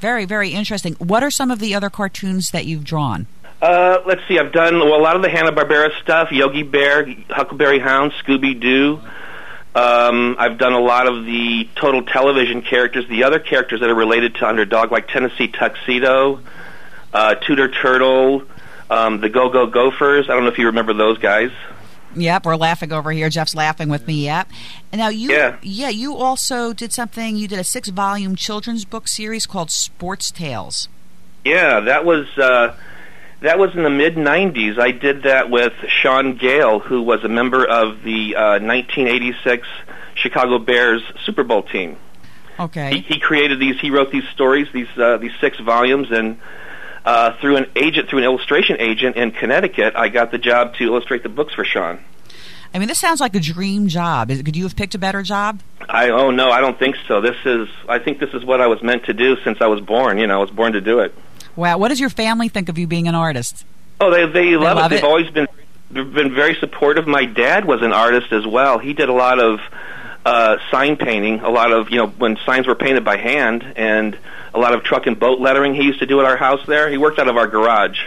Very, 0.00 0.24
very 0.26 0.50
interesting. 0.50 0.94
What 0.94 1.22
are 1.22 1.30
some 1.30 1.50
of 1.50 1.58
the 1.58 1.74
other 1.74 1.90
cartoons 1.90 2.50
that 2.50 2.66
you've 2.66 2.84
drawn? 2.84 3.26
Uh, 3.60 3.98
let's 4.06 4.20
see. 4.28 4.38
I've 4.38 4.52
done 4.52 4.78
well, 4.78 4.94
a 4.94 5.02
lot 5.02 5.16
of 5.16 5.22
the 5.22 5.30
Hanna 5.30 5.52
Barbera 5.52 5.90
stuff: 6.02 6.30
Yogi 6.30 6.62
Bear, 6.62 7.06
Huckleberry 7.30 7.78
Hound, 7.78 8.12
Scooby 8.22 8.58
Doo. 8.60 9.00
Um, 9.74 10.36
I've 10.38 10.56
done 10.58 10.72
a 10.72 10.80
lot 10.80 11.06
of 11.06 11.24
the 11.24 11.68
total 11.74 12.02
television 12.02 12.62
characters, 12.62 13.06
the 13.08 13.24
other 13.24 13.38
characters 13.38 13.80
that 13.80 13.90
are 13.90 13.94
related 13.94 14.36
to 14.36 14.48
Underdog, 14.48 14.90
like 14.90 15.08
Tennessee 15.08 15.48
Tuxedo, 15.48 16.40
uh, 17.12 17.34
Tooter 17.34 17.68
Turtle, 17.68 18.42
um, 18.88 19.20
the 19.20 19.28
Go 19.28 19.50
Go 19.50 19.66
Gophers. 19.66 20.30
I 20.30 20.34
don't 20.34 20.44
know 20.44 20.50
if 20.50 20.58
you 20.58 20.66
remember 20.66 20.94
those 20.94 21.18
guys. 21.18 21.50
Yep, 22.16 22.46
we're 22.46 22.56
laughing 22.56 22.92
over 22.92 23.12
here. 23.12 23.28
Jeff's 23.28 23.54
laughing 23.54 23.88
with 23.88 24.06
me. 24.06 24.24
Yep. 24.24 24.48
And 24.92 24.98
now 25.00 25.08
you, 25.08 25.30
Yeah. 25.62 25.88
you 25.90 26.16
also 26.16 26.72
did 26.72 26.92
something. 26.92 27.36
You 27.36 27.46
did 27.48 27.58
a 27.58 27.64
six-volume 27.64 28.36
children's 28.36 28.84
book 28.84 29.06
series 29.08 29.46
called 29.46 29.70
Sports 29.70 30.30
Tales. 30.30 30.88
Yeah, 31.44 31.80
that 31.80 32.04
was 32.04 32.26
uh, 32.38 32.74
that 33.40 33.58
was 33.58 33.74
in 33.76 33.84
the 33.84 33.90
mid 33.90 34.16
'90s. 34.16 34.78
I 34.80 34.90
did 34.90 35.22
that 35.22 35.48
with 35.50 35.72
Shaun 35.86 36.36
Gayle, 36.36 36.80
who 36.80 37.02
was 37.02 37.22
a 37.22 37.28
member 37.28 37.64
of 37.64 38.02
the 38.02 38.34
uh, 38.34 38.58
1986 38.58 39.66
Chicago 40.16 40.58
Bears 40.58 41.02
Super 41.24 41.44
Bowl 41.44 41.62
team. 41.62 41.98
Okay. 42.58 42.96
He, 42.96 43.00
he 43.14 43.20
created 43.20 43.60
these. 43.60 43.78
He 43.78 43.90
wrote 43.90 44.10
these 44.10 44.26
stories, 44.32 44.66
these 44.72 44.88
uh, 44.96 45.18
these 45.18 45.32
six 45.40 45.58
volumes, 45.60 46.08
and 46.10 46.38
uh, 47.06 47.38
through 47.40 47.56
an 47.56 47.66
agent, 47.76 48.10
through 48.10 48.18
an 48.18 48.24
illustration 48.24 48.76
agent 48.80 49.16
in 49.16 49.30
Connecticut, 49.30 49.94
I 49.96 50.08
got 50.08 50.32
the 50.32 50.38
job 50.38 50.74
to 50.74 50.84
illustrate 50.84 51.22
the 51.22 51.28
books 51.28 51.54
for 51.54 51.64
Sean. 51.64 52.00
I 52.74 52.78
mean, 52.78 52.88
this 52.88 52.98
sounds 52.98 53.20
like 53.20 53.34
a 53.36 53.40
dream 53.40 53.86
job. 53.86 54.30
Is, 54.30 54.42
could 54.42 54.56
you 54.56 54.64
have 54.64 54.76
picked 54.76 54.94
a 54.96 54.98
better 54.98 55.22
job? 55.22 55.62
I 55.88 56.10
oh 56.10 56.30
no, 56.30 56.50
I 56.50 56.60
don't 56.60 56.78
think 56.78 56.96
so. 57.06 57.20
This 57.20 57.36
is 57.44 57.68
I 57.88 58.00
think 58.00 58.18
this 58.18 58.34
is 58.34 58.44
what 58.44 58.60
I 58.60 58.66
was 58.66 58.82
meant 58.82 59.04
to 59.04 59.14
do 59.14 59.36
since 59.44 59.58
I 59.60 59.68
was 59.68 59.80
born. 59.80 60.18
You 60.18 60.26
know, 60.26 60.34
I 60.34 60.40
was 60.40 60.50
born 60.50 60.72
to 60.72 60.80
do 60.80 60.98
it. 60.98 61.14
Wow. 61.54 61.78
What 61.78 61.88
does 61.88 62.00
your 62.00 62.10
family 62.10 62.48
think 62.48 62.68
of 62.68 62.76
you 62.76 62.86
being 62.86 63.08
an 63.08 63.14
artist? 63.14 63.64
Oh, 64.00 64.10
they 64.10 64.26
they, 64.26 64.56
love, 64.56 64.76
love 64.76 64.92
it. 64.92 64.96
They've 64.96 65.04
it? 65.04 65.06
always 65.06 65.30
been 65.30 65.46
they've 65.90 66.12
been 66.12 66.34
very 66.34 66.56
supportive. 66.56 67.06
My 67.06 67.24
dad 67.24 67.64
was 67.64 67.82
an 67.82 67.92
artist 67.92 68.32
as 68.32 68.44
well. 68.46 68.78
He 68.78 68.92
did 68.92 69.08
a 69.08 69.14
lot 69.14 69.38
of 69.42 69.60
uh, 70.26 70.56
sign 70.72 70.96
painting, 70.96 71.40
a 71.40 71.50
lot 71.50 71.72
of 71.72 71.88
you 71.90 71.98
know 71.98 72.08
when 72.08 72.36
signs 72.44 72.66
were 72.66 72.74
painted 72.74 73.04
by 73.04 73.16
hand, 73.16 73.62
and 73.76 74.18
a 74.56 74.58
lot 74.58 74.74
of 74.74 74.82
truck 74.82 75.06
and 75.06 75.18
boat 75.18 75.38
lettering. 75.38 75.74
He 75.74 75.82
used 75.82 76.00
to 76.00 76.06
do 76.06 76.18
at 76.20 76.26
our 76.26 76.36
house 76.36 76.64
there. 76.66 76.88
He 76.90 76.98
worked 76.98 77.18
out 77.18 77.28
of 77.28 77.36
our 77.36 77.46
garage. 77.46 77.98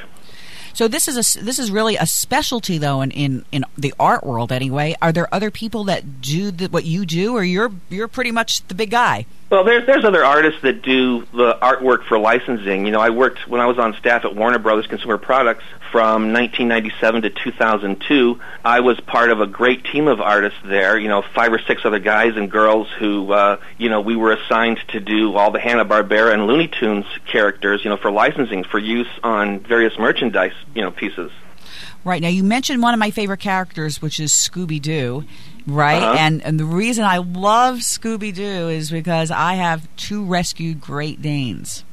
So 0.74 0.88
this 0.88 1.08
is 1.08 1.16
a 1.18 1.44
this 1.44 1.60
is 1.60 1.72
really 1.72 1.96
a 1.98 2.06
specialty 2.06 2.78
though 2.78 3.02
in, 3.02 3.12
in, 3.12 3.46
in 3.52 3.66
the 3.78 3.94
art 4.00 4.26
world 4.26 4.52
anyway. 4.52 4.96
Are 5.02 5.12
there 5.12 5.34
other 5.34 5.52
people 5.52 5.84
that 5.86 6.22
do 6.22 6.52
the, 6.52 6.68
what 6.68 6.86
you 6.86 7.06
do, 7.06 7.36
or 7.36 7.44
you're 7.44 7.72
you're 7.90 8.08
pretty 8.08 8.32
much 8.32 8.66
the 8.68 8.76
big 8.76 8.92
guy? 8.92 9.26
Well, 9.50 9.64
there's 9.64 9.88
there's 9.88 10.06
other 10.06 10.24
artists 10.24 10.62
that 10.62 10.84
do 10.84 11.26
the 11.34 11.58
artwork 11.60 12.04
for 12.04 12.20
licensing. 12.20 12.86
You 12.86 12.92
know, 12.92 13.00
I 13.00 13.10
worked 13.10 13.48
when 13.48 13.60
I 13.60 13.66
was 13.66 13.80
on 13.80 13.96
staff 13.96 14.24
at 14.24 14.36
Warner 14.36 14.60
Brothers 14.60 14.86
Consumer 14.86 15.18
Products 15.18 15.64
from 15.92 16.34
1997 16.34 17.24
to 17.24 17.30
2002. 17.32 18.40
I 18.64 18.82
was 18.82 19.00
part 19.00 19.32
of 19.32 19.42
a 19.42 19.48
great 19.48 19.86
team 19.86 20.08
of 20.08 20.22
artists 20.22 20.60
there. 20.64 21.00
You 21.00 21.08
know, 21.08 21.24
five 21.34 21.52
or 21.52 21.58
six 21.58 21.84
other 21.84 21.98
guys 21.98 22.38
and 22.38 22.52
girls 22.52 22.90
who, 23.00 23.32
uh, 23.32 23.58
you 23.80 23.90
know, 23.90 24.02
we 24.02 24.16
were 24.16 24.34
assigned 24.34 24.82
to 24.90 25.00
do 25.00 25.36
all 25.36 25.50
the 25.50 25.60
Hanna 25.60 25.84
Barbera 25.84 26.32
and 26.32 26.46
Looney 26.46 26.68
Tunes 26.68 27.08
characters. 27.26 27.84
You 27.84 27.90
know, 27.90 27.98
for 27.98 28.12
licensing 28.12 28.64
for 28.64 28.78
use 28.78 29.10
on 29.24 29.62
various 29.62 29.98
merchandise. 29.98 30.54
You 30.76 30.84
know, 30.84 30.92
pieces. 30.92 31.32
Right 32.06 32.22
now, 32.22 32.30
you 32.30 32.44
mentioned 32.44 32.84
one 32.84 32.94
of 32.94 33.00
my 33.00 33.10
favorite 33.10 33.40
characters, 33.40 34.00
which 34.00 34.20
is 34.20 34.32
Scooby 34.32 34.80
Doo 34.80 35.26
right? 35.70 36.02
Uh-huh. 36.02 36.16
And 36.20 36.42
and 36.44 36.60
the 36.60 36.66
reason 36.66 37.06
I 37.06 37.18
love 37.18 37.78
Scooby 37.78 38.34
Doo 38.34 38.70
is 38.70 38.92
because 38.92 39.32
I 39.32 39.54
have 39.56 39.88
two 39.96 40.24
rescued 40.26 40.82
Great 40.82 41.22
Danes. 41.22 41.84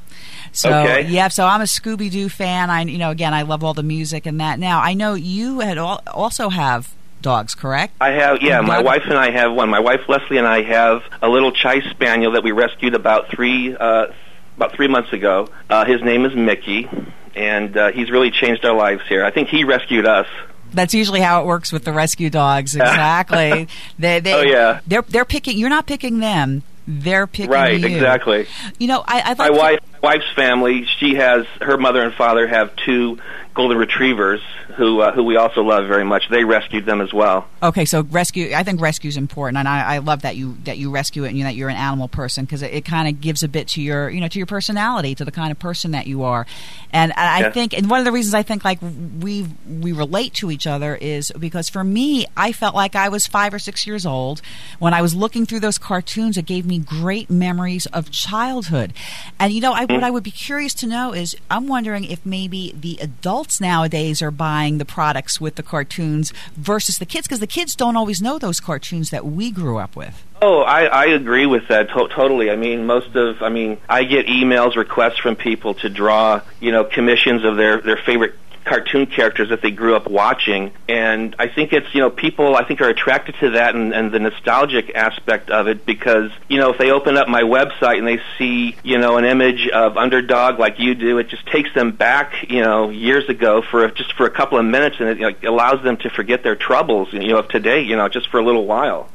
So 0.51 0.69
Okay. 0.73 1.07
yeah, 1.07 1.27
so 1.27 1.45
I'm 1.45 1.61
a 1.61 1.65
Scooby 1.65 2.09
Doo 2.09 2.29
fan. 2.29 2.69
I 2.69 2.81
you 2.83 2.97
know 2.97 3.11
again 3.11 3.33
I 3.33 3.43
love 3.43 3.63
all 3.63 3.73
the 3.73 3.83
music 3.83 4.25
and 4.25 4.39
that. 4.41 4.59
Now 4.59 4.81
I 4.81 4.93
know 4.93 5.13
you 5.13 5.59
had 5.59 5.77
al- 5.77 6.01
also 6.07 6.49
have 6.49 6.93
dogs, 7.21 7.55
correct? 7.55 7.93
I 7.99 8.11
have, 8.11 8.41
yeah. 8.41 8.61
My 8.61 8.79
wife 8.81 9.03
and 9.05 9.15
I 9.17 9.31
have 9.31 9.51
one. 9.53 9.69
My 9.69 9.79
wife 9.79 10.01
Leslie 10.07 10.37
and 10.37 10.47
I 10.47 10.61
have 10.63 11.01
a 11.21 11.27
little 11.27 11.51
Chai 11.51 11.81
Spaniel 11.91 12.31
that 12.33 12.43
we 12.43 12.51
rescued 12.51 12.93
about 12.95 13.29
three 13.29 13.75
uh, 13.75 14.07
about 14.55 14.73
three 14.73 14.87
months 14.87 15.13
ago. 15.13 15.49
Uh, 15.69 15.85
his 15.85 16.01
name 16.01 16.25
is 16.25 16.35
Mickey, 16.35 16.89
and 17.35 17.75
uh, 17.77 17.91
he's 17.91 18.09
really 18.09 18.31
changed 18.31 18.65
our 18.65 18.75
lives 18.75 19.01
here. 19.07 19.23
I 19.25 19.31
think 19.31 19.49
he 19.49 19.63
rescued 19.63 20.05
us. 20.07 20.27
That's 20.73 20.93
usually 20.93 21.21
how 21.21 21.41
it 21.41 21.45
works 21.45 21.71
with 21.71 21.83
the 21.83 21.93
rescue 21.93 22.29
dogs. 22.29 22.75
Exactly. 22.75 23.67
they, 23.99 24.19
they, 24.19 24.33
Oh, 24.33 24.41
yeah. 24.41 24.81
They're 24.87 25.03
they're 25.03 25.25
picking. 25.25 25.57
You're 25.57 25.69
not 25.69 25.85
picking 25.85 26.19
them. 26.19 26.63
They're 26.87 27.27
picking 27.27 27.51
right, 27.51 27.77
you. 27.77 27.85
exactly. 27.85 28.47
You 28.79 28.87
know, 28.87 29.03
I, 29.05 29.31
I'd 29.31 29.37
My 29.37 29.49
wife, 29.49 29.79
my 29.91 29.99
wife's 30.13 30.31
family, 30.35 30.85
she 30.99 31.15
has 31.15 31.45
her 31.59 31.77
mother 31.77 32.01
and 32.01 32.13
father 32.13 32.47
have 32.47 32.73
two 32.85 33.19
golden 33.53 33.77
retrievers 33.77 34.39
who 34.77 35.01
uh, 35.01 35.11
who 35.11 35.23
we 35.23 35.35
also 35.35 35.63
love 35.63 35.87
very 35.87 36.05
much. 36.05 36.29
They 36.29 36.43
rescued 36.43 36.85
them 36.85 37.01
as 37.01 37.11
well. 37.11 37.47
Okay, 37.63 37.83
so 37.83 38.03
rescue. 38.03 38.53
I 38.55 38.63
think 38.63 38.79
rescue 38.79 39.07
is 39.07 39.17
important, 39.17 39.57
and 39.57 39.67
I, 39.67 39.95
I 39.95 39.97
love 39.97 40.21
that 40.21 40.35
you 40.35 40.55
that 40.65 40.77
you 40.77 40.91
rescue 40.91 41.23
it 41.23 41.29
and 41.29 41.37
you, 41.37 41.43
that 41.43 41.55
you're 41.55 41.69
an 41.69 41.75
animal 41.75 42.07
person 42.07 42.45
because 42.45 42.61
it, 42.61 42.73
it 42.73 42.85
kind 42.85 43.07
of 43.07 43.19
gives 43.19 43.41
a 43.41 43.47
bit 43.47 43.67
to 43.69 43.81
your 43.81 44.09
you 44.09 44.21
know 44.21 44.27
to 44.27 44.37
your 44.37 44.45
personality, 44.45 45.15
to 45.15 45.25
the 45.25 45.31
kind 45.31 45.51
of 45.51 45.57
person 45.57 45.91
that 45.91 46.05
you 46.05 46.23
are. 46.23 46.45
And 46.93 47.11
I 47.13 47.41
Yeah. 47.41 47.51
think, 47.51 47.73
and 47.73 47.89
one 47.89 47.99
of 47.99 48.05
the 48.05 48.11
reasons 48.11 48.35
I 48.35 48.43
think 48.43 48.63
like 48.63 48.79
we 49.19 49.47
we 49.67 49.91
relate 49.91 50.35
to 50.35 50.51
each 50.51 50.67
other 50.67 50.95
is 50.95 51.31
because 51.37 51.69
for 51.69 51.83
me, 51.83 52.27
I 52.37 52.51
felt 52.51 52.75
like 52.75 52.95
I 52.95 53.09
was 53.09 53.25
five 53.25 53.53
or 53.53 53.59
six 53.59 53.87
years 53.87 54.05
old 54.05 54.41
when 54.77 54.93
I 54.93 55.01
was 55.01 55.15
looking 55.15 55.45
through 55.47 55.61
those 55.61 55.79
cartoons. 55.79 56.37
It 56.37 56.45
gave 56.45 56.65
me 56.67 56.77
great 56.77 57.29
memories 57.31 57.87
of 57.87 58.11
childhood, 58.11 58.93
and 59.39 59.51
you 59.51 59.59
know, 59.61 59.73
I, 59.73 59.85
what 59.85 60.03
I 60.03 60.11
would 60.11 60.23
be 60.23 60.31
curious 60.31 60.75
to 60.75 60.87
know 60.87 61.13
is 61.13 61.35
I'm 61.49 61.67
wondering 61.67 62.03
if 62.03 62.23
maybe 62.25 62.73
the 62.79 62.99
adults 63.01 63.59
nowadays 63.59 64.21
are 64.21 64.31
buying 64.31 64.66
the 64.77 64.85
products 64.85 65.39
with 65.39 65.55
the 65.55 65.63
cartoons 65.63 66.33
versus 66.55 66.97
the 66.97 67.05
kids 67.05 67.27
because 67.27 67.39
the 67.39 67.47
kids 67.47 67.75
don't 67.75 67.95
always 67.95 68.21
know 68.21 68.37
those 68.37 68.59
cartoons 68.59 69.09
that 69.11 69.25
we 69.25 69.51
grew 69.51 69.77
up 69.77 69.95
with. 69.95 70.25
Oh, 70.41 70.61
I, 70.61 70.83
I 70.83 71.05
agree 71.05 71.45
with 71.45 71.69
that 71.69 71.87
to- 71.89 72.09
totally. 72.09 72.51
I 72.51 72.57
mean, 72.57 72.85
most 72.85 73.15
of, 73.15 73.41
I 73.41 73.49
mean, 73.49 73.77
I 73.87 74.03
get 74.03 74.27
emails, 74.27 74.75
requests 74.75 75.17
from 75.17 75.35
people 75.35 75.73
to 75.75 75.89
draw, 75.89 76.41
you 76.59 76.71
know, 76.71 76.83
commissions 76.83 77.45
of 77.45 77.55
their 77.55 77.81
their 77.81 77.97
favorite 77.97 78.35
cartoon 78.67 79.05
characters 79.05 79.49
that 79.49 79.61
they 79.61 79.71
grew 79.71 79.95
up 79.95 80.07
watching, 80.07 80.71
and 80.87 81.35
I 81.39 81.47
think 81.47 81.73
it's, 81.73 81.87
you 81.93 82.01
know, 82.01 82.09
people 82.09 82.55
I 82.55 82.63
think 82.63 82.81
are 82.81 82.89
attracted 82.89 83.35
to 83.39 83.51
that 83.51 83.75
and, 83.75 83.93
and 83.93 84.11
the 84.11 84.19
nostalgic 84.19 84.93
aspect 84.93 85.49
of 85.49 85.67
it 85.67 85.85
because, 85.85 86.31
you 86.49 86.59
know, 86.59 86.71
if 86.71 86.77
they 86.77 86.91
open 86.91 87.17
up 87.17 87.27
my 87.27 87.43
website 87.43 87.97
and 87.97 88.07
they 88.07 88.19
see, 88.37 88.75
you 88.83 88.97
know, 88.97 89.17
an 89.17 89.25
image 89.25 89.67
of 89.69 89.97
Underdog 89.97 90.59
like 90.59 90.79
you 90.79 90.95
do, 90.95 91.17
it 91.17 91.29
just 91.29 91.45
takes 91.47 91.73
them 91.73 91.91
back, 91.91 92.33
you 92.49 92.61
know, 92.61 92.89
years 92.89 93.27
ago 93.29 93.61
for 93.61 93.85
a, 93.85 93.91
just 93.91 94.13
for 94.13 94.25
a 94.25 94.31
couple 94.31 94.57
of 94.57 94.65
minutes, 94.65 94.97
and 94.99 95.09
it 95.09 95.19
you 95.19 95.31
know, 95.31 95.49
allows 95.49 95.83
them 95.83 95.97
to 95.97 96.09
forget 96.09 96.43
their 96.43 96.55
troubles, 96.55 97.11
you 97.13 97.19
know, 97.19 97.37
of 97.37 97.47
today, 97.47 97.81
you 97.81 97.95
know, 97.95 98.07
just 98.09 98.29
for 98.29 98.39
a 98.39 98.43
little 98.43 98.65
while. 98.65 99.09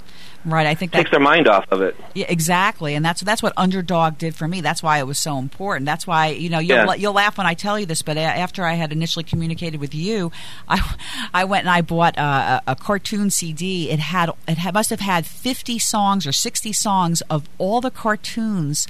Right, 0.44 0.66
I 0.66 0.74
think 0.74 0.90
that 0.92 0.98
Takes 0.98 1.10
their 1.12 1.20
mind 1.20 1.46
off 1.46 1.66
of 1.70 1.82
it. 1.82 1.94
Yeah, 2.14 2.26
exactly, 2.28 2.94
and 2.96 3.04
that's 3.04 3.20
that's 3.20 3.42
what 3.42 3.52
Underdog 3.56 4.18
did 4.18 4.34
for 4.34 4.48
me. 4.48 4.60
That's 4.60 4.82
why 4.82 4.98
it 4.98 5.06
was 5.06 5.18
so 5.18 5.38
important. 5.38 5.86
That's 5.86 6.04
why 6.06 6.28
you 6.28 6.48
know 6.48 6.58
you'll 6.58 6.78
Yeah. 6.78 6.94
you'll 6.94 7.12
laugh 7.12 7.38
when 7.38 7.46
I 7.46 7.54
tell 7.54 7.78
you 7.78 7.86
this, 7.86 8.02
but 8.02 8.16
a- 8.16 8.20
after 8.20 8.64
I 8.64 8.74
had 8.74 8.90
initially 8.90 9.22
communicated 9.22 9.78
with 9.80 9.94
you, 9.94 10.32
I 10.68 10.80
I 11.34 11.44
went 11.44 11.62
and 11.66 11.70
I 11.70 11.80
bought 11.80 12.16
a, 12.18 12.60
a 12.66 12.74
cartoon 12.74 13.30
CD. 13.30 13.90
It 13.90 14.00
had 14.00 14.30
it 14.48 14.58
had, 14.58 14.74
must 14.74 14.90
have 14.90 15.00
had 15.00 15.26
fifty 15.26 15.78
songs 15.78 16.26
or 16.26 16.32
sixty 16.32 16.72
songs 16.72 17.20
of 17.30 17.48
all 17.58 17.80
the 17.80 17.90
cartoons, 17.92 18.88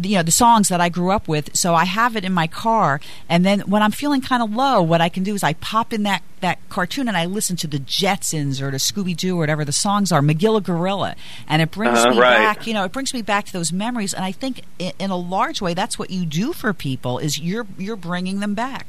you 0.00 0.16
know, 0.16 0.22
the 0.22 0.30
songs 0.30 0.68
that 0.68 0.80
I 0.80 0.88
grew 0.88 1.10
up 1.10 1.26
with. 1.26 1.56
So 1.56 1.74
I 1.74 1.84
have 1.84 2.14
it 2.16 2.24
in 2.24 2.32
my 2.32 2.46
car, 2.46 3.00
and 3.28 3.44
then 3.44 3.60
when 3.60 3.82
I'm 3.82 3.90
feeling 3.90 4.20
kind 4.20 4.42
of 4.42 4.54
low, 4.54 4.80
what 4.82 5.00
I 5.00 5.08
can 5.08 5.24
do 5.24 5.34
is 5.34 5.42
I 5.42 5.54
pop 5.54 5.92
in 5.92 6.04
that 6.04 6.22
that 6.42 6.58
cartoon 6.68 7.08
and 7.08 7.16
I 7.16 7.24
listen 7.26 7.56
to 7.56 7.66
the 7.66 7.78
Jetsons 7.78 8.60
or 8.60 8.70
to 8.70 8.76
Scooby 8.76 9.16
Doo 9.16 9.36
or 9.36 9.38
whatever 9.40 9.64
the 9.64 9.72
songs 9.72 10.12
are, 10.12 10.20
Magilla 10.20 10.62
Gorilla, 10.62 11.16
and 11.48 11.62
it 11.62 11.70
brings 11.70 11.98
Uh-huh, 11.98 12.10
me 12.10 12.20
right. 12.20 12.36
back. 12.36 12.66
You 12.66 12.74
know, 12.74 12.84
it 12.84 12.92
brings 12.92 13.12
me 13.14 13.22
back 13.22 13.46
to 13.46 13.52
those 13.52 13.72
memories, 13.72 14.12
and 14.14 14.24
I 14.24 14.32
think 14.32 14.62
in, 14.78 14.92
in 14.98 15.10
a 15.10 15.16
large 15.16 15.60
way, 15.62 15.74
that's 15.74 15.98
what 15.98 16.10
you 16.10 16.26
do 16.26 16.52
for 16.52 16.72
people 16.72 17.18
is 17.18 17.38
you're 17.40 17.66
you're 17.78 17.96
bringing 17.96 18.40
them 18.40 18.54
back. 18.54 18.88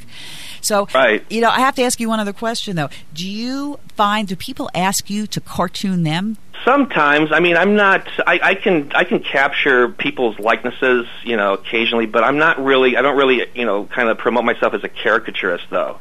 So, 0.62 0.88
Right. 0.93 1.26
you 1.30 1.41
know, 1.41 1.49
I 1.49 1.60
have 1.60 1.76
to 1.76 1.84
ask 1.84 1.99
you 1.99 2.10
one 2.10 2.20
other 2.20 2.34
question 2.34 2.76
though. 2.76 2.89
Do 3.14 3.28
you 3.28 3.80
find 3.95 4.28
do 4.28 4.36
people 4.36 4.70
ask 4.76 5.10
you 5.10 5.26
to 5.28 5.39
cartoon 5.41 6.04
them? 6.04 6.38
Sometimes, 6.66 7.32
I 7.34 7.39
mean, 7.41 7.58
I'm 7.58 7.76
not. 7.76 8.08
I, 8.26 8.39
I 8.41 8.56
can 8.56 8.91
I 8.95 9.04
can 9.04 9.20
capture 9.20 9.89
people's 9.89 10.39
likenesses, 10.39 11.08
you 11.26 11.36
know, 11.36 11.54
occasionally, 11.54 12.06
but 12.06 12.24
I'm 12.24 12.38
not 12.38 12.64
really. 12.64 12.95
I 12.95 13.01
don't 13.01 13.18
really, 13.18 13.45
you 13.54 13.66
know, 13.66 13.84
kind 13.86 14.08
of 14.08 14.18
promote 14.18 14.45
myself 14.45 14.74
as 14.74 14.84
a 14.84 14.88
caricaturist, 14.89 15.66
though. 15.70 15.97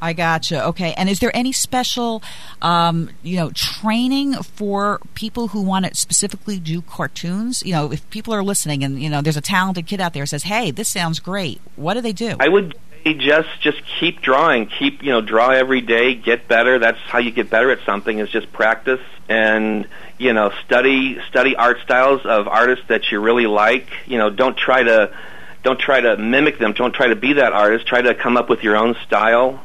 I 0.00 0.12
gotcha. 0.12 0.64
Okay, 0.66 0.92
and 0.96 1.08
is 1.08 1.20
there 1.20 1.34
any 1.34 1.52
special, 1.52 2.22
um, 2.60 3.10
you 3.22 3.36
know, 3.36 3.50
training 3.54 4.34
for 4.34 5.00
people 5.14 5.48
who 5.48 5.62
want 5.62 5.86
to 5.86 5.94
specifically 5.94 6.58
do 6.58 6.82
cartoons? 6.82 7.62
You 7.64 7.72
know, 7.72 7.92
if 7.92 8.08
people 8.10 8.34
are 8.34 8.42
listening 8.42 8.84
and 8.84 9.00
you 9.02 9.08
know, 9.08 9.22
there's 9.22 9.36
a 9.36 9.42
talented 9.42 9.86
kid 9.86 10.00
out 10.00 10.12
there 10.12 10.22
who 10.22 10.26
says, 10.26 10.42
"Hey, 10.42 10.70
this 10.70 10.88
sounds 10.88 11.20
great," 11.20 11.60
what 11.76 11.94
do 11.94 12.00
they 12.00 12.12
do? 12.12 12.36
I 12.38 12.48
would 12.48 12.74
just 13.04 13.48
just 13.60 13.82
keep 14.00 14.22
drawing, 14.22 14.66
keep 14.66 15.02
you 15.02 15.10
know, 15.10 15.20
draw 15.20 15.50
every 15.50 15.80
day, 15.80 16.14
get 16.14 16.48
better. 16.48 16.78
That's 16.78 16.98
how 16.98 17.18
you 17.18 17.30
get 17.30 17.50
better 17.50 17.70
at 17.70 17.80
something 17.84 18.18
is 18.18 18.30
just 18.30 18.52
practice 18.52 19.00
and 19.28 19.86
you 20.18 20.32
know, 20.32 20.52
study 20.64 21.18
study 21.28 21.56
art 21.56 21.78
styles 21.82 22.24
of 22.24 22.48
artists 22.48 22.86
that 22.88 23.10
you 23.10 23.20
really 23.20 23.46
like. 23.46 23.88
You 24.06 24.18
know, 24.18 24.30
don't 24.30 24.56
try 24.56 24.82
to 24.82 25.14
don't 25.62 25.78
try 25.78 26.00
to 26.00 26.16
mimic 26.16 26.58
them. 26.58 26.72
Don't 26.72 26.92
try 26.92 27.08
to 27.08 27.16
be 27.16 27.34
that 27.34 27.52
artist. 27.52 27.86
Try 27.86 28.02
to 28.02 28.14
come 28.14 28.36
up 28.36 28.48
with 28.48 28.62
your 28.62 28.76
own 28.76 28.96
style. 29.06 29.62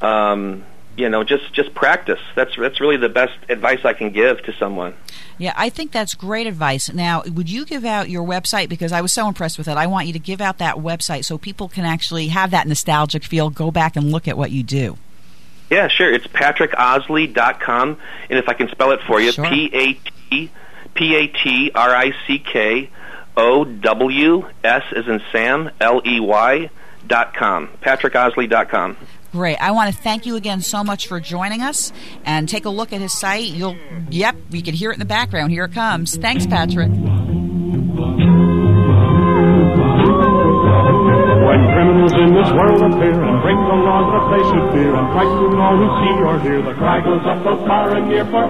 Um, 0.00 0.64
you 0.96 1.08
know, 1.08 1.22
just 1.22 1.52
just 1.52 1.74
practice. 1.74 2.18
That's 2.34 2.56
that's 2.56 2.80
really 2.80 2.96
the 2.96 3.08
best 3.08 3.32
advice 3.48 3.84
I 3.84 3.92
can 3.92 4.10
give 4.10 4.42
to 4.44 4.52
someone. 4.58 4.94
Yeah, 5.38 5.54
I 5.56 5.68
think 5.68 5.92
that's 5.92 6.14
great 6.14 6.48
advice. 6.48 6.92
Now, 6.92 7.22
would 7.24 7.48
you 7.48 7.64
give 7.64 7.84
out 7.84 8.10
your 8.10 8.26
website 8.26 8.68
because 8.68 8.90
I 8.90 9.00
was 9.00 9.12
so 9.12 9.28
impressed 9.28 9.58
with 9.58 9.68
it? 9.68 9.76
I 9.76 9.86
want 9.86 10.08
you 10.08 10.12
to 10.14 10.18
give 10.18 10.40
out 10.40 10.58
that 10.58 10.74
website 10.76 11.24
so 11.24 11.38
people 11.38 11.68
can 11.68 11.84
actually 11.84 12.28
have 12.28 12.50
that 12.50 12.66
nostalgic 12.66 13.22
feel, 13.22 13.48
go 13.48 13.70
back 13.70 13.94
and 13.94 14.10
look 14.10 14.26
at 14.26 14.36
what 14.36 14.50
you 14.50 14.64
do. 14.64 14.96
Yeah, 15.70 15.86
sure. 15.86 16.12
It's 16.12 16.26
patrickowsley.com, 16.26 17.98
and 18.30 18.38
if 18.38 18.48
I 18.48 18.54
can 18.54 18.68
spell 18.70 18.90
it 18.92 19.00
for 19.06 19.20
you, 19.20 19.32
Sure. 19.32 19.46
P 19.48 19.70
A 19.72 19.92
T 20.30 20.50
P 20.94 21.14
A 21.14 21.26
T 21.28 21.70
R 21.74 21.94
I 21.94 22.12
C 22.26 22.38
K 22.40 22.90
O 23.36 23.64
W 23.64 24.48
S 24.64 24.82
as 24.96 25.06
in 25.06 25.20
Sam 25.30 25.70
L 25.80 26.02
E 26.04 26.18
Y 26.20 26.70
dot 27.06 27.34
com. 27.34 27.68
Great. 29.32 29.56
I 29.56 29.72
want 29.72 29.94
to 29.94 30.00
thank 30.00 30.24
you 30.24 30.36
again 30.36 30.62
so 30.62 30.82
much 30.82 31.06
for 31.06 31.20
joining 31.20 31.60
us 31.62 31.92
and 32.24 32.48
take 32.48 32.64
a 32.64 32.70
look 32.70 32.92
at 32.92 33.00
his 33.00 33.12
site. 33.12 33.48
You'll, 33.48 33.76
yep, 34.10 34.36
you 34.50 34.62
can 34.62 34.74
hear 34.74 34.90
it 34.90 34.94
in 34.94 35.00
the 35.00 35.04
background. 35.04 35.52
Here 35.52 35.64
it 35.64 35.72
comes. 35.72 36.16
Thanks, 36.16 36.46
Patrick. 36.46 36.88
When 41.48 41.60
criminals 41.72 42.12
in 42.12 42.34
this 42.34 42.50
world 42.52 42.80
appear 42.82 43.22
and 43.22 43.42
break 43.42 43.56
the 43.56 43.76
laws 43.84 44.08
that 44.12 44.24
they 44.32 44.42
should 44.48 44.72
fear 44.72 44.94
and 44.96 45.12
frighten 45.12 45.60
all 45.60 45.76
who 45.76 45.88
see 46.00 46.16
or 46.24 46.40
hear, 46.40 46.62
the 46.62 46.74
cry 46.74 47.00
goes 47.00 47.24
up 47.26 47.44
and 47.46 47.58
for 48.30 48.44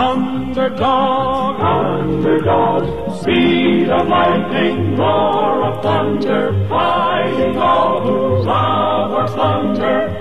underdog, 0.00 1.60
underdog. 1.60 3.20
Speed 3.20 3.90
of 3.90 4.08
lightning, 4.08 4.96
roar 4.96 5.64
of 5.64 5.82
thunder, 5.82 6.66
fighting 6.68 7.58
all 7.58 8.00
who 8.00 8.46
rob 8.46 9.10
or 9.12 9.26
plunder, 9.34 10.20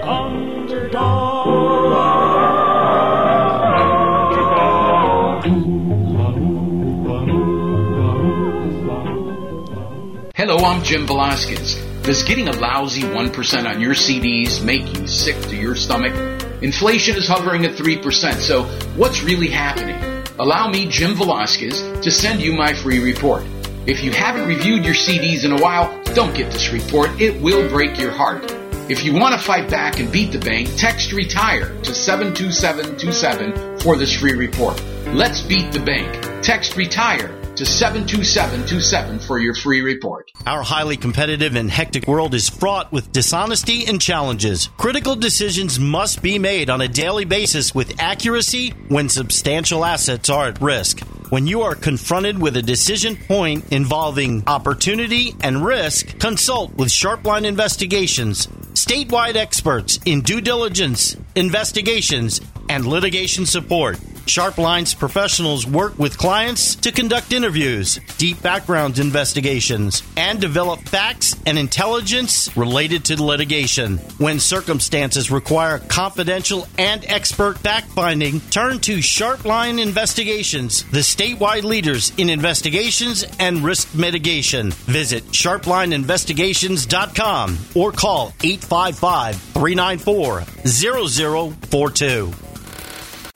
Hello, 10.35 10.57
I'm 10.59 10.81
Jim 10.83 11.05
Velasquez. 11.05 11.75
Does 12.01 12.23
getting 12.23 12.47
a 12.47 12.53
lousy 12.53 13.01
1% 13.01 13.69
on 13.69 13.81
your 13.81 13.93
CDs 13.93 14.63
make 14.63 14.97
you 14.97 15.05
sick 15.05 15.35
to 15.49 15.55
your 15.55 15.75
stomach? 15.75 16.38
Inflation 16.61 17.15
is 17.15 17.27
hovering 17.27 17.65
at 17.65 17.75
3%, 17.75 18.33
so 18.35 18.63
what's 18.95 19.23
really 19.23 19.47
happening? 19.47 20.09
allow 20.39 20.67
me, 20.69 20.87
Jim 20.87 21.15
Velasquez, 21.15 21.81
to 22.01 22.09
send 22.09 22.41
you 22.41 22.53
my 22.53 22.73
free 22.73 22.99
report. 22.99 23.43
If 23.85 24.03
you 24.03 24.11
haven't 24.11 24.47
reviewed 24.47 24.85
your 24.85 24.93
CDs 24.93 25.43
in 25.43 25.51
a 25.51 25.61
while, 25.61 26.01
don't 26.15 26.33
get 26.35 26.51
this 26.51 26.71
report. 26.71 27.09
It 27.21 27.39
will 27.41 27.67
break 27.69 27.99
your 27.99 28.11
heart. 28.11 28.49
If 28.89 29.03
you 29.03 29.13
want 29.13 29.33
to 29.33 29.39
fight 29.39 29.69
back 29.69 29.99
and 29.99 30.11
beat 30.11 30.31
the 30.31 30.39
bank, 30.39 30.69
text 30.75 31.11
retire 31.11 31.75
to 31.83 31.93
72727 31.93 33.79
for 33.79 33.95
this 33.95 34.17
free 34.17 34.33
report. 34.33 34.81
Let's 35.07 35.41
beat 35.41 35.71
the 35.71 35.79
bank. 35.79 36.43
Text 36.43 36.75
retire 36.75 37.38
to 37.59 37.65
72727 37.65 39.19
for 39.19 39.37
your 39.37 39.53
free 39.53 39.81
report. 39.81 40.31
Our 40.45 40.63
highly 40.63 40.95
competitive 40.95 41.57
and 41.57 41.69
hectic 41.69 42.07
world 42.07 42.33
is 42.33 42.47
fraught 42.47 42.89
with 42.93 43.11
dishonesty 43.11 43.85
and 43.85 43.99
challenges. 43.99 44.69
Critical 44.77 45.17
decisions 45.17 45.77
must 45.77 46.21
be 46.21 46.39
made 46.39 46.69
on 46.69 46.79
a 46.79 46.87
daily 46.87 47.25
basis 47.25 47.75
with 47.75 47.99
accuracy 47.99 48.69
when 48.87 49.09
substantial 49.09 49.83
assets 49.83 50.29
are 50.29 50.47
at 50.47 50.61
risk. 50.61 51.01
When 51.31 51.47
you 51.47 51.63
are 51.63 51.75
confronted 51.75 52.39
with 52.39 52.55
a 52.55 52.61
decision 52.61 53.17
point 53.17 53.73
involving 53.73 54.45
opportunity 54.47 55.35
and 55.41 55.65
risk, 55.65 56.17
consult 56.17 56.73
with 56.75 56.87
Sharpline 56.87 57.43
Investigations, 57.43 58.47
statewide 58.73 59.35
experts 59.35 59.99
in 60.05 60.21
due 60.21 60.39
diligence, 60.39 61.17
investigations, 61.35 62.39
and 62.69 62.85
litigation 62.85 63.45
support. 63.45 63.99
Sharpline's 64.25 64.93
professionals 64.93 65.65
work 65.65 65.97
with 65.97 66.17
clients 66.17 66.75
to 66.75 66.91
conduct 66.91 67.31
interviews, 67.33 67.99
deep 68.17 68.41
background 68.41 68.99
investigations, 68.99 70.03
and 70.17 70.39
develop 70.39 70.81
facts 70.81 71.35
and 71.45 71.57
intelligence 71.57 72.55
related 72.55 73.05
to 73.05 73.23
litigation. 73.23 73.97
When 74.17 74.39
circumstances 74.39 75.31
require 75.31 75.79
confidential 75.79 76.67
and 76.77 77.03
expert 77.05 77.57
fact 77.59 77.89
finding, 77.91 78.39
turn 78.39 78.79
to 78.79 78.97
Sharpline 78.97 79.81
Investigations, 79.81 80.83
the 80.91 80.99
statewide 80.99 81.63
leaders 81.63 82.11
in 82.17 82.29
investigations 82.29 83.23
and 83.39 83.63
risk 83.63 83.95
mitigation. 83.95 84.71
Visit 84.71 85.23
sharplineinvestigations.com 85.25 87.57
or 87.75 87.91
call 87.91 88.33
855 88.43 89.35
394 89.35 90.41
0042. 90.65 92.48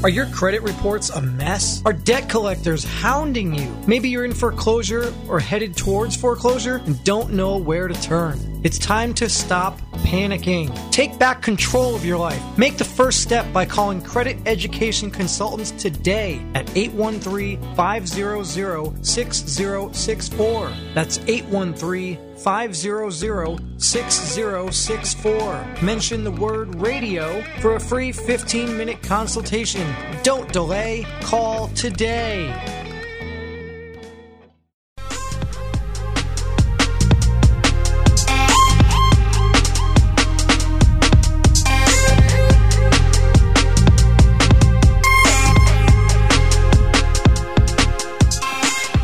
Are 0.03 0.09
your 0.09 0.25
credit 0.25 0.63
reports 0.63 1.09
a 1.11 1.21
mess? 1.21 1.81
Are 1.85 1.93
debt 1.93 2.27
collectors 2.27 2.83
hounding 2.83 3.55
you? 3.55 3.73
Maybe 3.87 4.09
you're 4.09 4.25
in 4.25 4.33
foreclosure 4.33 5.13
or 5.29 5.39
headed 5.39 5.77
towards 5.77 6.17
foreclosure 6.17 6.81
and 6.85 7.01
don't 7.05 7.31
know 7.31 7.55
where 7.55 7.87
to 7.87 7.93
turn. 8.01 8.37
It's 8.65 8.77
time 8.77 9.13
to 9.13 9.29
stop 9.29 9.79
panicking. 9.93 10.91
Take 10.91 11.17
back 11.17 11.41
control 11.41 11.95
of 11.95 12.03
your 12.03 12.17
life. 12.17 12.41
Make 12.57 12.77
the 12.77 12.83
first 12.83 13.21
step 13.21 13.53
by 13.53 13.63
calling 13.63 14.01
Credit 14.01 14.37
Education 14.45 15.09
Consultants 15.09 15.71
today 15.71 16.45
at 16.53 16.69
813 16.75 17.61
500 17.75 19.05
6064. 19.05 20.73
That's 20.93 21.19
813 21.27 22.32
500 22.43 23.81
6064. 23.81 25.65
Mention 25.81 26.25
the 26.25 26.31
word 26.31 26.75
radio 26.75 27.41
for 27.61 27.77
a 27.77 27.79
free 27.79 28.11
15 28.11 28.75
minute 28.75 29.01
consultation. 29.01 29.87
Don't 30.23 30.51
delay, 30.51 31.05
call 31.21 31.69
today. 31.69 32.53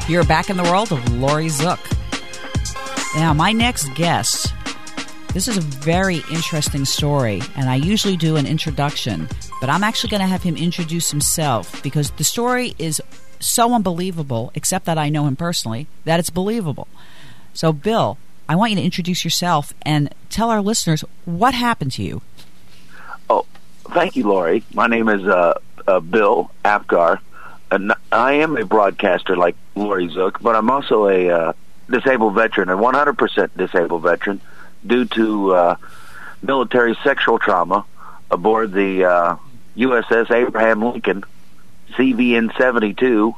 You're 0.10 0.26
back 0.26 0.50
in 0.50 0.58
the 0.58 0.64
world 0.64 0.92
of 0.92 1.14
Laurie 1.14 1.46
Zoock. 1.46 1.99
Now, 3.16 3.34
my 3.34 3.52
next 3.52 3.94
guest, 3.96 4.54
this 5.34 5.48
is 5.48 5.58
a 5.58 5.62
very 5.62 6.22
interesting 6.32 6.86
story, 6.86 7.42
and 7.56 7.68
I 7.68 7.76
usually 7.76 8.16
do 8.16 8.36
an 8.36 8.46
introduction, 8.46 9.28
but 9.60 9.70
I'm 9.70 9.84
actually 9.84 10.12
going 10.12 10.22
to 10.22 10.28
have 10.28 10.44
him 10.44 10.56
introduce 10.56 11.10
himself 11.10 11.82
because 11.82 12.12
the 12.12 12.24
story 12.24 12.76
is 12.78 13.02
so 13.40 13.74
unbelievable, 13.74 14.52
except 14.54 14.86
that 14.86 15.00
I 15.00 15.10
know 15.10 15.26
him 15.26 15.36
personally, 15.36 15.88
that 16.06 16.20
it's 16.20 16.30
believable. 16.30 16.88
So, 17.54 17.74
Bill, 17.74 18.20
I 18.48 18.56
want 18.56 18.72
you 18.72 18.78
to 18.78 18.84
introduce 18.84 19.24
yourself 19.24 19.74
and 19.82 20.14
tell 20.30 20.52
our 20.52 20.62
listeners 20.62 21.04
what 21.26 21.56
happened 21.56 21.92
to 21.94 22.04
you. 22.04 22.22
Oh, 23.28 23.48
thank 23.86 24.16
you, 24.18 24.28
Laurie. 24.28 24.64
My 24.74 24.86
name 24.86 25.10
is 25.10 25.26
uh, 25.26 25.60
uh, 25.88 26.00
Bill 26.00 26.52
Apgar. 26.64 27.20
And 27.72 27.94
I 28.12 28.34
am 28.34 28.56
a 28.56 28.66
broadcaster 28.66 29.36
like 29.36 29.56
Laurie 29.76 30.10
Zoock, 30.10 30.42
but 30.42 30.56
I'm 30.56 30.70
also 30.72 31.08
a 31.08 31.30
uh, 31.30 31.54
disabled 31.90 32.36
veteran, 32.36 32.70
a 32.70 32.78
100% 32.78 33.50
disabled 33.58 34.04
veteran, 34.04 34.42
due 34.86 35.06
to 35.06 35.54
uh, 35.54 35.76
military 36.42 36.96
sexual 37.04 37.40
trauma 37.40 37.86
aboard 38.32 38.72
the 38.72 39.06
uh, 39.06 39.36
USS 39.78 40.32
Abraham 40.32 40.84
Lincoln 40.84 41.24
CVN 41.94 42.56
72 42.58 43.36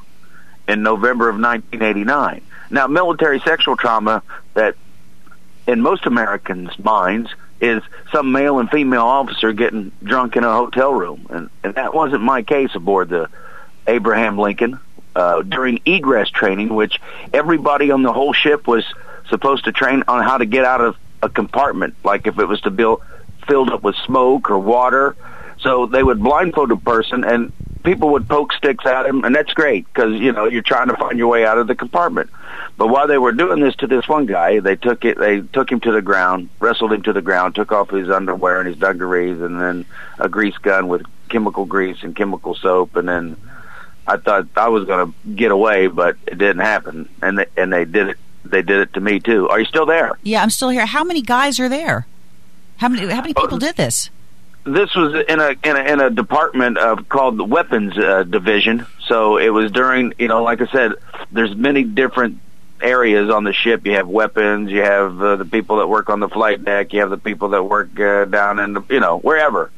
in 0.67 0.83
November 0.83 1.29
of 1.29 1.35
1989. 1.35 2.41
Now, 2.69 2.87
military 2.87 3.39
sexual 3.39 3.75
trauma 3.75 4.23
that 4.53 4.75
in 5.67 5.81
most 5.81 6.05
Americans' 6.05 6.77
minds 6.79 7.29
is 7.59 7.83
some 8.11 8.31
male 8.31 8.59
and 8.59 8.69
female 8.69 9.05
officer 9.05 9.53
getting 9.53 9.91
drunk 10.03 10.35
in 10.35 10.43
a 10.43 10.51
hotel 10.51 10.93
room, 10.93 11.27
and, 11.29 11.49
and 11.63 11.75
that 11.75 11.93
wasn't 11.93 12.21
my 12.21 12.41
case 12.41 12.73
aboard 12.73 13.09
the 13.09 13.29
Abraham 13.87 14.37
Lincoln 14.37 14.79
uh, 15.15 15.41
during 15.41 15.79
egress 15.85 16.29
training, 16.29 16.73
which 16.73 16.99
everybody 17.33 17.91
on 17.91 18.03
the 18.03 18.13
whole 18.13 18.33
ship 18.33 18.67
was 18.67 18.85
supposed 19.29 19.65
to 19.65 19.71
train 19.71 20.03
on 20.07 20.23
how 20.23 20.37
to 20.37 20.45
get 20.45 20.65
out 20.65 20.81
of 20.81 20.95
a 21.21 21.29
compartment, 21.29 21.95
like 22.03 22.27
if 22.27 22.39
it 22.39 22.45
was 22.45 22.61
to 22.61 22.71
be 22.71 22.95
filled 23.47 23.69
up 23.69 23.83
with 23.83 23.95
smoke 24.05 24.49
or 24.49 24.59
water. 24.59 25.15
So 25.59 25.85
they 25.85 26.01
would 26.01 26.19
blindfold 26.19 26.71
a 26.71 26.77
person, 26.77 27.23
and 27.23 27.51
people 27.83 28.09
would 28.09 28.27
poke 28.27 28.53
sticks 28.53 28.85
at 28.85 29.05
him, 29.05 29.23
and 29.23 29.35
that's 29.35 29.53
great 29.53 29.85
because 29.93 30.13
you 30.19 30.31
know 30.31 30.45
you're 30.45 30.61
trying 30.61 30.87
to 30.87 30.95
find 30.97 31.17
your 31.17 31.27
way 31.27 31.45
out 31.45 31.57
of 31.57 31.67
the 31.67 31.75
compartment. 31.75 32.29
But 32.77 32.87
while 32.87 33.07
they 33.07 33.17
were 33.17 33.31
doing 33.31 33.59
this 33.59 33.75
to 33.77 33.87
this 33.87 34.07
one 34.07 34.25
guy, 34.25 34.59
they 34.59 34.75
took 34.75 35.05
it. 35.05 35.17
They 35.17 35.41
took 35.41 35.71
him 35.71 35.79
to 35.81 35.91
the 35.91 36.01
ground, 36.01 36.49
wrestled 36.59 36.93
him 36.93 37.03
to 37.03 37.13
the 37.13 37.21
ground, 37.21 37.55
took 37.55 37.71
off 37.71 37.89
his 37.89 38.09
underwear 38.09 38.59
and 38.59 38.67
his 38.67 38.77
dungarees, 38.77 39.39
and 39.39 39.61
then 39.61 39.85
a 40.17 40.27
grease 40.27 40.57
gun 40.57 40.87
with 40.87 41.03
chemical 41.29 41.65
grease 41.65 42.01
and 42.01 42.15
chemical 42.15 42.55
soap, 42.55 42.95
and 42.95 43.07
then 43.07 43.37
I 44.07 44.17
thought 44.17 44.47
I 44.55 44.69
was 44.69 44.85
going 44.85 45.07
to 45.11 45.29
get 45.35 45.51
away, 45.51 45.87
but 45.87 46.17
it 46.25 46.37
didn't 46.37 46.59
happen, 46.59 47.09
and 47.21 47.39
they, 47.39 47.45
and 47.55 47.71
they 47.71 47.85
did 47.85 48.09
it. 48.09 48.17
They 48.43 48.63
did 48.63 48.81
it 48.81 48.93
to 48.93 49.01
me 49.01 49.19
too. 49.19 49.47
Are 49.49 49.59
you 49.59 49.65
still 49.65 49.85
there? 49.85 50.17
Yeah, 50.23 50.41
I'm 50.41 50.49
still 50.49 50.69
here. 50.69 50.85
How 50.85 51.03
many 51.03 51.21
guys 51.21 51.59
are 51.59 51.69
there? 51.69 52.07
How 52.77 52.89
many? 52.89 53.07
How 53.07 53.21
many 53.21 53.35
people 53.35 53.59
did 53.59 53.75
this? 53.75 54.09
This 54.63 54.93
was 54.95 55.23
in 55.27 55.39
a 55.39 55.49
in 55.63 55.75
a, 55.75 55.93
in 55.93 56.01
a 56.01 56.09
department 56.09 56.77
of 56.77 57.07
called 57.07 57.37
the 57.37 57.43
weapons 57.43 57.95
uh, 57.97 58.23
division. 58.23 58.87
So 59.07 59.37
it 59.37 59.49
was 59.49 59.71
during 59.71 60.13
you 60.17 60.27
know, 60.27 60.41
like 60.43 60.61
I 60.61 60.67
said, 60.71 60.93
there's 61.31 61.55
many 61.55 61.83
different 61.83 62.39
areas 62.81 63.29
on 63.29 63.43
the 63.43 63.53
ship. 63.53 63.85
You 63.85 63.93
have 63.93 64.07
weapons. 64.07 64.71
You 64.71 64.81
have 64.81 65.21
uh, 65.21 65.35
the 65.35 65.45
people 65.45 65.77
that 65.77 65.87
work 65.87 66.09
on 66.09 66.19
the 66.19 66.29
flight 66.29 66.65
deck. 66.65 66.93
You 66.93 67.01
have 67.01 67.11
the 67.11 67.17
people 67.17 67.49
that 67.49 67.63
work 67.63 67.99
uh, 67.99 68.25
down 68.25 68.59
in 68.59 68.73
the 68.73 68.83
you 68.89 68.99
know 68.99 69.19
wherever. 69.19 69.71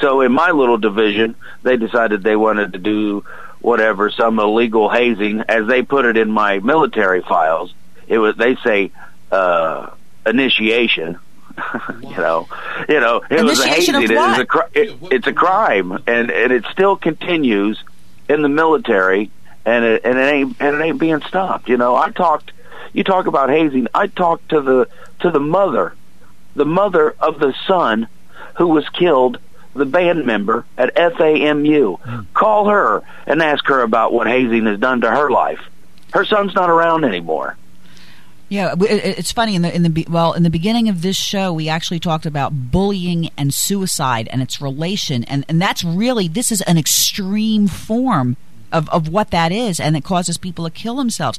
So 0.00 0.20
in 0.20 0.32
my 0.32 0.50
little 0.50 0.78
division, 0.78 1.36
they 1.62 1.76
decided 1.76 2.22
they 2.22 2.36
wanted 2.36 2.72
to 2.72 2.78
do 2.78 3.24
whatever, 3.60 4.10
some 4.10 4.38
illegal 4.38 4.88
hazing, 4.88 5.40
as 5.48 5.66
they 5.66 5.82
put 5.82 6.04
it 6.04 6.16
in 6.16 6.30
my 6.30 6.58
military 6.58 7.22
files. 7.22 7.72
It 8.08 8.18
was 8.18 8.36
they 8.36 8.56
say 8.56 8.92
uh, 9.30 9.90
initiation. 10.26 11.18
you 12.02 12.16
know, 12.16 12.48
you 12.88 13.00
know, 13.00 13.22
it 13.30 13.42
was 13.44 13.60
a 13.60 13.68
hazing. 13.68 13.96
It 13.96 14.10
is 14.10 14.38
a 14.38 14.46
cri- 14.46 14.70
it, 14.74 14.98
it's 15.10 15.26
a 15.26 15.32
crime, 15.32 15.92
and 16.06 16.30
and 16.30 16.52
it 16.52 16.64
still 16.72 16.96
continues 16.96 17.82
in 18.28 18.42
the 18.42 18.48
military, 18.48 19.30
and 19.64 19.84
it 19.84 20.02
and 20.04 20.18
it 20.18 20.34
ain't 20.34 20.56
and 20.60 20.76
it 20.76 20.84
ain't 20.84 20.98
being 20.98 21.20
stopped. 21.22 21.68
You 21.68 21.76
know, 21.76 21.94
I 21.94 22.10
talked. 22.10 22.52
You 22.92 23.04
talk 23.04 23.26
about 23.26 23.50
hazing. 23.50 23.88
I 23.94 24.06
talked 24.06 24.48
to 24.50 24.60
the 24.60 24.88
to 25.20 25.30
the 25.30 25.40
mother, 25.40 25.94
the 26.54 26.64
mother 26.64 27.14
of 27.20 27.38
the 27.38 27.54
son 27.66 28.08
who 28.56 28.68
was 28.68 28.88
killed 28.88 29.38
the 29.74 29.86
band 29.86 30.26
member 30.26 30.64
at 30.76 30.94
FAMU. 30.94 32.26
Call 32.34 32.68
her 32.68 33.02
and 33.26 33.42
ask 33.42 33.64
her 33.66 33.82
about 33.82 34.12
what 34.12 34.26
hazing 34.26 34.66
has 34.66 34.78
done 34.78 35.00
to 35.02 35.10
her 35.10 35.30
life. 35.30 35.60
Her 36.12 36.24
son's 36.24 36.54
not 36.54 36.70
around 36.70 37.04
anymore. 37.04 37.56
Yeah, 38.48 38.74
it's 38.80 39.30
funny 39.30 39.54
in 39.54 39.62
the 39.62 39.72
in 39.72 39.84
the 39.84 40.06
well 40.10 40.32
in 40.32 40.42
the 40.42 40.50
beginning 40.50 40.88
of 40.88 41.02
this 41.02 41.16
show 41.16 41.52
we 41.52 41.68
actually 41.68 42.00
talked 42.00 42.26
about 42.26 42.72
bullying 42.72 43.30
and 43.38 43.54
suicide 43.54 44.26
and 44.32 44.42
its 44.42 44.60
relation 44.60 45.22
and 45.22 45.44
and 45.48 45.62
that's 45.62 45.84
really 45.84 46.26
this 46.26 46.50
is 46.50 46.60
an 46.62 46.76
extreme 46.76 47.68
form 47.68 48.36
of, 48.72 48.88
of 48.90 49.08
what 49.08 49.30
that 49.30 49.52
is, 49.52 49.80
and 49.80 49.96
it 49.96 50.04
causes 50.04 50.38
people 50.38 50.64
to 50.64 50.70
kill 50.70 50.96
themselves. 50.96 51.38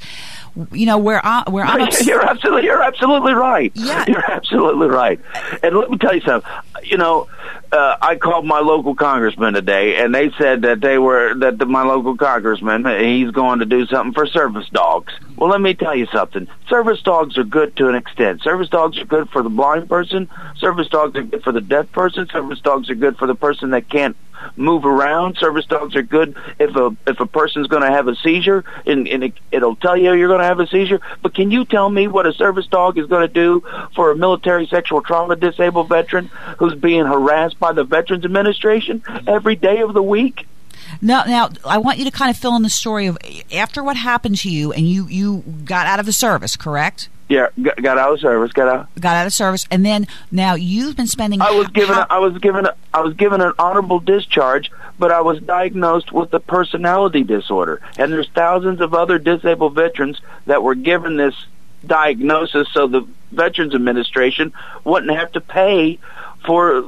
You 0.72 0.86
know, 0.86 0.98
where 0.98 1.26
I, 1.26 1.44
where 1.50 1.66
I'm 1.66 1.82
ups- 1.88 2.06
you're 2.06 2.24
absolutely 2.24 2.66
you're 2.66 2.82
absolutely 2.82 3.34
right. 3.34 3.72
Yeah. 3.76 4.06
you're 4.08 4.32
absolutely 4.32 4.88
right. 4.88 5.20
And 5.64 5.76
let 5.76 5.90
me 5.90 5.98
tell 5.98 6.16
you 6.16 6.22
something. 6.22 6.50
You 6.84 6.98
know, 6.98 7.28
uh, 7.72 7.98
I 8.02 8.16
called 8.16 8.46
my 8.46 8.60
local 8.60 8.96
congressman 8.96 9.54
today, 9.54 10.04
and 10.04 10.14
they 10.14 10.32
said 10.38 10.64
that 10.64 10.82
they 10.82 10.98
were 10.98 11.36
that 11.36 11.58
the, 11.58 11.66
my 11.66 11.84
local 11.84 12.18
congressman 12.18 12.86
he's 12.86 13.32
going 13.32 13.60
to 13.60 13.66
do 13.66 13.86
something 13.88 14.14
for 14.14 14.26
service 14.26 14.68
dogs. 14.70 15.14
Well, 15.38 15.50
let 15.50 15.62
me 15.62 15.74
tell 15.74 15.96
you 15.96 16.08
something. 16.08 16.48
Service 16.68 17.02
dogs 17.02 17.38
are 17.38 17.44
good 17.44 17.76
to 17.78 17.88
an 17.88 17.96
extent. 17.96 18.44
Service 18.44 18.70
dogs 18.70 19.00
are 19.00 19.06
good 19.06 19.30
for 19.30 19.42
the 19.42 19.50
blind 19.50 19.90
person. 19.90 20.30
Service 20.58 20.88
dogs 20.88 21.16
are 21.18 21.24
good 21.24 21.44
for 21.44 21.52
the 21.52 21.62
deaf 21.62 21.92
person. 21.92 22.28
Service 22.30 22.60
dogs 22.60 22.90
are 22.90 22.96
good 22.96 23.18
for 23.18 23.28
the 23.28 23.36
person 23.36 23.72
that 23.72 23.90
can't 23.90 24.16
move 24.56 24.86
around. 24.86 25.38
Service 25.38 25.66
dogs 25.66 25.96
are 25.96 26.02
good 26.02 26.36
if 26.60 26.76
a 26.76 26.96
if 27.08 27.20
a 27.20 27.26
person's 27.26 27.68
going 27.68 27.84
to 27.84 27.90
have 27.90 28.08
a 28.08 28.16
seizure, 28.16 28.64
and, 28.86 29.08
and 29.08 29.24
it, 29.26 29.34
it'll 29.52 29.76
tell 29.76 29.98
you 29.98 30.14
you're 30.14 30.28
going 30.28 30.40
to 30.40 30.46
have 30.46 30.60
a 30.60 30.68
seizure. 30.68 31.02
But 31.22 31.34
can 31.34 31.52
you 31.52 31.66
tell 31.66 31.90
me 31.90 32.08
what 32.08 32.26
a 32.26 32.34
service 32.34 32.68
dog 32.68 32.98
is 32.98 33.08
going 33.08 33.28
to 33.28 33.34
do 33.34 33.64
for 33.96 34.12
a 34.12 34.16
military 34.16 34.68
sexual 34.68 35.02
trauma 35.02 35.36
disabled 35.36 35.90
veteran 35.90 36.28
who's 36.58 36.76
being 36.76 37.06
harassed 37.06 37.60
by 37.60 37.74
the 37.74 37.84
Veterans 37.84 38.26
Administration 38.26 39.04
every 39.28 39.56
day 39.56 39.82
of 39.82 39.94
the 39.94 40.04
week? 40.04 40.48
Now, 41.02 41.24
now, 41.24 41.50
I 41.66 41.78
want 41.78 42.00
you 42.00 42.06
to 42.06 42.12
kind 42.12 42.30
of 42.30 42.38
fill 42.38 42.56
in 42.56 42.64
the 42.64 42.70
story 42.70 43.06
of 43.06 43.18
after 43.54 43.84
what 43.84 43.96
happened 43.96 44.38
to 44.40 44.50
you, 44.50 44.74
and 44.74 44.88
you 44.88 45.08
you 45.08 45.44
got 45.64 45.88
out 45.88 46.00
of 46.00 46.06
the 46.06 46.14
service, 46.14 46.56
correct? 46.56 47.10
Yeah, 47.32 47.48
got, 47.62 47.82
got 47.82 47.98
out 47.98 48.12
of 48.14 48.20
service. 48.20 48.52
Got 48.52 48.68
out. 48.68 48.90
Got 49.00 49.16
out 49.16 49.26
of 49.26 49.32
service, 49.34 49.66
and 49.72 49.86
then 49.86 50.06
now 50.32 50.56
you've 50.56 50.98
been 50.98 51.08
spending. 51.08 51.40
I 51.42 51.52
was 51.52 51.70
given. 51.70 51.96
how- 51.96 52.02
A, 52.02 52.08
I 52.16 52.18
was 52.20 52.38
given. 52.40 52.66
A, 52.66 52.76
I 52.94 53.00
was 53.00 53.14
given 53.14 53.40
an 53.40 53.54
honorable 53.58 54.02
discharge, 54.02 54.70
but 55.00 55.14
I 55.14 55.22
was 55.22 55.40
diagnosed 55.40 56.12
with 56.12 56.34
a 56.34 56.42
personality 56.42 57.24
disorder. 57.24 57.80
And 57.98 58.12
there's 58.12 58.28
thousands 58.36 58.82
of 58.82 58.94
other 58.94 59.18
disabled 59.18 59.76
veterans 59.76 60.20
that 60.46 60.62
were 60.62 60.76
given 60.76 61.16
this 61.16 61.34
diagnosis, 61.88 62.68
so 62.74 62.88
the 62.88 63.08
Veterans 63.32 63.74
Administration 63.76 64.52
wouldn't 64.84 65.18
have 65.18 65.32
to 65.32 65.40
pay 65.40 66.00
for 66.46 66.82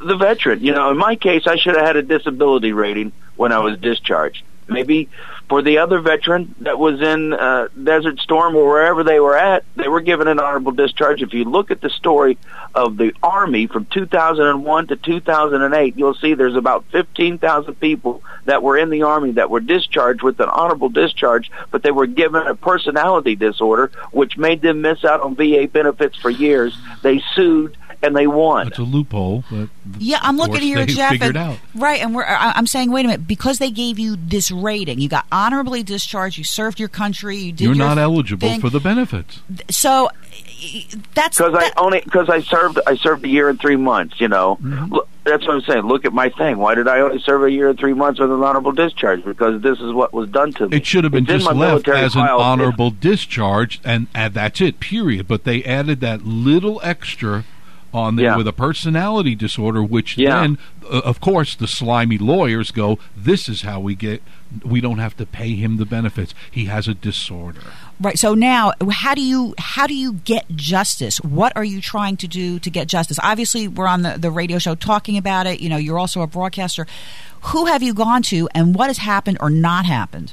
the 0.00 0.16
veteran. 0.16 0.60
You 0.60 0.74
know, 0.74 0.90
in 0.92 0.96
my 0.96 1.16
case, 1.16 1.48
I 1.48 1.56
should 1.56 1.74
have 1.74 1.84
had 1.84 1.96
a 1.96 2.02
disability 2.02 2.72
rating 2.72 3.10
when 3.34 3.50
I 3.50 3.58
was 3.58 3.78
discharged. 3.80 4.44
Maybe 4.68 5.08
for 5.48 5.60
the 5.60 5.78
other 5.78 6.00
veteran 6.00 6.54
that 6.60 6.78
was 6.78 7.00
in 7.02 7.32
uh, 7.32 7.68
Desert 7.82 8.18
Storm 8.20 8.56
or 8.56 8.66
wherever 8.66 9.04
they 9.04 9.20
were 9.20 9.36
at, 9.36 9.64
they 9.76 9.88
were 9.88 10.00
given 10.00 10.28
an 10.28 10.38
honorable 10.38 10.72
discharge. 10.72 11.20
If 11.20 11.34
you 11.34 11.44
look 11.44 11.70
at 11.70 11.80
the 11.80 11.90
story 11.90 12.38
of 12.74 12.96
the 12.96 13.12
Army 13.22 13.66
from 13.66 13.84
2001 13.86 14.86
to 14.86 14.96
2008, 14.96 15.96
you'll 15.96 16.14
see 16.14 16.34
there's 16.34 16.56
about 16.56 16.84
15,000 16.92 17.74
people 17.74 18.22
that 18.44 18.62
were 18.62 18.78
in 18.78 18.90
the 18.90 19.02
Army 19.02 19.32
that 19.32 19.50
were 19.50 19.60
discharged 19.60 20.22
with 20.22 20.40
an 20.40 20.48
honorable 20.48 20.88
discharge, 20.88 21.50
but 21.70 21.82
they 21.82 21.90
were 21.90 22.06
given 22.06 22.46
a 22.46 22.54
personality 22.54 23.36
disorder, 23.36 23.90
which 24.10 24.38
made 24.38 24.62
them 24.62 24.80
miss 24.80 25.04
out 25.04 25.20
on 25.20 25.34
VA 25.34 25.68
benefits 25.70 26.16
for 26.16 26.30
years. 26.30 26.76
They 27.02 27.22
sued 27.34 27.76
and 28.02 28.16
they 28.16 28.26
won. 28.26 28.68
It's 28.68 28.78
a 28.78 28.82
loophole, 28.82 29.44
but 29.50 29.68
Yeah, 29.98 30.18
I'm 30.22 30.36
looking 30.36 30.54
course 30.54 30.64
here, 30.64 30.86
they 30.86 30.92
Jeff. 30.92 31.10
figured 31.10 31.36
and- 31.36 31.50
out. 31.52 31.58
Right, 31.74 32.00
and 32.00 32.14
we're. 32.14 32.24
I- 32.24 32.52
I'm 32.56 32.66
saying, 32.66 32.90
wait 32.90 33.04
a 33.04 33.08
minute, 33.08 33.26
because 33.26 33.58
they 33.58 33.70
gave 33.70 33.98
you 33.98 34.16
this 34.16 34.50
rating, 34.50 35.00
you 35.00 35.08
got 35.08 35.26
honorably 35.30 35.82
discharged, 35.82 36.38
you 36.38 36.44
served 36.44 36.78
your 36.80 36.88
country, 36.88 37.36
you 37.36 37.52
did. 37.52 37.64
You're 37.64 37.74
your 37.74 37.86
not 37.86 37.98
eligible 37.98 38.48
thing. 38.48 38.60
for 38.60 38.70
the 38.70 38.80
benefits. 38.80 39.40
So 39.70 40.08
that's 41.14 41.38
because 41.38 41.54
I 41.54 41.70
only 41.76 42.00
because 42.00 42.28
I 42.28 42.40
served 42.40 42.78
I 42.86 42.96
served 42.96 43.24
a 43.24 43.28
year 43.28 43.48
and 43.48 43.60
three 43.60 43.76
months. 43.76 44.20
You 44.20 44.28
know, 44.28 44.56
Mm-hmm. 44.62 44.92
Look, 44.94 45.08
that's 45.24 45.46
what 45.46 45.54
I'm 45.54 45.60
saying. 45.62 45.82
Look 45.84 46.04
at 46.04 46.12
my 46.12 46.30
thing. 46.30 46.58
Why 46.58 46.74
did 46.74 46.88
I 46.88 47.00
only 47.00 47.20
serve 47.20 47.44
a 47.44 47.50
year 47.50 47.68
and 47.68 47.78
three 47.78 47.94
months 47.94 48.18
with 48.18 48.30
an 48.32 48.42
honorable 48.42 48.72
discharge? 48.72 49.24
Because 49.24 49.62
this 49.62 49.78
is 49.78 49.92
what 49.92 50.12
was 50.12 50.28
done 50.28 50.52
to 50.54 50.68
me. 50.68 50.76
It 50.78 50.86
should 50.86 51.04
have 51.04 51.12
been 51.12 51.24
It's 51.24 51.32
in 51.32 51.38
just 51.40 51.52
my 51.54 51.58
left 51.58 51.86
military 51.86 51.98
as 52.04 52.14
an 52.16 52.22
honorable 52.22 52.90
discharge, 52.90 53.80
and, 53.84 54.08
and 54.14 54.34
that's 54.34 54.60
it. 54.60 54.80
Period. 54.80 55.28
But 55.28 55.44
they 55.44 55.62
added 55.64 56.00
that 56.00 56.24
little 56.26 56.80
extra 56.82 57.44
on 57.94 58.16
there 58.16 58.26
Yeah. 58.26 58.36
with 58.36 58.48
a 58.48 58.52
personality 58.52 59.34
disorder, 59.34 59.82
which 59.82 60.16
Yeah. 60.16 60.40
then, 60.40 60.58
uh, 60.90 61.00
of 61.04 61.20
course, 61.20 61.54
the 61.54 61.66
slimy 61.68 62.18
lawyers 62.18 62.70
go, 62.70 62.98
"This 63.16 63.48
is 63.48 63.62
how 63.62 63.80
we 63.80 63.94
get. 63.94 64.22
We 64.64 64.80
don't 64.80 64.98
have 64.98 65.16
to 65.18 65.26
pay 65.26 65.54
him 65.54 65.76
the 65.78 65.84
benefits. 65.86 66.34
He 66.50 66.66
has 66.66 66.88
a 66.88 66.94
disorder." 66.94 67.60
Right. 68.00 68.18
So 68.18 68.34
now, 68.34 68.72
how 68.90 69.14
do 69.14 69.20
you 69.22 69.54
how 69.58 69.86
do 69.86 69.94
you 69.94 70.14
get 70.24 70.44
justice? 70.56 71.18
What 71.18 71.52
are 71.54 71.64
you 71.64 71.80
trying 71.80 72.16
to 72.18 72.26
do 72.28 72.58
to 72.58 72.70
get 72.70 72.88
justice? 72.88 73.18
Obviously, 73.22 73.68
we're 73.68 73.86
on 73.86 74.02
the, 74.02 74.16
the 74.18 74.30
radio 74.30 74.58
show 74.58 74.74
talking 74.74 75.16
about 75.16 75.46
it. 75.46 75.60
You 75.60 75.68
know, 75.68 75.76
you're 75.76 75.98
also 75.98 76.22
a 76.22 76.26
broadcaster. 76.26 76.86
Who 77.46 77.66
have 77.66 77.82
you 77.82 77.92
gone 77.94 78.22
to, 78.24 78.48
and 78.54 78.74
what 78.74 78.88
has 78.88 78.98
happened 78.98 79.38
or 79.40 79.50
not 79.50 79.84
happened? 79.86 80.32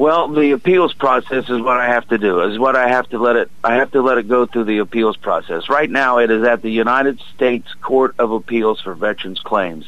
Well, 0.00 0.28
the 0.28 0.52
appeals 0.52 0.94
process 0.94 1.50
is 1.50 1.60
what 1.60 1.76
I 1.76 1.88
have 1.88 2.08
to 2.08 2.16
do. 2.16 2.40
Is 2.44 2.58
what 2.58 2.74
I 2.74 2.88
have 2.88 3.06
to 3.10 3.18
let 3.18 3.36
it. 3.36 3.50
I 3.62 3.74
have 3.74 3.90
to 3.92 4.00
let 4.00 4.16
it 4.16 4.26
go 4.28 4.46
through 4.46 4.64
the 4.64 4.78
appeals 4.78 5.18
process. 5.18 5.68
Right 5.68 5.90
now, 5.90 6.20
it 6.20 6.30
is 6.30 6.42
at 6.42 6.62
the 6.62 6.70
United 6.70 7.20
States 7.34 7.68
Court 7.82 8.14
of 8.18 8.32
Appeals 8.32 8.80
for 8.80 8.94
Veterans 8.94 9.40
Claims, 9.40 9.84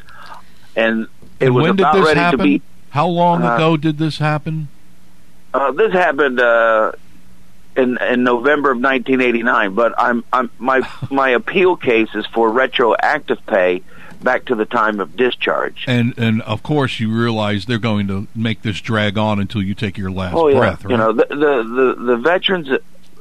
and 0.76 1.04
it 1.40 1.46
And 1.46 1.54
was 1.54 1.62
when 1.62 1.76
did 1.76 1.80
about 1.84 1.94
this 1.94 2.04
ready 2.04 2.20
happen? 2.20 2.38
to 2.40 2.44
be. 2.44 2.62
How 2.90 3.06
long 3.06 3.42
Uh, 3.42 3.54
ago 3.54 3.78
did 3.78 3.96
this 3.96 4.18
happen? 4.18 4.68
Uh, 5.54 5.72
this 5.72 5.94
happened 5.94 6.38
uh, 6.40 6.92
in 7.74 7.96
in 7.96 8.22
November 8.22 8.70
of 8.72 8.80
1989, 8.82 9.72
but 9.74 9.94
I'm 9.96 10.24
I'm 10.30 10.50
my 10.58 10.82
my 11.10 11.30
appeal 11.30 11.74
case 11.76 12.10
is 12.14 12.26
for 12.26 12.50
retroactive 12.52 13.38
pay 13.46 13.80
back 14.22 14.46
to 14.46 14.54
the 14.54 14.64
time 14.64 15.00
of 15.00 15.16
discharge. 15.16 15.84
And 15.86 16.14
and 16.18 16.42
of 16.42 16.62
course, 16.62 17.00
you 17.00 17.12
realize 17.12 17.66
they're 17.66 17.78
going 17.78 18.08
to 18.08 18.28
make 18.34 18.62
this 18.62 18.80
drag 18.80 19.18
on 19.18 19.40
until 19.40 19.62
you 19.62 19.74
take 19.74 19.98
your 19.98 20.10
last 20.10 20.34
oh 20.34 20.48
yeah, 20.48 20.58
breath. 20.58 20.84
Right? 20.84 20.90
you 20.90 20.96
know 20.96 21.12
the, 21.12 21.26
the 21.26 21.34
the 21.36 22.04
the 22.04 22.16
Veterans 22.16 22.68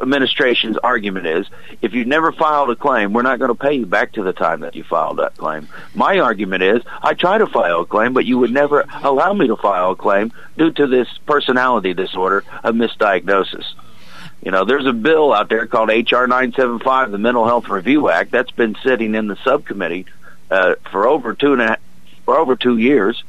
Administration's 0.01 0.77
argument 0.77 1.27
is 1.27 1.47
if 1.81 1.93
you 1.93 2.05
never 2.05 2.31
filed 2.31 2.69
a 2.71 2.75
claim, 2.75 3.13
we're 3.13 3.21
not 3.21 3.39
going 3.39 3.49
to 3.49 3.55
pay 3.55 3.75
you 3.75 3.85
back 3.85 4.13
to 4.13 4.23
the 4.23 4.33
time 4.33 4.61
that 4.61 4.75
you 4.75 4.83
filed 4.83 5.17
that 5.17 5.37
claim. 5.37 5.67
My 5.93 6.19
argument 6.19 6.63
is 6.63 6.81
I 7.01 7.13
try 7.13 7.37
to 7.37 7.47
file 7.47 7.81
a 7.81 7.85
claim, 7.85 8.13
but 8.13 8.25
you 8.25 8.39
would 8.39 8.51
never 8.51 8.85
allow 9.03 9.33
me 9.33 9.47
to 9.47 9.55
file 9.55 9.91
a 9.91 9.95
claim 9.95 10.31
due 10.57 10.71
to 10.71 10.87
this 10.87 11.07
personality 11.25 11.93
disorder 11.93 12.43
of 12.63 12.75
misdiagnosis. 12.75 13.65
You 14.43 14.49
know, 14.49 14.65
there's 14.65 14.87
a 14.87 14.93
bill 14.93 15.33
out 15.33 15.49
there 15.49 15.67
called 15.67 15.89
HR 15.89 16.25
975, 16.25 17.11
the 17.11 17.19
Mental 17.19 17.45
Health 17.45 17.69
Review 17.69 18.09
Act, 18.09 18.31
that's 18.31 18.49
been 18.49 18.75
sitting 18.83 19.13
in 19.13 19.27
the 19.27 19.37
subcommittee 19.43 20.07
uh, 20.51 20.75
for 20.91 21.07
over 21.07 21.33
two 21.33 21.53
and 21.53 21.61
a 21.61 21.77
for 22.25 22.37
over 22.37 22.55
two 22.55 22.77
years, 22.77 23.23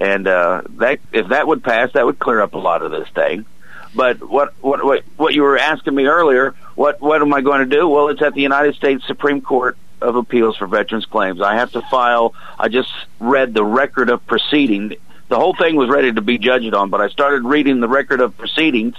and 0.00 0.28
uh, 0.28 0.62
that 0.76 1.00
if 1.12 1.28
that 1.28 1.46
would 1.46 1.64
pass, 1.64 1.92
that 1.94 2.06
would 2.06 2.18
clear 2.18 2.40
up 2.40 2.54
a 2.54 2.58
lot 2.58 2.82
of 2.82 2.90
this 2.90 3.08
thing. 3.08 3.46
But 3.94 4.22
what 4.22 4.54
what 4.62 4.84
what 4.84 5.04
what 5.16 5.34
you 5.34 5.42
were 5.42 5.58
asking 5.58 5.94
me 5.94 6.06
earlier, 6.06 6.54
what 6.74 7.00
what 7.00 7.20
am 7.20 7.32
I 7.34 7.40
going 7.40 7.68
to 7.68 7.76
do? 7.76 7.88
Well, 7.88 8.08
it's 8.08 8.22
at 8.22 8.34
the 8.34 8.42
United 8.42 8.74
States 8.76 9.06
Supreme 9.06 9.40
Court 9.40 9.76
of 10.00 10.16
Appeals 10.16 10.56
for 10.56 10.66
Veterans 10.66 11.06
Claims. 11.06 11.40
I 11.40 11.54
have 11.56 11.72
to 11.72 11.82
file. 11.82 12.34
I 12.58 12.68
just 12.68 12.90
read 13.18 13.54
the 13.54 13.64
record 13.64 14.10
of 14.10 14.26
proceeding. 14.26 14.94
The 15.28 15.36
whole 15.36 15.54
thing 15.54 15.76
was 15.76 15.88
ready 15.88 16.12
to 16.12 16.20
be 16.20 16.38
judged 16.38 16.74
on, 16.74 16.90
but 16.90 17.00
I 17.00 17.08
started 17.08 17.44
reading 17.44 17.80
the 17.80 17.88
record 17.88 18.20
of 18.20 18.36
proceedings, 18.36 18.94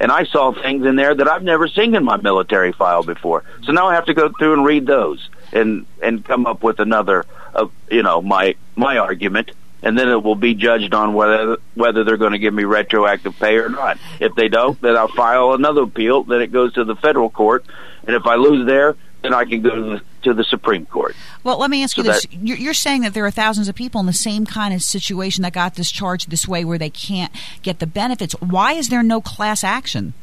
and 0.00 0.10
I 0.10 0.24
saw 0.24 0.52
things 0.52 0.84
in 0.84 0.96
there 0.96 1.14
that 1.14 1.28
I've 1.28 1.44
never 1.44 1.68
seen 1.68 1.94
in 1.94 2.04
my 2.04 2.16
military 2.16 2.72
file 2.72 3.04
before. 3.04 3.44
So 3.64 3.72
now 3.72 3.86
I 3.86 3.94
have 3.94 4.06
to 4.06 4.14
go 4.14 4.30
through 4.30 4.54
and 4.54 4.64
read 4.64 4.86
those 4.86 5.28
and 5.52 5.86
and 6.02 6.24
come 6.24 6.46
up 6.46 6.62
with 6.62 6.80
another, 6.80 7.24
uh, 7.54 7.66
you 7.90 8.02
know, 8.02 8.22
my 8.22 8.54
my 8.74 8.98
argument 8.98 9.50
and 9.82 9.96
then 9.96 10.08
it 10.08 10.22
will 10.22 10.34
be 10.34 10.54
judged 10.54 10.94
on 10.94 11.14
whether 11.14 11.58
whether 11.74 12.04
they're 12.04 12.16
going 12.16 12.32
to 12.32 12.38
give 12.38 12.52
me 12.52 12.64
retroactive 12.64 13.38
pay 13.38 13.56
or 13.56 13.68
not. 13.68 13.98
If 14.20 14.34
they 14.34 14.48
don't, 14.48 14.80
then 14.80 14.96
I'll 14.96 15.08
file 15.08 15.52
another 15.52 15.82
appeal. 15.82 16.24
Then 16.24 16.40
it 16.40 16.52
goes 16.52 16.74
to 16.74 16.84
the 16.84 16.96
federal 16.96 17.30
court, 17.30 17.64
and 18.06 18.16
if 18.16 18.26
I 18.26 18.36
lose 18.36 18.66
there, 18.66 18.96
then 19.22 19.34
I 19.34 19.44
can 19.44 19.62
go 19.62 19.74
to 19.74 19.82
the, 19.82 20.02
to 20.22 20.34
the 20.34 20.44
Supreme 20.44 20.86
Court. 20.86 21.14
Well, 21.44 21.58
let 21.58 21.70
me 21.70 21.82
ask 21.82 21.94
So 21.96 22.02
you 22.02 22.10
this: 22.10 22.22
that- 22.22 22.34
you're, 22.34 22.56
you're 22.56 22.74
saying 22.74 23.02
that 23.02 23.14
there 23.14 23.26
are 23.26 23.30
thousands 23.30 23.68
of 23.68 23.74
people 23.74 24.00
in 24.00 24.06
the 24.06 24.12
same 24.12 24.46
kind 24.46 24.74
of 24.74 24.82
situation 24.82 25.42
that 25.42 25.52
got 25.52 25.74
discharged 25.74 26.30
this 26.30 26.48
way, 26.48 26.64
where 26.64 26.78
they 26.78 26.90
can't 26.90 27.32
get 27.62 27.78
the 27.78 27.86
benefits. 27.86 28.34
Why 28.40 28.72
is 28.72 28.88
there 28.88 29.02
no 29.02 29.20
class 29.20 29.62
action? 29.62 30.14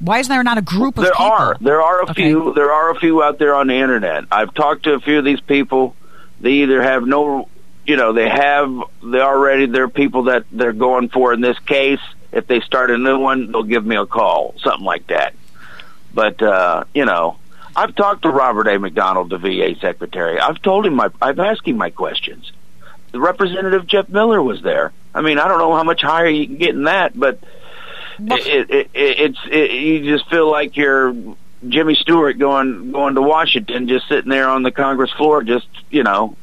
Why 0.00 0.18
is 0.18 0.28
there 0.28 0.42
not 0.42 0.58
a 0.58 0.62
group 0.62 0.98
of 0.98 1.04
there 1.04 1.12
people? 1.12 1.24
are 1.26 1.56
there 1.60 1.80
are 1.82 2.00
a 2.02 2.10
Okay. 2.10 2.24
few 2.30 2.52
there 2.54 2.70
are 2.72 2.90
a 2.90 2.98
few 2.98 3.22
out 3.22 3.38
there 3.38 3.54
on 3.54 3.66
the 3.68 3.74
internet. 3.74 4.24
I've 4.30 4.52
talked 4.54 4.84
to 4.84 4.92
a 4.94 5.00
few 5.00 5.18
of 5.18 5.24
these 5.24 5.40
people. 5.40 5.96
They 6.40 6.50
either 6.50 6.82
have 6.82 7.06
no, 7.06 7.48
you 7.86 7.96
know, 7.96 8.12
they 8.12 8.28
have 8.28 8.70
they 9.02 9.20
already 9.20 9.66
they're 9.66 9.88
people 9.88 10.24
that 10.24 10.44
they're 10.52 10.72
going 10.74 11.08
for 11.08 11.32
in 11.32 11.40
this 11.40 11.58
case. 11.60 12.00
If 12.32 12.46
they 12.46 12.60
start 12.60 12.90
a 12.90 12.98
new 12.98 13.18
one, 13.18 13.50
they'll 13.52 13.62
give 13.62 13.86
me 13.86 13.96
a 13.96 14.04
call, 14.04 14.54
something 14.62 14.84
like 14.84 15.06
that. 15.06 15.34
But 16.12 16.42
uh, 16.42 16.84
you 16.94 17.06
know, 17.06 17.38
I've 17.74 17.94
talked 17.94 18.22
to 18.22 18.28
Robert 18.30 18.68
A. 18.68 18.78
McDonald, 18.78 19.30
the 19.30 19.38
VA 19.38 19.76
secretary. 19.80 20.38
I've 20.38 20.60
told 20.60 20.84
him 20.84 20.94
my 20.94 21.08
I've 21.22 21.38
asked 21.38 21.66
him 21.66 21.78
my 21.78 21.88
questions. 21.90 22.52
The 23.12 23.20
representative 23.20 23.86
Jeff 23.86 24.10
Miller 24.10 24.42
was 24.42 24.60
there. 24.60 24.92
I 25.14 25.22
mean, 25.22 25.38
I 25.38 25.48
don't 25.48 25.58
know 25.58 25.74
how 25.74 25.84
much 25.84 26.02
higher 26.02 26.28
you 26.28 26.46
can 26.46 26.56
get 26.58 26.70
in 26.70 26.84
that, 26.84 27.18
but 27.18 27.38
it, 28.18 28.70
it, 28.70 28.70
it, 28.70 28.90
it's 28.94 29.38
it, 29.50 29.70
you 29.72 30.16
just 30.16 30.28
feel 30.30 30.50
like 30.50 30.76
you're 30.76 31.14
Jimmy 31.66 31.94
Stewart 31.94 32.38
going 32.38 32.92
going 32.92 33.14
to 33.14 33.22
Washington, 33.22 33.88
just 33.88 34.08
sitting 34.08 34.30
there 34.30 34.48
on 34.48 34.62
the 34.62 34.70
Congress 34.70 35.10
floor, 35.12 35.42
just 35.42 35.66
you 35.90 36.02
know, 36.02 36.36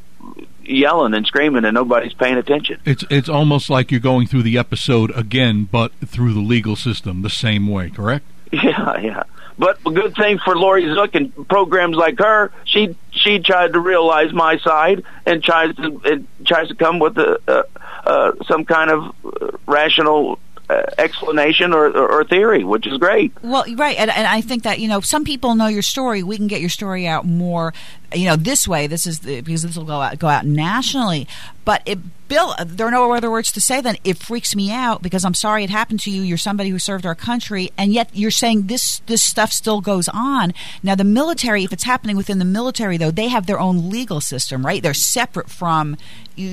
yelling 0.63 1.13
and 1.13 1.25
screaming 1.25 1.65
and 1.65 1.75
nobody's 1.75 2.13
paying 2.13 2.37
attention. 2.37 2.79
It's 2.85 3.03
it's 3.09 3.29
almost 3.29 3.69
like 3.69 3.91
you're 3.91 3.99
going 3.99 4.27
through 4.27 4.43
the 4.43 4.57
episode 4.57 5.11
again, 5.15 5.67
but 5.71 5.91
through 6.05 6.33
the 6.33 6.41
legal 6.41 6.75
system 6.75 7.21
the 7.21 7.29
same 7.29 7.67
way. 7.67 7.89
Correct? 7.89 8.25
Yeah, 8.53 8.99
yeah. 8.99 9.23
But 9.57 9.79
a 9.85 9.91
good 9.91 10.15
thing 10.15 10.37
for 10.37 10.55
Laurie 10.55 10.83
Zoock 10.83 11.15
and 11.15 11.47
programs 11.47 11.95
like 11.95 12.19
her, 12.19 12.51
she 12.65 12.95
she 13.11 13.39
tried 13.39 13.73
to 13.73 13.79
realize 13.79 14.31
my 14.31 14.57
side 14.57 15.03
and 15.25 15.43
tries 15.43 15.75
to 15.75 16.01
and 16.05 16.27
tries 16.45 16.67
to 16.67 16.75
come 16.75 16.99
with 16.99 17.17
a, 17.17 17.39
uh, 17.47 17.63
uh, 18.05 18.31
some 18.47 18.65
kind 18.65 18.91
of 18.91 19.15
uh, 19.25 19.57
rational 19.67 20.39
Uh, 20.69 20.81
explanation 20.97 21.73
or, 21.73 21.87
or, 21.87 22.09
or 22.09 22.23
theory, 22.23 22.63
which 22.63 22.87
is 22.87 22.97
great. 22.97 23.33
Well, 23.43 23.65
right, 23.75 23.97
and, 23.97 24.09
and 24.09 24.25
I 24.25 24.39
think 24.39 24.63
that 24.63 24.79
you 24.79 24.87
know 24.87 25.01
some 25.01 25.25
people 25.25 25.55
know 25.55 25.67
your 25.67 25.81
story. 25.81 26.23
We 26.23 26.37
can 26.37 26.47
get 26.47 26.61
your 26.61 26.69
story 26.69 27.05
out 27.05 27.25
more, 27.25 27.73
you 28.13 28.25
know, 28.27 28.37
this 28.37 28.65
way. 28.65 28.87
This 28.87 29.05
is 29.05 29.19
the, 29.19 29.41
because 29.41 29.63
this 29.63 29.75
will 29.75 29.83
go 29.83 29.99
out 29.99 30.17
go 30.19 30.27
out 30.29 30.45
nationally. 30.45 31.27
But 31.65 31.81
it, 31.85 31.99
Bill, 32.29 32.55
there 32.65 32.87
are 32.87 32.91
no 32.91 33.11
other 33.13 33.29
words 33.29 33.51
to 33.51 33.61
say 33.61 33.81
than 33.81 33.97
it 34.05 34.17
freaks 34.17 34.55
me 34.55 34.71
out 34.71 35.01
because 35.01 35.25
I'm 35.25 35.33
sorry 35.33 35.65
it 35.65 35.69
happened 35.69 35.99
to 36.01 36.09
you. 36.09 36.21
You're 36.21 36.37
somebody 36.37 36.69
who 36.69 36.79
served 36.79 37.05
our 37.05 37.13
country, 37.13 37.69
and 37.77 37.91
yet 37.91 38.09
you're 38.13 38.31
saying 38.31 38.67
this 38.67 38.99
this 39.05 39.21
stuff 39.21 39.51
still 39.51 39.81
goes 39.81 40.07
on. 40.13 40.53
Now, 40.81 40.95
the 40.95 41.03
military, 41.03 41.65
if 41.65 41.73
it's 41.73 41.83
happening 41.83 42.15
within 42.15 42.39
the 42.39 42.45
military, 42.45 42.95
though, 42.95 43.11
they 43.11 43.27
have 43.27 43.47
their 43.47 43.59
own 43.59 43.89
legal 43.89 44.21
system, 44.21 44.65
right? 44.65 44.81
They're 44.81 44.93
separate 44.93 45.49
from 45.49 45.97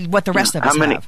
what 0.09 0.25
the 0.25 0.33
rest 0.33 0.57
of 0.57 0.65
How 0.65 0.71
us 0.71 0.77
many- 0.79 0.95
have. 0.95 1.07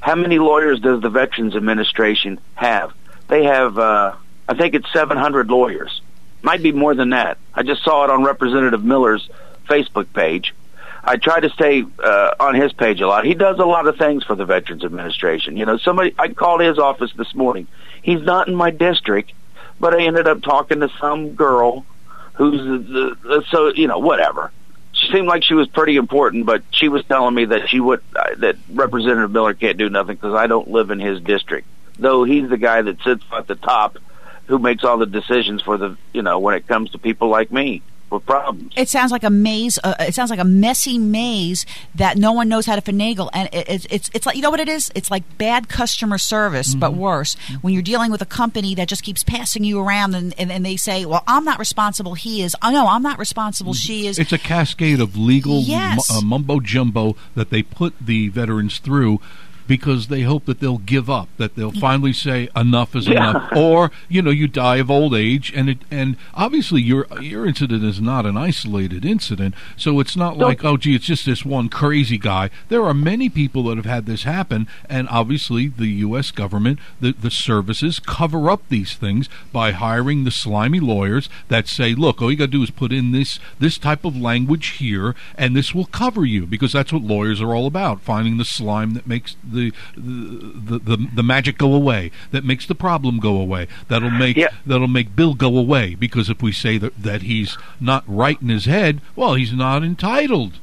How 0.00 0.14
many 0.14 0.38
lawyers 0.38 0.80
does 0.80 1.00
the 1.00 1.10
Veterans 1.10 1.56
Administration 1.56 2.40
have? 2.54 2.92
They 3.28 3.44
have, 3.44 3.78
uh, 3.78 4.14
I 4.48 4.54
think 4.54 4.74
it's 4.74 4.90
700 4.92 5.50
lawyers. 5.50 6.00
Might 6.42 6.62
be 6.62 6.72
more 6.72 6.94
than 6.94 7.10
that. 7.10 7.38
I 7.52 7.62
just 7.62 7.82
saw 7.82 8.04
it 8.04 8.10
on 8.10 8.22
Representative 8.22 8.84
Miller's 8.84 9.28
Facebook 9.68 10.12
page. 10.12 10.54
I 11.02 11.16
try 11.16 11.40
to 11.40 11.50
stay 11.50 11.84
uh, 12.02 12.34
on 12.38 12.54
his 12.54 12.72
page 12.72 13.00
a 13.00 13.06
lot. 13.06 13.24
He 13.24 13.34
does 13.34 13.58
a 13.58 13.64
lot 13.64 13.86
of 13.86 13.96
things 13.96 14.24
for 14.24 14.34
the 14.34 14.44
Veterans 14.44 14.84
Administration. 14.84 15.56
You 15.56 15.64
know, 15.64 15.78
somebody 15.78 16.14
I 16.18 16.28
called 16.28 16.60
his 16.60 16.78
office 16.78 17.12
this 17.16 17.34
morning. 17.34 17.66
He's 18.02 18.22
not 18.22 18.48
in 18.48 18.54
my 18.54 18.70
district, 18.70 19.32
but 19.80 19.94
I 19.94 20.02
ended 20.02 20.26
up 20.28 20.42
talking 20.42 20.80
to 20.80 20.90
some 21.00 21.34
girl 21.34 21.86
who's 22.34 22.60
the, 22.60 23.16
the 23.22 23.44
so 23.50 23.72
you 23.74 23.86
know 23.86 23.98
whatever. 23.98 24.52
She 24.98 25.12
seemed 25.12 25.26
like 25.26 25.44
she 25.44 25.54
was 25.54 25.68
pretty 25.68 25.96
important, 25.96 26.44
but 26.46 26.62
she 26.70 26.88
was 26.88 27.04
telling 27.04 27.34
me 27.34 27.46
that 27.46 27.68
she 27.68 27.80
would 27.80 28.02
uh, 28.14 28.34
that 28.38 28.56
Representative 28.68 29.30
Miller 29.30 29.54
can't 29.54 29.78
do 29.78 29.88
nothing 29.88 30.16
because 30.16 30.34
I 30.34 30.46
don't 30.46 30.68
live 30.68 30.90
in 30.90 30.98
his 30.98 31.20
district. 31.20 31.66
Though 31.98 32.24
he's 32.24 32.48
the 32.48 32.56
guy 32.56 32.82
that 32.82 33.00
sits 33.02 33.24
at 33.32 33.46
the 33.46 33.54
top, 33.54 33.98
who 34.46 34.58
makes 34.58 34.84
all 34.84 34.98
the 34.98 35.06
decisions 35.06 35.62
for 35.62 35.76
the 35.76 35.96
you 36.12 36.22
know 36.22 36.38
when 36.38 36.54
it 36.54 36.66
comes 36.66 36.90
to 36.90 36.98
people 36.98 37.28
like 37.28 37.52
me 37.52 37.82
with 38.10 38.24
problems. 38.26 38.72
It 38.76 38.88
sounds 38.88 39.12
like 39.12 39.24
a 39.24 39.30
maze. 39.30 39.78
Uh, 39.82 39.94
it 40.00 40.14
sounds 40.14 40.30
like 40.30 40.38
a 40.40 40.44
messy 40.44 40.98
maze 40.98 41.66
that 41.94 42.16
no 42.16 42.32
one 42.32 42.48
knows 42.48 42.66
how 42.66 42.76
to 42.76 42.82
finagle, 42.82 43.28
and 43.32 43.48
it, 43.52 43.68
it's 43.68 43.86
it's 43.90 44.10
it's 44.14 44.26
like 44.26 44.36
you 44.36 44.42
know 44.42 44.50
what 44.50 44.60
it 44.60 44.68
is. 44.68 44.90
It's 44.94 45.10
like 45.10 45.24
bad 45.38 45.68
customer 45.68 46.18
service, 46.18 46.74
but 46.74 46.90
Mm-hmm. 46.92 47.00
worse. 47.00 47.36
When 47.60 47.74
you're 47.74 47.82
dealing 47.82 48.10
with 48.10 48.22
a 48.22 48.26
company 48.26 48.74
that 48.76 48.88
just 48.88 49.02
keeps 49.02 49.22
passing 49.22 49.62
you 49.64 49.78
around, 49.80 50.14
and, 50.14 50.34
and, 50.38 50.50
and 50.50 50.64
they 50.64 50.76
say, 50.76 51.04
"Well, 51.04 51.22
I'm 51.26 51.44
not 51.44 51.58
responsible. 51.58 52.14
He 52.14 52.42
is. 52.42 52.56
Oh 52.62 52.70
no, 52.70 52.86
I'm 52.86 53.02
not 53.02 53.18
responsible. 53.18 53.74
She 53.74 54.06
is." 54.06 54.18
It's 54.18 54.32
a 54.32 54.38
cascade 54.38 55.00
of 55.00 55.16
legal 55.16 55.60
Yes. 55.60 56.10
mu- 56.10 56.18
uh, 56.18 56.20
mumbo 56.22 56.60
jumbo 56.60 57.16
that 57.34 57.50
they 57.50 57.62
put 57.62 57.94
the 58.00 58.28
veterans 58.28 58.78
through 58.78 59.20
because 59.68 60.08
they 60.08 60.22
hope 60.22 60.46
that 60.46 60.58
they'll 60.58 60.78
give 60.78 61.08
up, 61.08 61.28
that 61.36 61.54
they'll 61.54 61.70
finally 61.70 62.12
say 62.12 62.48
enough 62.56 62.96
is 62.96 63.06
Yeah. 63.06 63.30
enough, 63.30 63.52
or 63.54 63.92
you 64.08 64.22
know 64.22 64.30
you 64.30 64.48
die 64.48 64.76
of 64.76 64.90
old 64.90 65.14
age, 65.14 65.52
and 65.54 65.68
it 65.68 65.78
and 65.90 66.16
obviously 66.34 66.82
your 66.82 67.06
your 67.20 67.46
incident 67.46 67.84
is 67.84 68.00
not 68.00 68.26
an 68.26 68.36
isolated 68.36 69.04
incident, 69.04 69.54
so 69.76 70.00
it's 70.00 70.16
not 70.16 70.36
like 70.38 70.64
oh 70.64 70.76
gee 70.76 70.94
it's 70.96 71.06
just 71.06 71.26
this 71.26 71.44
one 71.44 71.68
crazy 71.68 72.18
guy. 72.18 72.50
There 72.68 72.84
are 72.84 72.94
many 72.94 73.28
people 73.28 73.62
that 73.64 73.76
have 73.76 73.86
had 73.86 74.06
this 74.06 74.22
happen, 74.24 74.66
and 74.88 75.08
obviously 75.10 75.68
the 75.68 75.88
U.S. 76.08 76.30
government, 76.30 76.78
the 77.00 77.12
the 77.12 77.30
services 77.30 78.00
cover 78.00 78.50
up 78.50 78.62
these 78.70 78.94
things 78.94 79.28
by 79.52 79.72
hiring 79.72 80.24
the 80.24 80.30
slimy 80.30 80.80
lawyers 80.80 81.28
that 81.48 81.68
say, 81.68 81.94
look, 81.94 82.22
all 82.22 82.30
you 82.30 82.36
got 82.38 82.46
to 82.46 82.50
do 82.52 82.62
is 82.62 82.70
put 82.70 82.92
in 82.92 83.12
this 83.12 83.38
this 83.58 83.76
type 83.76 84.04
of 84.06 84.16
language 84.16 84.68
here, 84.78 85.14
and 85.36 85.54
this 85.54 85.74
will 85.74 85.84
cover 85.86 86.24
you 86.24 86.46
because 86.46 86.72
that's 86.72 86.92
what 86.92 87.02
lawyers 87.02 87.42
are 87.42 87.54
all 87.54 87.66
about, 87.66 88.00
finding 88.00 88.38
the 88.38 88.44
slime 88.46 88.94
that 88.94 89.06
makes 89.06 89.36
the 89.44 89.57
the 89.58 89.72
the, 89.96 90.78
the, 90.78 91.08
the 91.16 91.22
magic 91.22 91.58
go 91.58 91.74
away, 91.74 92.10
that 92.30 92.44
makes 92.44 92.66
the 92.66 92.74
problem 92.74 93.18
go 93.18 93.36
away, 93.36 93.66
that'll 93.88 94.10
make 94.10 94.36
Yeah. 94.36 94.48
that'll 94.66 94.88
make 94.88 95.14
Bill 95.16 95.34
go 95.34 95.56
away 95.58 95.94
because 95.94 96.30
if 96.30 96.42
we 96.42 96.52
say 96.52 96.78
that 96.78 97.00
that 97.02 97.22
he's 97.22 97.58
not 97.80 98.04
right 98.06 98.40
in 98.40 98.48
his 98.48 98.64
head, 98.66 99.00
well, 99.16 99.34
he's 99.34 99.52
not 99.52 99.82
entitled. 99.84 100.58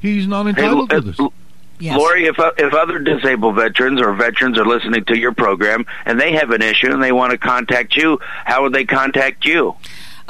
He's 0.00 0.26
not 0.26 0.46
entitled 0.46 0.90
Hey, 0.92 1.00
to 1.00 1.08
uh, 1.08 1.12
this. 1.12 1.20
Yes. 1.78 1.96
Laurie, 1.98 2.26
if 2.26 2.38
uh, 2.38 2.50
if 2.58 2.74
other 2.74 2.98
disabled 2.98 3.56
veterans 3.56 4.02
or 4.02 4.12
veterans 4.12 4.58
are 4.58 4.66
listening 4.66 5.02
to 5.06 5.18
your 5.18 5.32
program 5.32 5.86
and 6.04 6.20
they 6.20 6.32
have 6.32 6.50
an 6.50 6.60
issue 6.60 6.92
and 6.92 7.02
they 7.02 7.12
want 7.12 7.30
to 7.32 7.38
contact 7.38 7.96
you, 7.96 8.18
how 8.44 8.62
would 8.64 8.74
they 8.74 8.84
contact 8.84 9.46
you? 9.46 9.74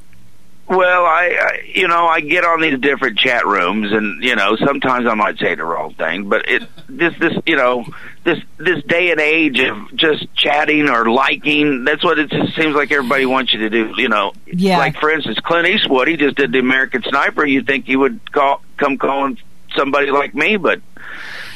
Well, 0.66 1.04
I, 1.04 1.36
I 1.38 1.60
you 1.74 1.88
know 1.88 2.06
I 2.06 2.20
get 2.20 2.44
on 2.44 2.60
these 2.62 2.78
different 2.80 3.18
chat 3.18 3.46
rooms, 3.46 3.92
and 3.92 4.22
you 4.24 4.34
know 4.34 4.56
sometimes 4.56 5.06
I 5.06 5.14
might 5.14 5.38
say 5.38 5.54
the 5.54 5.64
wrong 5.64 5.92
thing, 5.94 6.28
but 6.28 6.48
it 6.48 6.62
this 6.88 7.12
this 7.18 7.34
you 7.44 7.56
know 7.56 7.84
this 8.24 8.38
this 8.56 8.82
day 8.84 9.10
and 9.10 9.20
age 9.20 9.58
of 9.60 9.94
just 9.94 10.26
chatting 10.34 10.88
or 10.88 11.10
liking 11.10 11.84
that's 11.84 12.02
what 12.02 12.18
it 12.18 12.30
just 12.30 12.56
seems 12.56 12.74
like 12.74 12.90
everybody 12.92 13.26
wants 13.26 13.52
you 13.52 13.58
to 13.60 13.68
do. 13.70 13.92
You 13.98 14.08
know, 14.08 14.32
Yeah. 14.46 14.78
like 14.78 14.96
for 14.96 15.10
instance, 15.10 15.38
Clint 15.40 15.68
Eastwood, 15.68 16.08
he 16.08 16.16
just 16.16 16.36
did 16.36 16.52
the 16.52 16.60
American 16.60 17.02
Sniper. 17.02 17.44
You'd 17.44 17.66
think 17.66 17.84
he 17.84 17.96
would 17.96 18.32
call 18.32 18.62
come 18.78 18.96
calling 18.96 19.38
somebody 19.76 20.10
like 20.10 20.34
me, 20.34 20.56
but 20.56 20.80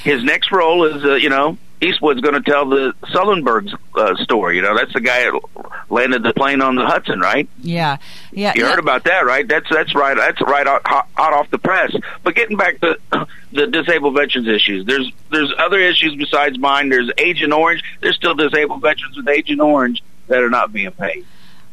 his 0.04 0.22
next 0.22 0.52
role 0.52 0.84
is 0.84 1.02
uh, 1.02 1.14
you 1.14 1.30
know 1.30 1.56
Eastwood's 1.81 2.20
going 2.20 2.35
to 2.35 2.41
tell 2.41 2.68
the 2.68 2.93
Sullenberg's 3.05 3.74
uh, 3.95 4.16
story. 4.16 4.57
You 4.57 4.62
know, 4.62 4.76
that's 4.76 4.93
the 4.93 5.01
guy 5.01 5.24
that 5.24 5.41
landed 5.89 6.22
the 6.22 6.33
plane 6.33 6.61
on 6.61 6.74
the 6.74 6.85
Hudson, 6.85 7.20
right? 7.20 7.49
Yeah, 7.61 7.99
yeah. 8.33 8.53
You 8.55 8.62
yeah. 8.62 8.70
heard 8.70 8.79
about 8.79 9.05
that, 9.05 9.24
right? 9.24 9.47
That's 9.47 9.68
that's 9.70 9.95
right. 9.95 10.16
That's 10.16 10.41
right 10.41 10.66
out, 10.66 10.83
hot, 10.87 11.09
hot 11.16 11.33
off 11.33 11.51
the 11.51 11.59
press. 11.59 11.95
But 12.22 12.35
getting 12.35 12.57
back 12.57 12.81
to 12.81 12.99
the 13.53 13.66
disabled 13.66 14.14
veterans 14.14 14.49
issues, 14.49 14.87
there's 14.87 15.11
there's 15.31 15.53
other 15.59 15.79
issues 15.79 16.16
besides 16.16 16.59
mine. 16.59 16.89
There's 16.89 17.11
Agent 17.18 17.53
Orange. 17.53 17.83
There's 18.01 18.16
still 18.16 18.35
disabled 18.35 18.83
veterans 18.83 19.16
with 19.16 19.29
Agent 19.29 19.61
Orange 19.61 20.03
that 20.26 20.43
are 20.43 20.51
not 20.51 20.72
being 20.72 20.91
paid. 20.91 21.26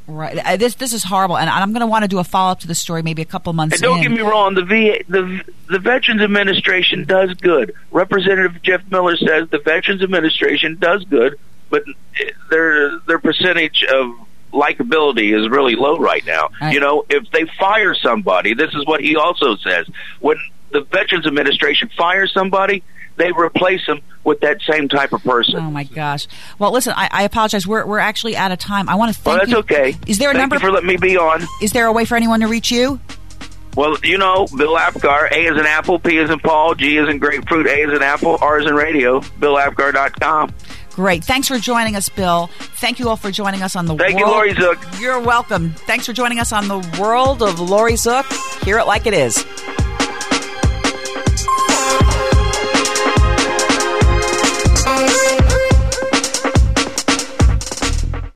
Right. 0.08 0.38
Uh, 0.38 0.58
This 0.58 0.76
this 0.76 0.94
is 0.94 1.04
horrible, 1.04 1.38
and 1.38 1.50
I'm 1.50 1.72
going 1.74 1.82
to 1.82 1.88
want 1.88 2.04
to 2.04 2.08
do 2.08 2.20
a 2.20 2.24
follow 2.24 2.52
up 2.52 2.60
to 2.60 2.68
the 2.68 2.76
story 2.76 3.02
maybe 3.02 3.22
a 3.24 3.26
couple 3.26 3.52
months 3.54 3.76
And 3.76 3.82
don't 3.82 3.98
in. 3.98 4.04
get 4.04 4.12
me 4.12 4.22
wrong, 4.22 4.54
the 4.54 4.64
VA, 4.64 5.00
the 5.08 5.44
the 5.68 5.80
Veterans 5.80 6.22
Administration 6.22 7.06
does 7.06 7.34
good. 7.36 7.74
Representative 7.92 8.62
Jeff 8.62 8.82
Miller 8.92 9.18
says 9.18 9.50
the 9.50 9.60
Veterans 9.60 10.04
Administration 10.04 10.78
does 10.80 11.04
good, 11.06 11.40
but 11.70 11.84
their 12.50 13.00
their 13.08 13.20
percentage 13.20 13.84
of 13.84 14.12
likability 14.54 15.38
is 15.38 15.50
really 15.50 15.76
low 15.76 15.98
right 15.98 16.26
now. 16.26 16.50
Right. 16.62 16.74
You 16.74 16.80
know, 16.80 17.04
if 17.10 17.30
they 17.32 17.46
fire 17.60 17.94
somebody, 17.96 18.54
this 18.54 18.74
is 18.74 18.86
what 18.86 19.02
he 19.02 19.16
also 19.16 19.56
says. 19.58 19.88
When 20.20 20.38
the 20.72 20.82
Veterans 20.82 21.26
Administration 21.26 21.90
fires 21.98 22.32
somebody, 22.34 22.84
they 23.18 23.32
replace 23.32 23.86
them 23.86 24.02
with 24.24 24.40
that 24.42 24.62
same 24.70 24.88
type 24.90 25.14
of 25.14 25.24
person. 25.24 25.56
Oh 25.58 25.72
my 25.72 25.84
gosh! 25.84 26.28
Well, 26.60 26.72
listen, 26.72 26.94
I, 26.96 27.08
I 27.12 27.24
apologize. 27.24 27.66
We're 27.68 27.86
we're 27.86 28.00
actually 28.00 28.36
out 28.36 28.52
of 28.52 28.60
time. 28.60 28.90
I 28.90 28.96
want 28.96 29.14
to 29.14 29.20
thank. 29.20 29.26
well, 29.26 29.38
that's 29.38 29.52
you. 29.52 29.58
okay. 29.60 29.96
Is 30.08 30.18
there 30.18 30.30
a 30.30 30.34
Thank 30.34 30.42
number? 30.42 30.56
you 30.56 30.60
for 30.60 30.72
letting 30.72 30.88
me 30.88 30.98
be 30.98 31.18
on. 31.18 31.44
is 31.62 31.72
there 31.72 31.86
a 31.86 31.94
way 31.94 32.06
for 32.06 32.16
anyone 32.16 32.40
to 32.42 32.48
reach 32.48 32.72
you? 32.72 33.00
Well, 33.76 33.98
you 34.04 34.18
know, 34.18 34.48
Bill 34.56 34.78
Apgar, 34.78 35.28
A 35.34 35.48
is 35.48 35.60
an 35.60 35.66
apple, 35.66 36.00
P 36.00 36.18
is 36.18 36.30
in 36.30 36.40
Paul, 36.40 36.76
G 36.76 36.98
is 36.98 37.10
in 37.10 37.18
grapefruit, 37.20 37.68
A 37.68 37.82
is 37.82 37.92
an 37.94 38.02
apple, 38.04 38.38
R 38.40 38.60
is 38.62 38.66
in 38.66 38.74
radio, 38.74 39.20
BillApgar.com. 39.20 40.54
Great. 40.92 41.26
Thanks 41.26 41.50
for 41.50 41.58
joining 41.60 41.98
us, 41.98 42.08
Bill. 42.08 42.50
Thank 42.58 43.00
you 43.00 43.10
all 43.10 43.18
for 43.18 43.32
joining 43.32 43.62
us 43.64 43.76
on 43.76 43.86
the 43.86 43.96
Thank 43.98 44.18
you. 44.18 44.26
Laurie 44.26 44.54
Zoock. 44.54 45.02
You're 45.02 45.20
welcome. 45.20 45.72
Thanks 45.72 46.06
for 46.06 46.14
joining 46.14 46.40
us 46.40 46.54
on 46.54 46.70
the 46.70 46.98
world 47.02 47.44
of 47.44 47.60
Laurie 47.60 47.94
Zoock. 47.94 48.64
Hear 48.64 48.80
it 48.80 48.88
like 48.88 49.06
it 49.06 49.14
is. 49.14 49.46